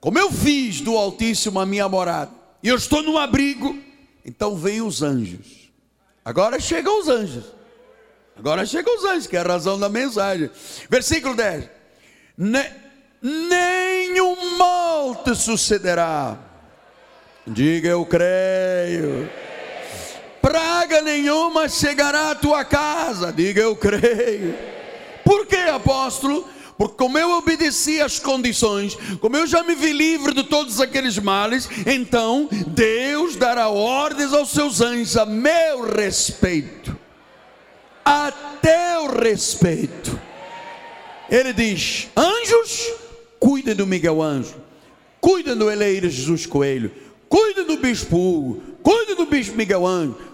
Como 0.00 0.18
eu 0.18 0.30
fiz 0.30 0.80
do 0.80 0.96
Altíssimo 0.96 1.58
a 1.60 1.66
minha 1.66 1.88
morada, 1.88 2.30
e 2.62 2.68
eu 2.68 2.76
estou 2.76 3.02
no 3.02 3.18
abrigo, 3.18 3.78
então 4.24 4.56
vem 4.56 4.80
os 4.82 5.02
anjos. 5.02 5.70
Agora 6.24 6.58
chegam 6.58 7.00
os 7.00 7.08
anjos. 7.08 7.44
Agora 8.36 8.66
chegam 8.66 8.96
os 8.96 9.04
anjos, 9.04 9.26
que 9.26 9.36
é 9.36 9.40
a 9.40 9.44
razão 9.44 9.78
da 9.78 9.88
mensagem. 9.88 10.50
Versículo 10.88 11.34
10: 11.34 11.68
ne, 12.36 12.70
Nenhum 13.22 14.58
mal 14.58 15.14
te 15.16 15.34
sucederá. 15.34 16.38
Diga 17.46 17.88
eu 17.88 18.04
creio 18.06 19.28
praga 20.44 21.00
nenhuma 21.00 21.70
chegará 21.70 22.32
à 22.32 22.34
tua 22.34 22.66
casa. 22.66 23.32
Diga 23.32 23.62
eu 23.62 23.74
creio. 23.74 24.54
Por 25.24 25.46
que, 25.46 25.56
apóstolo? 25.56 26.46
Porque 26.76 26.96
como 26.96 27.16
eu 27.16 27.30
obedeci 27.30 28.02
às 28.02 28.18
condições, 28.18 28.94
como 29.22 29.38
eu 29.38 29.46
já 29.46 29.62
me 29.62 29.74
vi 29.74 29.92
livre 29.94 30.34
de 30.34 30.44
todos 30.44 30.82
aqueles 30.82 31.18
males, 31.18 31.66
então 31.86 32.46
Deus 32.66 33.36
dará 33.36 33.68
ordens 33.68 34.34
aos 34.34 34.50
seus 34.50 34.82
anjos 34.82 35.16
a 35.16 35.24
meu 35.24 35.90
respeito. 35.90 36.94
A 38.04 38.30
teu 38.60 39.18
respeito. 39.18 40.20
Ele 41.30 41.54
diz: 41.54 42.08
Anjos, 42.14 42.92
cuidem 43.40 43.74
do 43.74 43.86
Miguel 43.86 44.20
Anjo, 44.20 44.56
cuidem 45.22 45.56
do 45.56 45.70
Eleira 45.70 46.10
Jesus 46.10 46.44
Coelho, 46.44 46.90
cuidem 47.30 47.64
do 47.64 47.78
Bispo 47.78 48.16
Hugo, 48.16 48.62
cuidem 48.82 49.16
do 49.16 49.24
Bispo 49.24 49.56
Miguel 49.56 49.86
Anjo, 49.86 50.33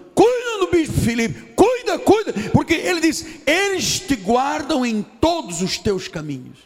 cuida 0.61 0.65
do 0.65 0.67
bispo 0.67 0.99
Filipe, 1.01 1.53
cuida, 1.55 1.99
cuida, 1.99 2.33
porque 2.51 2.73
ele 2.73 3.01
diz: 3.01 3.25
eles 3.45 3.99
te 3.99 4.15
guardam 4.15 4.85
em 4.85 5.01
todos 5.01 5.61
os 5.61 5.77
teus 5.77 6.07
caminhos. 6.07 6.59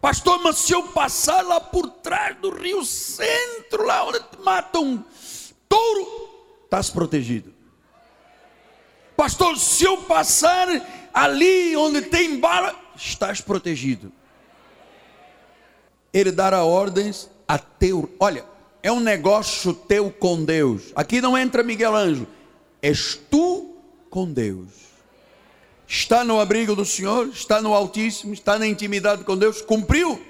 Pastor, 0.00 0.40
mas 0.42 0.58
se 0.58 0.72
eu 0.72 0.84
passar 0.88 1.42
lá 1.42 1.60
por 1.60 1.88
trás 1.88 2.36
do 2.36 2.50
rio 2.50 2.84
centro, 2.84 3.84
lá 3.84 4.04
onde 4.04 4.20
matam 4.44 4.84
um 4.84 5.04
touro, 5.68 6.30
estás 6.64 6.90
protegido. 6.90 7.52
Pastor, 9.16 9.56
se 9.58 9.84
eu 9.84 10.02
passar 10.02 10.68
ali 11.12 11.74
onde 11.76 12.02
tem 12.02 12.38
bala, 12.38 12.74
estás 12.94 13.40
protegido. 13.40 14.12
Ele 16.12 16.30
dará 16.30 16.64
ordens 16.64 17.28
a 17.48 17.58
teu. 17.58 18.14
Olha, 18.20 18.44
é 18.86 18.92
um 18.92 19.00
negócio 19.00 19.74
teu 19.74 20.12
com 20.12 20.44
Deus. 20.44 20.92
Aqui 20.94 21.20
não 21.20 21.36
entra 21.36 21.64
Miguel 21.64 21.96
Anjo, 21.96 22.24
és 22.80 23.18
tu 23.28 23.74
com 24.08 24.32
Deus. 24.32 24.68
Está 25.88 26.22
no 26.22 26.38
abrigo 26.38 26.76
do 26.76 26.84
Senhor, 26.84 27.26
está 27.26 27.60
no 27.60 27.74
Altíssimo, 27.74 28.32
está 28.32 28.56
na 28.60 28.66
intimidade 28.66 29.24
com 29.24 29.36
Deus, 29.36 29.60
cumpriu. 29.60 30.22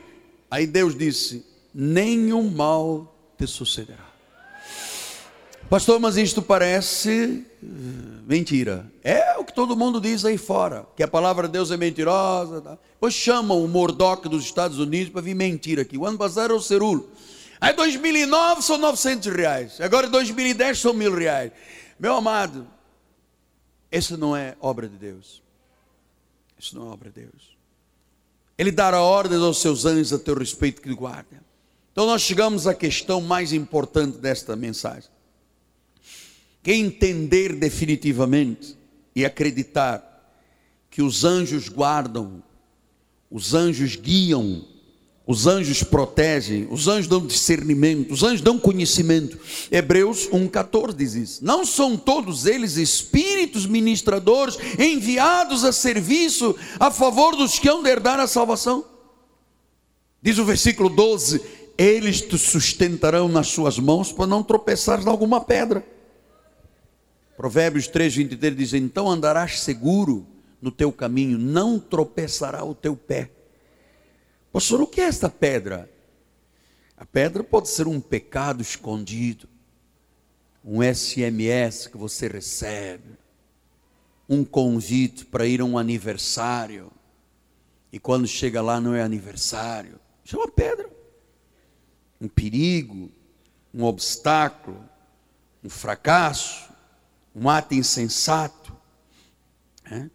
Aí 0.50 0.66
Deus 0.66 0.96
disse: 0.96 1.44
nenhum 1.74 2.50
mal 2.50 3.14
te 3.36 3.46
sucederá. 3.46 4.06
Pastor, 5.68 6.00
mas 6.00 6.16
isto 6.16 6.40
parece 6.40 7.44
eh, 7.62 7.66
mentira. 8.26 8.90
É 9.04 9.36
o 9.36 9.44
que 9.44 9.52
todo 9.52 9.76
mundo 9.76 10.00
diz 10.00 10.24
aí 10.24 10.38
fora, 10.38 10.86
que 10.96 11.02
a 11.02 11.08
palavra 11.08 11.46
de 11.46 11.52
Deus 11.52 11.70
é 11.70 11.76
mentirosa. 11.76 12.62
Tá? 12.62 12.78
Pois 12.98 13.12
chamam 13.12 13.62
o 13.62 13.68
Murdoch 13.68 14.26
dos 14.30 14.44
Estados 14.44 14.78
Unidos 14.78 15.12
para 15.12 15.20
vir 15.20 15.34
mentir 15.34 15.78
aqui. 15.78 15.98
O 15.98 16.06
ano 16.06 16.16
passado 16.16 16.44
era 16.44 16.54
o 16.54 16.62
Cerulo. 16.62 17.10
Aí 17.60 17.72
2009 17.72 18.62
são 18.62 18.78
900 18.78 19.32
reais. 19.34 19.80
Agora 19.80 20.08
2010 20.08 20.78
são 20.78 20.92
mil 20.92 21.14
reais. 21.14 21.52
Meu 21.98 22.14
amado, 22.14 22.66
isso 23.90 24.16
não 24.16 24.36
é 24.36 24.56
obra 24.60 24.88
de 24.88 24.96
Deus. 24.96 25.42
Isso 26.58 26.76
não 26.76 26.88
é 26.88 26.90
obra 26.92 27.10
de 27.10 27.22
Deus. 27.22 27.56
Ele 28.58 28.70
dará 28.70 29.00
ordens 29.00 29.40
aos 29.40 29.60
seus 29.60 29.84
anjos 29.84 30.12
a 30.12 30.18
teu 30.18 30.34
respeito 30.34 30.80
que 30.80 30.94
guarda. 30.94 31.44
Então 31.92 32.06
nós 32.06 32.22
chegamos 32.22 32.66
à 32.66 32.74
questão 32.74 33.20
mais 33.20 33.52
importante 33.52 34.18
desta 34.18 34.54
mensagem. 34.54 35.10
Quem 36.62 36.84
entender 36.84 37.54
definitivamente 37.54 38.76
e 39.14 39.24
acreditar 39.24 40.12
que 40.90 41.00
os 41.00 41.24
anjos 41.24 41.68
guardam, 41.68 42.42
os 43.30 43.54
anjos 43.54 43.96
guiam, 43.96 44.66
Os 45.26 45.48
anjos 45.48 45.82
protegem, 45.82 46.68
os 46.70 46.86
anjos 46.86 47.08
dão 47.08 47.26
discernimento, 47.26 48.14
os 48.14 48.22
anjos 48.22 48.40
dão 48.40 48.60
conhecimento. 48.60 49.36
Hebreus 49.72 50.28
1,14 50.28 50.94
diz 50.94 51.14
isso. 51.14 51.44
Não 51.44 51.66
são 51.66 51.96
todos 51.96 52.46
eles 52.46 52.76
espíritos 52.76 53.66
ministradores 53.66 54.56
enviados 54.78 55.64
a 55.64 55.72
serviço 55.72 56.54
a 56.78 56.92
favor 56.92 57.34
dos 57.34 57.58
que 57.58 57.68
hão 57.68 57.82
de 57.82 57.90
herdar 57.90 58.20
a 58.20 58.28
salvação? 58.28 58.84
Diz 60.22 60.38
o 60.38 60.44
versículo 60.44 60.88
12: 60.88 61.42
Eles 61.76 62.20
te 62.20 62.38
sustentarão 62.38 63.28
nas 63.28 63.48
suas 63.48 63.80
mãos 63.80 64.12
para 64.12 64.28
não 64.28 64.44
tropeçares 64.44 65.04
em 65.04 65.08
alguma 65.08 65.40
pedra. 65.40 65.84
Provérbios 67.36 67.88
3, 67.88 68.14
23 68.14 68.56
diz: 68.56 68.74
Então 68.74 69.10
andarás 69.10 69.58
seguro 69.58 70.24
no 70.62 70.70
teu 70.70 70.92
caminho, 70.92 71.36
não 71.36 71.80
tropeçará 71.80 72.64
o 72.64 72.76
teu 72.76 72.94
pé. 72.94 73.30
Pastor, 74.56 74.80
o 74.80 74.86
que 74.86 75.02
é 75.02 75.04
esta 75.04 75.28
pedra? 75.28 75.86
A 76.96 77.04
pedra 77.04 77.44
pode 77.44 77.68
ser 77.68 77.86
um 77.86 78.00
pecado 78.00 78.62
escondido, 78.62 79.46
um 80.64 80.82
SMS 80.82 81.88
que 81.88 81.98
você 81.98 82.26
recebe, 82.26 83.18
um 84.26 84.42
convite 84.46 85.26
para 85.26 85.44
ir 85.44 85.60
a 85.60 85.64
um 85.66 85.76
aniversário, 85.76 86.90
e 87.92 87.98
quando 87.98 88.26
chega 88.26 88.62
lá 88.62 88.80
não 88.80 88.94
é 88.94 89.02
aniversário. 89.02 90.00
Isso 90.24 90.40
é 90.40 90.50
pedra, 90.50 90.88
um 92.18 92.26
perigo, 92.26 93.12
um 93.74 93.84
obstáculo, 93.84 94.82
um 95.62 95.68
fracasso, 95.68 96.72
um 97.34 97.50
ato 97.50 97.74
insensato, 97.74 98.74
é? 99.84 100.08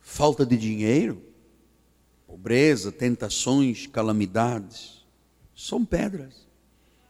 falta 0.00 0.46
de 0.46 0.56
dinheiro, 0.56 1.25
pobreza, 2.36 2.92
tentações, 2.92 3.86
calamidades, 3.86 5.02
são 5.54 5.82
pedras. 5.86 6.46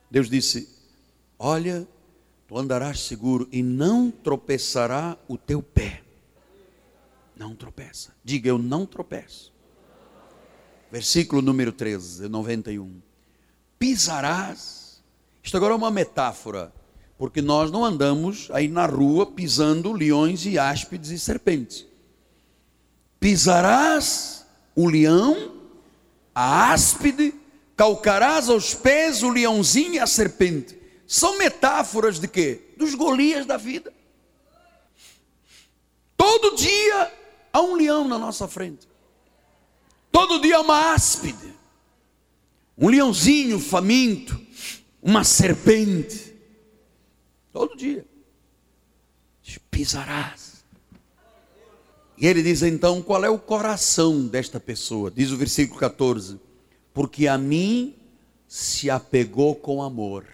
Deus 0.09 0.31
disse: 0.31 0.69
Olha, 1.37 1.87
tu 2.47 2.57
andarás 2.57 3.01
seguro 3.01 3.49
e 3.51 3.61
não 3.61 4.09
tropeçará 4.09 5.19
o 5.27 5.37
teu 5.37 5.61
pé. 5.61 6.03
Não 7.37 7.57
tropeça. 7.57 8.15
Diga, 8.25 8.49
eu 8.49 8.57
não 8.57 8.87
tropeço. 8.87 9.53
Versículo 10.93 11.43
número 11.43 11.73
13, 11.73 12.29
91. 12.29 13.03
Pisarás. 13.81 15.03
Isto 15.43 15.57
agora 15.57 15.75
é 15.75 15.77
uma 15.77 15.91
metáfora, 15.91 16.73
porque 17.19 17.43
nós 17.43 17.71
não 17.71 17.85
andamos 17.85 18.49
aí 18.53 18.69
na 18.69 18.87
rua 18.87 19.27
pisando 19.27 19.93
leões 19.93 20.47
e 20.47 20.57
áspides 20.57 21.11
e 21.11 21.19
serpentes. 21.19 21.85
Pisarás 23.19 24.36
o 24.77 24.87
leão, 24.87 25.55
a 26.35 26.71
áspide, 26.71 27.35
calcarás 27.75 28.51
aos 28.51 28.75
pés 28.75 29.23
o 29.23 29.31
leãozinho 29.31 29.95
e 29.95 29.99
a 29.99 30.07
serpente. 30.07 30.79
São 31.07 31.39
metáforas 31.39 32.21
de 32.21 32.29
quê? 32.29 32.61
Dos 32.77 32.95
Golias 32.95 33.47
da 33.47 33.57
vida. 33.57 33.93
Todo 36.15 36.57
dia 36.57 37.13
há 37.51 37.63
um 37.63 37.75
leão 37.75 38.07
na 38.07 38.19
nossa 38.19 38.47
frente. 38.47 38.87
Todo 40.13 40.41
dia 40.41 40.59
há 40.59 40.61
uma 40.61 40.93
áspide. 40.93 41.55
Um 42.77 42.89
leãozinho 42.89 43.59
faminto, 43.59 44.39
uma 45.01 45.25
serpente. 45.25 46.35
Todo 47.51 47.75
dia. 47.77 48.05
Pisarás 49.71 50.46
e 52.19 52.27
ele 52.27 52.43
diz 52.43 52.63
então 52.63 53.03
qual 53.03 53.25
é 53.25 53.29
o 53.29 53.39
coração 53.39 54.27
desta 54.27 54.59
pessoa. 54.59 55.11
Diz 55.11 55.31
o 55.31 55.37
versículo 55.37 55.79
14: 55.79 56.41
Porque 56.95 57.27
a 57.29 57.37
mim 57.37 57.95
se 58.49 58.89
apegou 58.89 59.55
com 59.55 59.83
amor. 59.83 60.25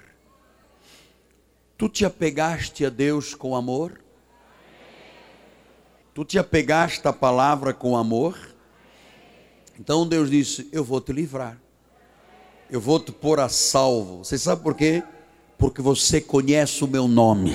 Tu 1.76 1.88
te 1.88 2.04
apegaste 2.04 2.86
a 2.86 2.90
Deus 2.90 3.34
com 3.34 3.56
amor? 3.56 4.00
Tu 6.14 6.24
te 6.24 6.38
apegaste 6.38 7.06
à 7.08 7.12
palavra 7.12 7.74
com 7.74 7.96
amor? 7.96 8.38
Então 9.78 10.06
Deus 10.06 10.30
disse: 10.30 10.68
Eu 10.70 10.84
vou 10.84 11.00
te 11.00 11.12
livrar. 11.12 11.58
Eu 12.70 12.80
vou 12.80 13.00
te 13.00 13.10
pôr 13.10 13.40
a 13.40 13.48
salvo. 13.48 14.18
Você 14.18 14.38
sabe 14.38 14.62
por 14.62 14.74
quê? 14.74 15.02
Porque 15.58 15.82
você 15.82 16.20
conhece 16.20 16.84
o 16.84 16.88
meu 16.88 17.08
nome. 17.08 17.52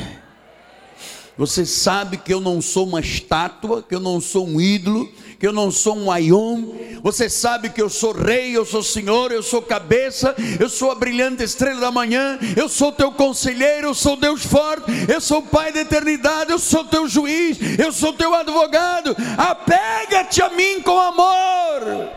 Você 1.37 1.67
sabe 1.67 2.17
que 2.17 2.33
eu 2.33 2.41
não 2.41 2.59
sou 2.59 2.87
uma 2.87 2.99
estátua, 2.99 3.83
que 3.83 3.93
eu 3.93 3.99
não 3.99 4.19
sou 4.19 4.47
um 4.47 4.59
ídolo, 4.59 5.07
que 5.39 5.45
eu 5.45 5.53
não 5.53 5.69
sou 5.69 5.95
um 5.95 6.11
aion. 6.11 6.63
Você 7.03 7.29
sabe 7.29 7.69
que 7.69 7.79
eu 7.79 7.89
sou 7.89 8.11
rei, 8.11 8.57
eu 8.57 8.65
sou 8.65 8.81
senhor, 8.81 9.31
eu 9.31 9.43
sou 9.43 9.61
cabeça, 9.61 10.35
eu 10.59 10.67
sou 10.67 10.89
a 10.89 10.95
brilhante 10.95 11.43
estrela 11.43 11.79
da 11.79 11.91
manhã, 11.91 12.39
eu 12.55 12.67
sou 12.67 12.91
teu 12.91 13.11
conselheiro, 13.11 13.89
eu 13.89 13.93
sou 13.93 14.15
Deus 14.15 14.43
forte, 14.43 14.91
eu 15.07 15.21
sou 15.21 15.43
Pai 15.43 15.71
da 15.71 15.81
eternidade, 15.81 16.51
eu 16.51 16.59
sou 16.59 16.83
teu 16.83 17.07
juiz, 17.07 17.57
eu 17.77 17.91
sou 17.91 18.13
teu 18.13 18.33
advogado. 18.33 19.15
Apega-te 19.37 20.41
a 20.41 20.49
mim 20.49 20.81
com 20.81 20.99
amor. 20.99 22.09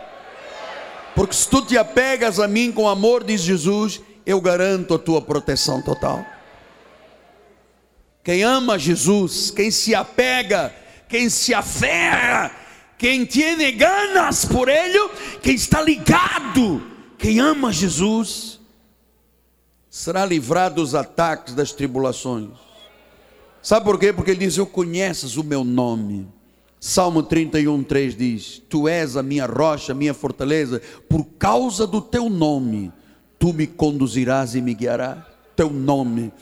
Porque 1.14 1.34
se 1.34 1.46
tu 1.46 1.60
te 1.60 1.76
apegas 1.76 2.40
a 2.40 2.48
mim 2.48 2.72
com 2.72 2.88
amor, 2.88 3.22
diz 3.22 3.42
Jesus, 3.42 4.00
eu 4.24 4.40
garanto 4.40 4.94
a 4.94 4.98
tua 4.98 5.20
proteção 5.20 5.82
total. 5.82 6.24
Quem 8.22 8.42
ama 8.42 8.78
Jesus, 8.78 9.50
quem 9.50 9.70
se 9.70 9.94
apega, 9.94 10.74
quem 11.08 11.28
se 11.28 11.54
aferra, 11.54 12.50
quem 12.98 13.24
tem 13.24 13.76
ganas 13.76 14.44
por 14.44 14.68
Ele, 14.68 15.08
quem 15.42 15.54
está 15.54 15.80
ligado, 15.80 16.82
quem 17.16 17.40
ama 17.40 17.72
Jesus, 17.72 18.60
será 19.88 20.24
livrado 20.24 20.76
dos 20.76 20.94
ataques, 20.94 21.54
das 21.54 21.72
tribulações. 21.72 22.50
Sabe 23.62 23.84
por 23.84 23.98
quê? 23.98 24.12
Porque 24.12 24.30
ele 24.30 24.46
diz: 24.46 24.56
Eu 24.56 24.66
conheces 24.66 25.36
o 25.36 25.44
meu 25.44 25.64
nome. 25.64 26.28
Salmo 26.78 27.22
31, 27.22 27.82
3 27.82 28.16
diz: 28.16 28.62
Tu 28.68 28.88
és 28.88 29.16
a 29.16 29.22
minha 29.22 29.44
rocha, 29.44 29.92
a 29.92 29.94
minha 29.94 30.14
fortaleza, 30.14 30.80
por 31.08 31.24
causa 31.38 31.86
do 31.86 32.00
teu 32.00 32.30
nome, 32.30 32.90
tu 33.38 33.52
me 33.52 33.66
conduzirás 33.66 34.54
e 34.54 34.62
me 34.62 34.72
guiarás. 34.72 35.18
Teu 35.54 35.68
nome. 35.68 36.32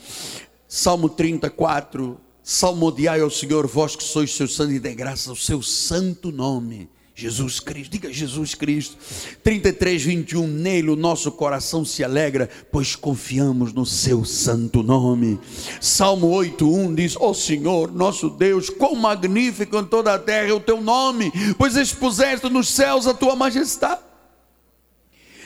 Salmo 0.71 1.09
34, 1.09 2.15
salmodiai 2.43 3.21
ao 3.21 3.31
Senhor, 3.31 3.65
vós 3.65 3.95
que 3.95 4.03
sois 4.03 4.35
seu 4.35 4.47
santo 4.47 4.71
e 4.71 4.79
de 4.79 4.93
graça 4.93 5.31
ao 5.31 5.35
seu 5.35 5.63
santo 5.63 6.31
nome. 6.31 6.87
Jesus 7.15 7.59
Cristo, 7.59 7.91
diga 7.91 8.13
Jesus 8.13 8.53
Cristo. 8.53 8.95
33, 9.43 10.03
21, 10.03 10.45
nele 10.45 10.91
o 10.91 10.95
nosso 10.95 11.31
coração 11.31 11.83
se 11.83 12.03
alegra, 12.03 12.47
pois 12.71 12.95
confiamos 12.95 13.73
no 13.73 13.83
seu 13.83 14.23
santo 14.23 14.83
nome. 14.83 15.39
Salmo 15.81 16.27
8, 16.27 16.71
1 16.71 16.93
diz: 16.93 17.15
Ó 17.15 17.31
oh 17.31 17.33
Senhor, 17.33 17.91
nosso 17.91 18.29
Deus, 18.29 18.69
quão 18.69 18.93
magnífico 18.93 19.75
em 19.75 19.85
toda 19.85 20.13
a 20.13 20.19
terra 20.19 20.49
é 20.49 20.53
o 20.53 20.59
teu 20.59 20.79
nome, 20.79 21.31
pois 21.57 21.75
expuseste 21.75 22.47
nos 22.47 22.69
céus 22.69 23.07
a 23.07 23.13
tua 23.15 23.35
majestade. 23.35 24.01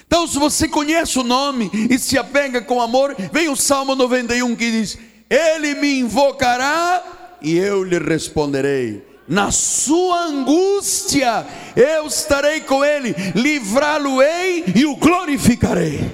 Então, 0.05 0.28
se 0.28 0.38
você 0.38 0.67
conhece 0.67 1.17
o 1.17 1.24
nome 1.24 1.71
e 1.89 1.97
se 1.97 2.17
apega 2.17 2.61
com 2.61 2.82
amor, 2.82 3.15
vem 3.32 3.47
o 3.47 3.55
Salmo 3.55 3.95
91 3.95 4.53
que 4.55 4.69
diz: 4.69 5.12
ele 5.34 5.74
me 5.74 6.00
invocará 6.00 7.04
e 7.42 7.58
eu 7.58 7.84
lhe 7.84 7.98
responderei. 7.98 9.04
Na 9.28 9.52
sua 9.52 10.26
angústia 10.26 11.46
eu 11.76 12.06
estarei 12.06 12.62
com 12.62 12.86
ele, 12.86 13.16
livrá-lo-ei 13.34 14.66
e 14.76 14.86
o 14.86 14.96
glorificarei. 14.96 16.14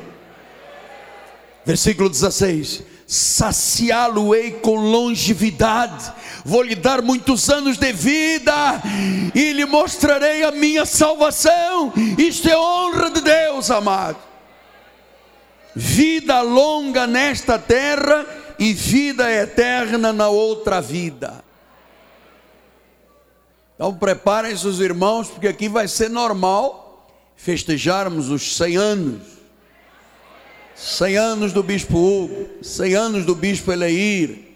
Versículo 1.65 2.09
16: 2.09 2.83
saciá-lo-ei 3.05 4.51
com 4.51 4.75
longevidade, 4.75 6.13
vou 6.45 6.61
lhe 6.61 6.75
dar 6.75 7.01
muitos 7.01 7.49
anos 7.49 7.77
de 7.77 7.91
vida 7.91 8.81
e 9.35 9.51
lhe 9.51 9.65
mostrarei 9.65 10.43
a 10.43 10.51
minha 10.51 10.85
salvação. 10.85 11.91
Isto 12.17 12.47
é 12.47 12.57
honra 12.57 13.09
de 13.09 13.21
Deus, 13.21 13.69
amado. 13.69 14.17
Vida 15.75 16.41
longa 16.41 17.05
nesta 17.05 17.59
terra 17.59 18.25
e 18.59 18.73
vida 18.73 19.31
eterna 19.31 20.11
na 20.11 20.27
outra 20.27 20.81
vida. 20.81 21.41
Então 23.73 23.95
preparem-se 23.95 24.67
os 24.67 24.81
irmãos, 24.81 25.29
porque 25.29 25.47
aqui 25.47 25.69
vai 25.69 25.87
ser 25.87 26.09
normal 26.09 27.09
festejarmos 27.37 28.29
os 28.29 28.57
100 28.57 28.75
anos. 28.75 29.21
100 30.75 31.17
anos 31.17 31.53
do 31.53 31.63
Bispo 31.63 31.97
Hugo, 31.97 32.49
100 32.61 32.93
anos 32.95 33.25
do 33.25 33.33
Bispo 33.33 33.71
Eleir, 33.71 34.47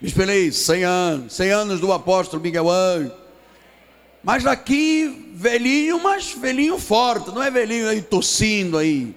Bispo 0.00 0.22
Eleir, 0.22 0.52
100 0.52 0.84
anos, 0.84 1.32
100 1.34 1.50
anos 1.50 1.80
do 1.80 1.92
Apóstolo 1.92 2.42
Miguel 2.42 2.70
Anjo. 2.70 3.12
Mas 4.22 4.42
daqui, 4.42 5.30
velhinho, 5.34 6.02
mas 6.02 6.32
velhinho 6.32 6.78
forte, 6.78 7.30
não 7.30 7.42
é 7.42 7.50
velhinho 7.50 7.88
aí 7.88 8.02
tossindo 8.02 8.78
aí. 8.78 9.14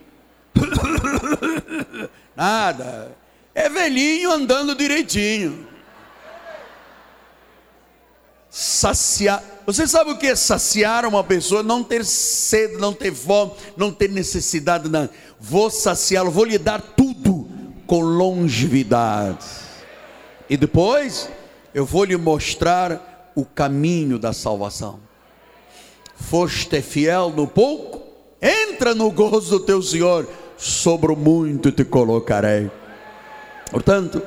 Nada 2.36 3.18
é 3.54 3.70
velhinho 3.70 4.32
andando 4.32 4.76
direitinho. 4.76 5.68
Saciar, 8.50 9.44
Você 9.66 9.88
sabe 9.88 10.12
o 10.12 10.18
que 10.18 10.28
é 10.28 10.36
saciar 10.36 11.06
uma 11.06 11.24
pessoa? 11.24 11.62
Não 11.62 11.84
ter 11.84 12.04
sede, 12.04 12.78
não 12.78 12.94
ter 12.94 13.14
fome, 13.14 13.52
não 13.78 13.92
ter 13.92 14.10
necessidade. 14.10 14.90
Não. 14.90 15.08
Vou 15.40 15.70
saciá-lo, 15.70 16.32
vou 16.32 16.46
lhe 16.46 16.58
dar 16.58 16.82
tudo 16.82 17.48
com 17.86 18.02
longevidade. 18.02 19.46
E 20.50 20.58
depois 20.58 21.30
eu 21.74 21.86
vou 21.86 22.04
lhe 22.04 22.18
mostrar 22.18 23.32
o 23.36 23.46
caminho 23.46 24.18
da 24.18 24.34
salvação. 24.34 25.00
Foste 26.16 26.82
fiel 26.82 27.30
no 27.30 27.48
pouco, 27.48 28.02
entra 28.42 28.96
no 28.96 29.12
gozo 29.12 29.60
do 29.60 29.66
teu 29.66 29.82
Senhor, 29.82 30.28
sobre 30.58 31.12
o 31.14 31.16
muito 31.16 31.72
te 31.72 31.86
colocarei. 31.86 32.70
Portanto, 33.72 34.22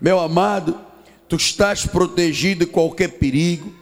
meu 0.00 0.18
amado, 0.18 0.78
tu 1.28 1.36
estás 1.36 1.86
protegido 1.86 2.64
de 2.64 2.70
qualquer 2.70 3.08
perigo, 3.08 3.72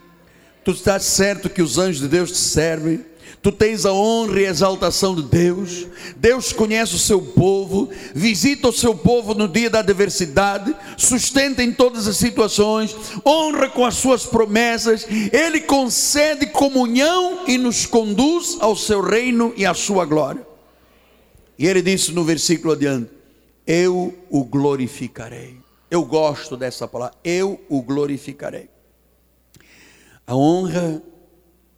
tu 0.65 0.73
estás 0.73 1.05
certo 1.05 1.49
que 1.49 1.63
os 1.63 1.79
anjos 1.79 2.01
de 2.01 2.09
Deus 2.09 2.33
te 2.33 2.39
servem, 2.39 3.05
tu 3.43 3.53
tens 3.53 3.87
a 3.87 3.93
honra 3.93 4.41
e 4.41 4.47
a 4.47 4.51
exaltação 4.51 5.15
de 5.15 5.23
Deus, 5.23 5.87
Deus 6.17 6.53
conhece 6.53 6.95
o 6.97 6.99
seu 6.99 7.23
povo, 7.23 7.89
visita 8.15 8.69
o 8.69 8.73
seu 8.73 8.95
povo 8.95 9.35
no 9.35 9.47
dia 9.47 9.71
da 9.71 9.79
adversidade, 9.79 10.75
sustenta 10.97 11.63
em 11.63 11.73
todas 11.73 12.09
as 12.09 12.17
situações, 12.17 12.97
honra 13.25 13.69
com 13.69 13.85
as 13.85 13.95
suas 13.95 14.27
promessas, 14.27 15.07
Ele 15.33 15.61
concede 15.61 16.47
comunhão 16.47 17.45
e 17.47 17.57
nos 17.57 17.87
conduz 17.87 18.57
ao 18.61 18.75
seu 18.75 19.01
reino 19.01 19.53
e 19.57 19.65
à 19.65 19.75
sua 19.75 20.05
glória. 20.05 20.45
E 21.59 21.67
ele 21.67 21.81
disse 21.81 22.13
no 22.13 22.25
versículo 22.25 22.73
adiante: 22.73 23.11
Eu 23.67 24.17
o 24.31 24.45
glorificarei. 24.45 25.59
Eu 25.91 26.05
gosto 26.05 26.57
dessa 26.57 26.87
palavra, 26.87 27.17
eu 27.25 27.65
o 27.69 27.83
glorificarei. 27.83 28.69
A 30.27 30.37
honra 30.37 31.03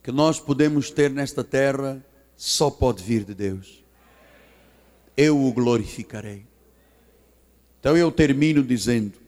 que 0.03 0.11
nós 0.11 0.41
podemos 0.41 0.91
ter 0.91 1.11
nesta 1.11 1.45
terra 1.45 2.05
só 2.37 2.71
pode 2.71 3.03
vir 3.03 3.25
de 3.25 3.35
Deus. 3.35 3.85
Eu 5.17 5.39
o 5.39 5.53
glorificarei. 5.53 6.47
Então 7.81 7.97
eu 7.97 8.11
termino 8.11 8.63
dizendo: 8.63 9.19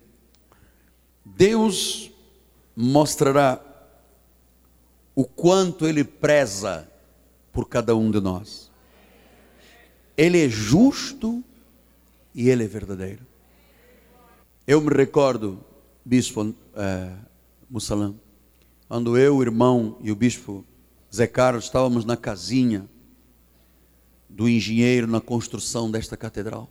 Deus 1.24 2.10
mostrará 2.74 3.60
o 5.14 5.24
quanto 5.24 5.86
Ele 5.86 6.04
preza 6.04 6.90
por 7.52 7.68
cada 7.68 7.94
um 7.94 8.10
de 8.10 8.20
nós. 8.20 8.70
Ele 10.16 10.44
é 10.44 10.48
justo 10.48 11.44
e 12.34 12.48
Ele 12.48 12.64
é 12.64 12.68
verdadeiro. 12.68 13.26
Eu 14.66 14.80
me 14.80 14.92
recordo, 14.94 15.62
Bispo 16.04 16.42
uh, 16.42 16.54
Mussalão, 17.68 18.18
quando 18.88 19.16
eu, 19.16 19.36
o 19.36 19.42
irmão 19.42 19.96
e 20.00 20.10
o 20.10 20.16
bispo 20.16 20.64
Zé 21.14 21.26
Carlos 21.26 21.66
estávamos 21.66 22.04
na 22.04 22.16
casinha 22.16 22.88
do 24.28 24.48
engenheiro 24.48 25.06
na 25.06 25.20
construção 25.20 25.88
desta 25.88 26.16
catedral. 26.16 26.68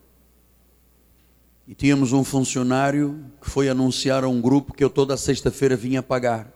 E 1.65 1.73
tínhamos 1.73 2.11
um 2.11 2.25
funcionário 2.25 3.23
que 3.41 3.49
foi 3.49 3.69
anunciar 3.69 4.25
a 4.25 4.27
um 4.27 4.41
grupo 4.41 4.73
que 4.73 4.83
eu 4.83 4.89
toda 4.89 5.15
sexta-feira 5.15 5.77
vinha 5.77 6.03
pagar. 6.03 6.51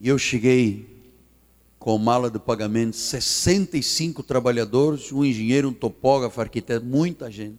E 0.00 0.08
eu 0.08 0.18
cheguei 0.18 0.91
com 1.82 1.98
mala 1.98 2.30
de 2.30 2.38
pagamento, 2.38 2.94
65 2.94 4.22
trabalhadores, 4.22 5.10
um 5.10 5.24
engenheiro, 5.24 5.68
um 5.68 5.74
topógrafo, 5.74 6.40
arquiteto, 6.40 6.86
muita 6.86 7.28
gente. 7.28 7.58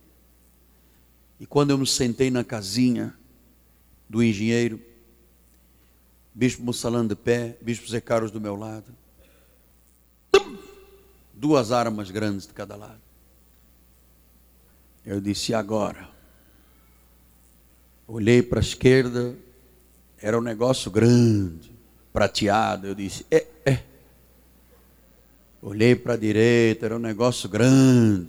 E 1.42 1.46
quando 1.46 1.72
eu 1.72 1.78
me 1.78 1.86
sentei 1.86 2.32
na 2.32 2.42
casinha 2.42 3.14
do 4.08 4.24
engenheiro, 4.24 4.80
Bispo 6.34 6.64
Mussalã 6.64 7.06
de 7.06 7.18
pé, 7.18 7.58
Bispo 7.62 7.86
Zé 7.90 8.00
Carlos 8.00 8.32
do 8.32 8.40
meu 8.40 8.56
lado. 8.56 8.96
Duas 11.34 11.74
armas 11.74 12.10
grandes 12.10 12.48
de 12.48 12.54
cada 12.54 12.78
lado. 12.78 13.02
Eu 15.06 15.20
disse, 15.20 15.54
agora? 15.54 16.08
Olhei 18.08 18.42
para 18.42 18.62
a 18.62 18.64
esquerda, 18.64 19.36
era 20.18 20.40
um 20.40 20.42
negócio 20.42 20.90
grande, 20.90 21.76
prateado. 22.14 22.88
Eu 22.88 22.96
disse, 22.96 23.26
é. 23.30 23.52
Olhei 25.66 25.96
para 25.96 26.16
a 26.16 26.18
direita, 26.18 26.88
era 26.88 26.96
um 26.98 27.00
negócio 27.00 27.48
grande, 27.48 28.28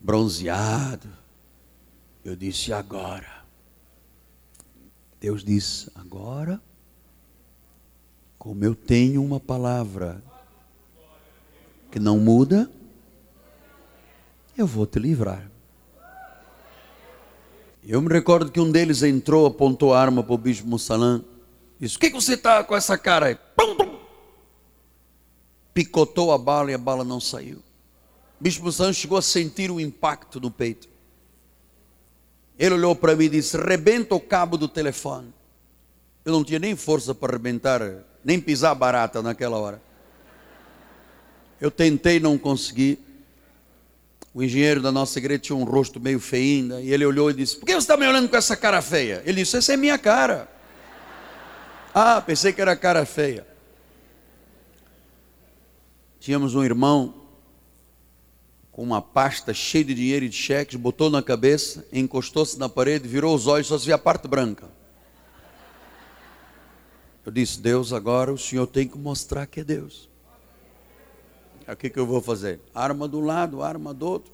bronzeado. 0.00 1.06
Eu 2.24 2.34
disse, 2.34 2.72
agora? 2.72 3.44
Deus 5.20 5.44
diz: 5.44 5.90
agora, 5.94 6.58
como 8.38 8.64
eu 8.64 8.74
tenho 8.74 9.22
uma 9.22 9.38
palavra 9.38 10.22
que 11.90 11.98
não 11.98 12.18
muda, 12.18 12.70
eu 14.56 14.66
vou 14.66 14.86
te 14.86 14.98
livrar. 14.98 15.50
Eu 17.86 18.00
me 18.00 18.08
recordo 18.08 18.50
que 18.50 18.60
um 18.60 18.70
deles 18.70 19.02
entrou, 19.02 19.46
apontou 19.46 19.92
a 19.92 20.00
arma 20.00 20.22
para 20.22 20.34
o 20.34 20.38
bispo 20.38 20.66
Mussalã, 20.66 21.22
disse: 21.78 21.96
O 21.96 22.00
que, 22.00 22.10
que 22.10 22.16
você 22.16 22.34
está 22.34 22.64
com 22.64 22.74
essa 22.74 22.96
cara 22.96 23.26
aí? 23.26 23.34
Pum, 23.54 23.74
pum. 23.76 23.87
Picotou 25.78 26.32
a 26.32 26.38
bala 26.38 26.72
e 26.72 26.74
a 26.74 26.78
bala 26.78 27.04
não 27.04 27.20
saiu. 27.20 27.58
O 27.58 28.42
bispo 28.42 28.64
Mussalã 28.64 28.92
chegou 28.92 29.16
a 29.16 29.22
sentir 29.22 29.70
o 29.70 29.78
impacto 29.78 30.40
no 30.40 30.50
peito. 30.50 30.88
Ele 32.58 32.74
olhou 32.74 32.96
para 32.96 33.14
mim 33.14 33.26
e 33.26 33.28
disse: 33.28 33.56
Rebenta 33.56 34.12
o 34.12 34.18
cabo 34.18 34.58
do 34.58 34.66
telefone. 34.66 35.32
Eu 36.24 36.32
não 36.32 36.42
tinha 36.42 36.58
nem 36.58 36.74
força 36.74 37.14
para 37.14 37.30
arrebentar, 37.30 37.80
nem 38.24 38.40
pisar 38.40 38.74
barata 38.74 39.22
naquela 39.22 39.56
hora. 39.56 39.80
Eu 41.60 41.70
tentei, 41.70 42.18
não 42.18 42.36
consegui. 42.36 42.98
O 44.34 44.42
engenheiro 44.42 44.82
da 44.82 44.90
nossa 44.90 45.16
igreja 45.20 45.38
tinha 45.38 45.56
um 45.56 45.62
rosto 45.62 46.00
meio 46.00 46.18
feio 46.18 46.80
e 46.80 46.92
ele 46.92 47.06
olhou 47.06 47.30
e 47.30 47.34
disse: 47.34 47.56
Por 47.56 47.66
que 47.66 47.72
você 47.74 47.78
está 47.78 47.96
me 47.96 48.04
olhando 48.04 48.28
com 48.28 48.36
essa 48.36 48.56
cara 48.56 48.82
feia? 48.82 49.22
Ele 49.24 49.42
disse: 49.42 49.56
Essa 49.56 49.74
é 49.74 49.76
minha 49.76 49.96
cara. 49.96 50.48
Ah, 51.94 52.20
pensei 52.20 52.52
que 52.52 52.60
era 52.60 52.74
cara 52.74 53.06
feia. 53.06 53.46
Tínhamos 56.20 56.54
um 56.54 56.64
irmão 56.64 57.14
com 58.78 58.82
uma 58.82 59.02
pasta 59.02 59.52
cheia 59.52 59.84
de 59.84 59.92
dinheiro 59.94 60.24
e 60.24 60.28
de 60.28 60.36
cheques, 60.36 60.76
botou 60.76 61.10
na 61.10 61.20
cabeça, 61.20 61.84
encostou-se 61.92 62.56
na 62.58 62.68
parede, 62.68 63.08
virou 63.08 63.34
os 63.34 63.46
olhos, 63.46 63.66
só 63.66 63.78
se 63.78 63.86
via 63.86 63.96
a 63.96 63.98
parte 63.98 64.28
branca. 64.28 64.68
Eu 67.26 67.32
disse, 67.32 67.60
Deus, 67.60 67.92
agora 67.92 68.32
o 68.32 68.38
Senhor 68.38 68.66
tem 68.66 68.86
que 68.86 68.96
mostrar 68.96 69.46
que 69.46 69.60
é 69.60 69.64
Deus. 69.64 70.08
O 71.66 71.76
que, 71.76 71.90
que 71.90 71.98
eu 71.98 72.06
vou 72.06 72.22
fazer? 72.22 72.60
Arma 72.74 73.06
um 73.06 73.20
lado, 73.20 73.62
arma 73.62 73.92
do 73.92 74.06
outro. 74.06 74.32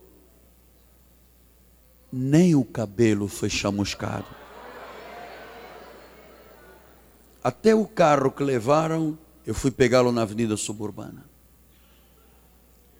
Nem 2.12 2.54
o 2.54 2.64
cabelo 2.64 3.28
foi 3.28 3.48
chamuscado. 3.48 4.26
Até 7.42 7.74
o 7.74 7.86
carro 7.86 8.30
que 8.30 8.44
levaram, 8.44 9.18
eu 9.46 9.54
fui 9.54 9.70
pegá-lo 9.70 10.12
na 10.12 10.22
avenida 10.22 10.56
suburbana 10.56 11.33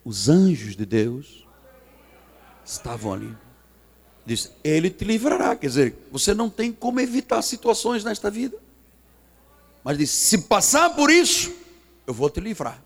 os 0.04 0.28
anjos 0.28 0.76
de 0.76 0.84
Deus 0.84 1.46
estavam 2.64 3.12
ali. 3.12 3.34
Diz: 4.26 4.52
Ele 4.62 4.90
te 4.90 5.04
livrará. 5.04 5.56
Quer 5.56 5.66
dizer, 5.66 5.96
você 6.10 6.34
não 6.34 6.50
tem 6.50 6.72
como 6.72 7.00
evitar 7.00 7.40
situações 7.42 8.04
nesta 8.04 8.30
vida. 8.30 8.56
Mas 9.82 9.98
diz: 9.98 10.10
se 10.10 10.38
passar 10.38 10.90
por 10.90 11.10
isso, 11.10 11.52
eu 12.06 12.14
vou 12.14 12.28
te 12.28 12.40
livrar. 12.40 12.82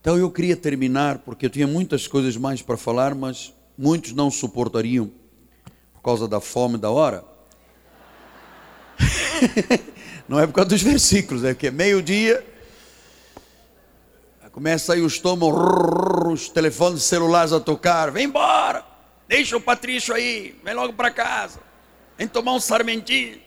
Então 0.00 0.16
eu 0.16 0.30
queria 0.30 0.56
terminar, 0.56 1.18
porque 1.18 1.46
eu 1.46 1.50
tinha 1.50 1.66
muitas 1.66 2.08
coisas 2.08 2.36
mais 2.36 2.62
para 2.62 2.76
falar, 2.76 3.14
mas 3.14 3.52
muitos 3.76 4.12
não 4.12 4.30
suportariam 4.30 5.10
por 5.92 6.02
causa 6.02 6.26
da 6.26 6.40
fome 6.40 6.78
da 6.78 6.90
hora. 6.90 7.24
não 10.26 10.40
é 10.40 10.46
por 10.46 10.54
causa 10.54 10.70
dos 10.70 10.82
versículos, 10.82 11.44
é 11.44 11.54
que 11.54 11.66
é 11.66 11.70
meio-dia 11.70 12.44
Começa 14.52 14.94
aí 14.94 15.00
os 15.00 15.18
tomos, 15.18 15.54
os 16.32 16.48
telefones 16.48 17.02
celulares 17.02 17.52
a 17.52 17.60
tocar. 17.60 18.10
Vem 18.10 18.24
embora, 18.24 18.84
deixa 19.28 19.56
o 19.56 19.60
Patrício 19.60 20.14
aí, 20.14 20.58
vem 20.64 20.74
logo 20.74 20.92
para 20.92 21.10
casa. 21.10 21.60
Vem 22.18 22.26
tomar 22.26 22.52
um 22.52 22.60
sarmentinho. 22.60 23.40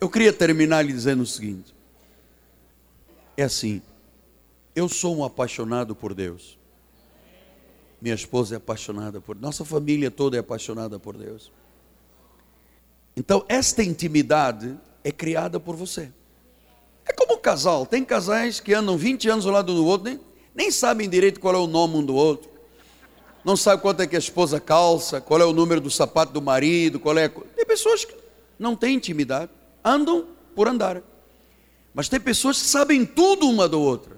Eu 0.00 0.08
queria 0.08 0.32
terminar 0.32 0.82
lhe 0.82 0.92
dizendo 0.92 1.22
o 1.22 1.26
seguinte: 1.26 1.74
é 3.36 3.42
assim, 3.42 3.82
eu 4.74 4.88
sou 4.88 5.16
um 5.16 5.24
apaixonado 5.24 5.94
por 5.94 6.14
Deus. 6.14 6.58
Minha 8.00 8.14
esposa 8.14 8.54
é 8.54 8.58
apaixonada 8.58 9.20
por 9.20 9.34
nossa 9.36 9.64
família 9.64 10.10
toda 10.10 10.36
é 10.36 10.40
apaixonada 10.40 10.98
por 10.98 11.16
Deus. 11.16 11.50
Então, 13.16 13.44
esta 13.48 13.82
intimidade 13.82 14.78
é 15.02 15.10
criada 15.10 15.58
por 15.58 15.76
você. 15.76 16.12
É 17.06 17.12
como 17.12 17.38
casal. 17.38 17.86
Tem 17.86 18.04
casais 18.04 18.60
que 18.60 18.72
andam 18.74 18.96
20 18.96 19.28
anos 19.28 19.46
ao 19.46 19.52
lado 19.52 19.74
do 19.74 19.84
outro, 19.84 20.08
nem, 20.08 20.20
nem 20.54 20.70
sabem 20.70 21.08
direito 21.08 21.40
qual 21.40 21.54
é 21.54 21.58
o 21.58 21.66
nome 21.66 21.96
um 21.96 22.04
do 22.04 22.14
outro. 22.14 22.50
Não 23.44 23.56
sabe 23.56 23.82
quanto 23.82 24.00
é 24.00 24.06
que 24.06 24.16
a 24.16 24.18
esposa 24.18 24.58
calça, 24.58 25.20
qual 25.20 25.40
é 25.40 25.44
o 25.44 25.52
número 25.52 25.80
do 25.80 25.90
sapato 25.90 26.32
do 26.32 26.40
marido, 26.40 26.98
qual 26.98 27.16
é. 27.18 27.26
A... 27.26 27.28
Tem 27.28 27.66
pessoas 27.66 28.04
que 28.04 28.14
não 28.58 28.74
têm 28.74 28.96
intimidade. 28.96 29.50
andam 29.84 30.26
por 30.54 30.66
andar. 30.68 31.02
Mas 31.92 32.08
tem 32.08 32.18
pessoas 32.18 32.60
que 32.60 32.68
sabem 32.68 33.04
tudo 33.04 33.48
uma 33.48 33.68
da 33.68 33.76
outra. 33.76 34.16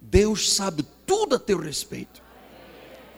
Deus 0.00 0.54
sabe 0.54 0.84
tudo 1.06 1.36
a 1.36 1.38
teu 1.38 1.58
respeito. 1.58 2.22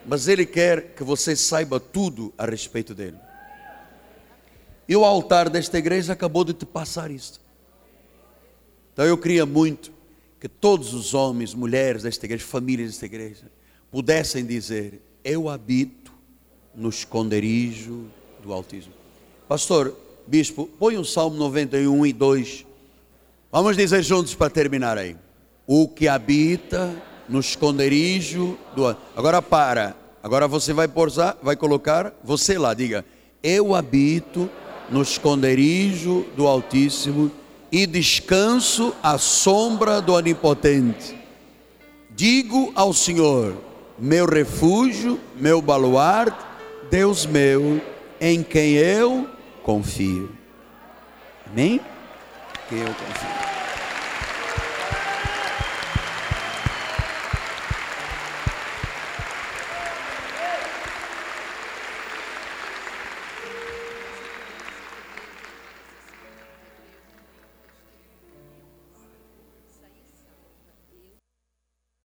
Mas 0.05 0.29
Ele 0.29 0.45
quer 0.45 0.95
que 0.95 1.05
você 1.05 1.37
saiba 1.37 1.79
tudo 1.79 2.33
a 2.37 2.45
respeito 2.45 2.95
dele. 2.95 3.19
E 4.89 4.97
o 4.97 5.05
altar 5.05 5.49
desta 5.49 5.79
igreja 5.79 6.13
acabou 6.13 6.45
de 6.45 6.53
te 6.53 6.65
passar 6.67 7.11
isso. 7.11 7.41
Então 8.97 9.05
eu 9.05 9.19
queria 9.19 9.45
muito 9.45 9.93
que 10.41 10.49
todos 10.49 10.95
os 10.95 11.13
homens, 11.13 11.53
mulheres 11.53 12.05
desta 12.05 12.25
igreja, 12.25 12.43
famílias 12.47 12.93
desta 12.93 13.05
igreja, 13.05 13.45
pudessem 13.91 14.43
dizer: 14.43 15.03
Eu 15.23 15.51
habito 15.51 16.11
no 16.75 16.89
esconderijo 16.89 18.07
do 18.43 18.55
Altíssimo. 18.55 18.95
Pastor, 19.47 19.95
bispo, 20.27 20.67
põe 20.79 20.97
o 20.97 21.05
Salmo 21.05 21.37
91 21.37 22.07
e 22.07 22.13
2. 22.15 22.65
Vamos 23.53 23.77
dizer 23.77 24.03
juntos 24.03 24.35
para 24.35 24.49
terminar 24.49 24.97
aí. 24.97 25.15
O 25.67 25.87
que 25.89 26.09
habita 26.09 26.91
no 27.29 27.41
esconderijo 27.41 28.57
do 28.75 28.97
Agora 29.15 29.43
para. 29.43 29.95
Agora 30.23 30.49
você 30.49 30.73
vai 30.73 30.89
posar, 30.89 31.37
vai 31.43 31.55
colocar 31.55 32.19
você 32.25 32.57
lá, 32.57 32.73
diga: 32.73 33.05
Eu 33.43 33.75
habito 33.75 34.49
no 34.89 35.03
esconderijo 35.03 36.25
do 36.35 36.47
Altíssimo 36.47 37.31
e 37.71 37.87
descanso 37.87 38.95
à 39.03 39.19
sombra 39.19 40.01
do 40.01 40.13
Onipotente. 40.13 41.17
Digo 42.11 42.73
ao 42.75 42.93
Senhor: 42.93 43.57
meu 43.99 44.27
refúgio, 44.27 45.21
meu 45.37 45.61
baluarte, 45.61 46.45
Deus 46.91 47.27
meu, 47.27 47.81
em 48.21 48.43
quem 48.43 48.75
eu 48.75 49.29
confio. 49.63 50.31
Amém? 51.47 51.81
Quem 52.69 52.79
eu 52.79 52.87
confio. 52.87 53.46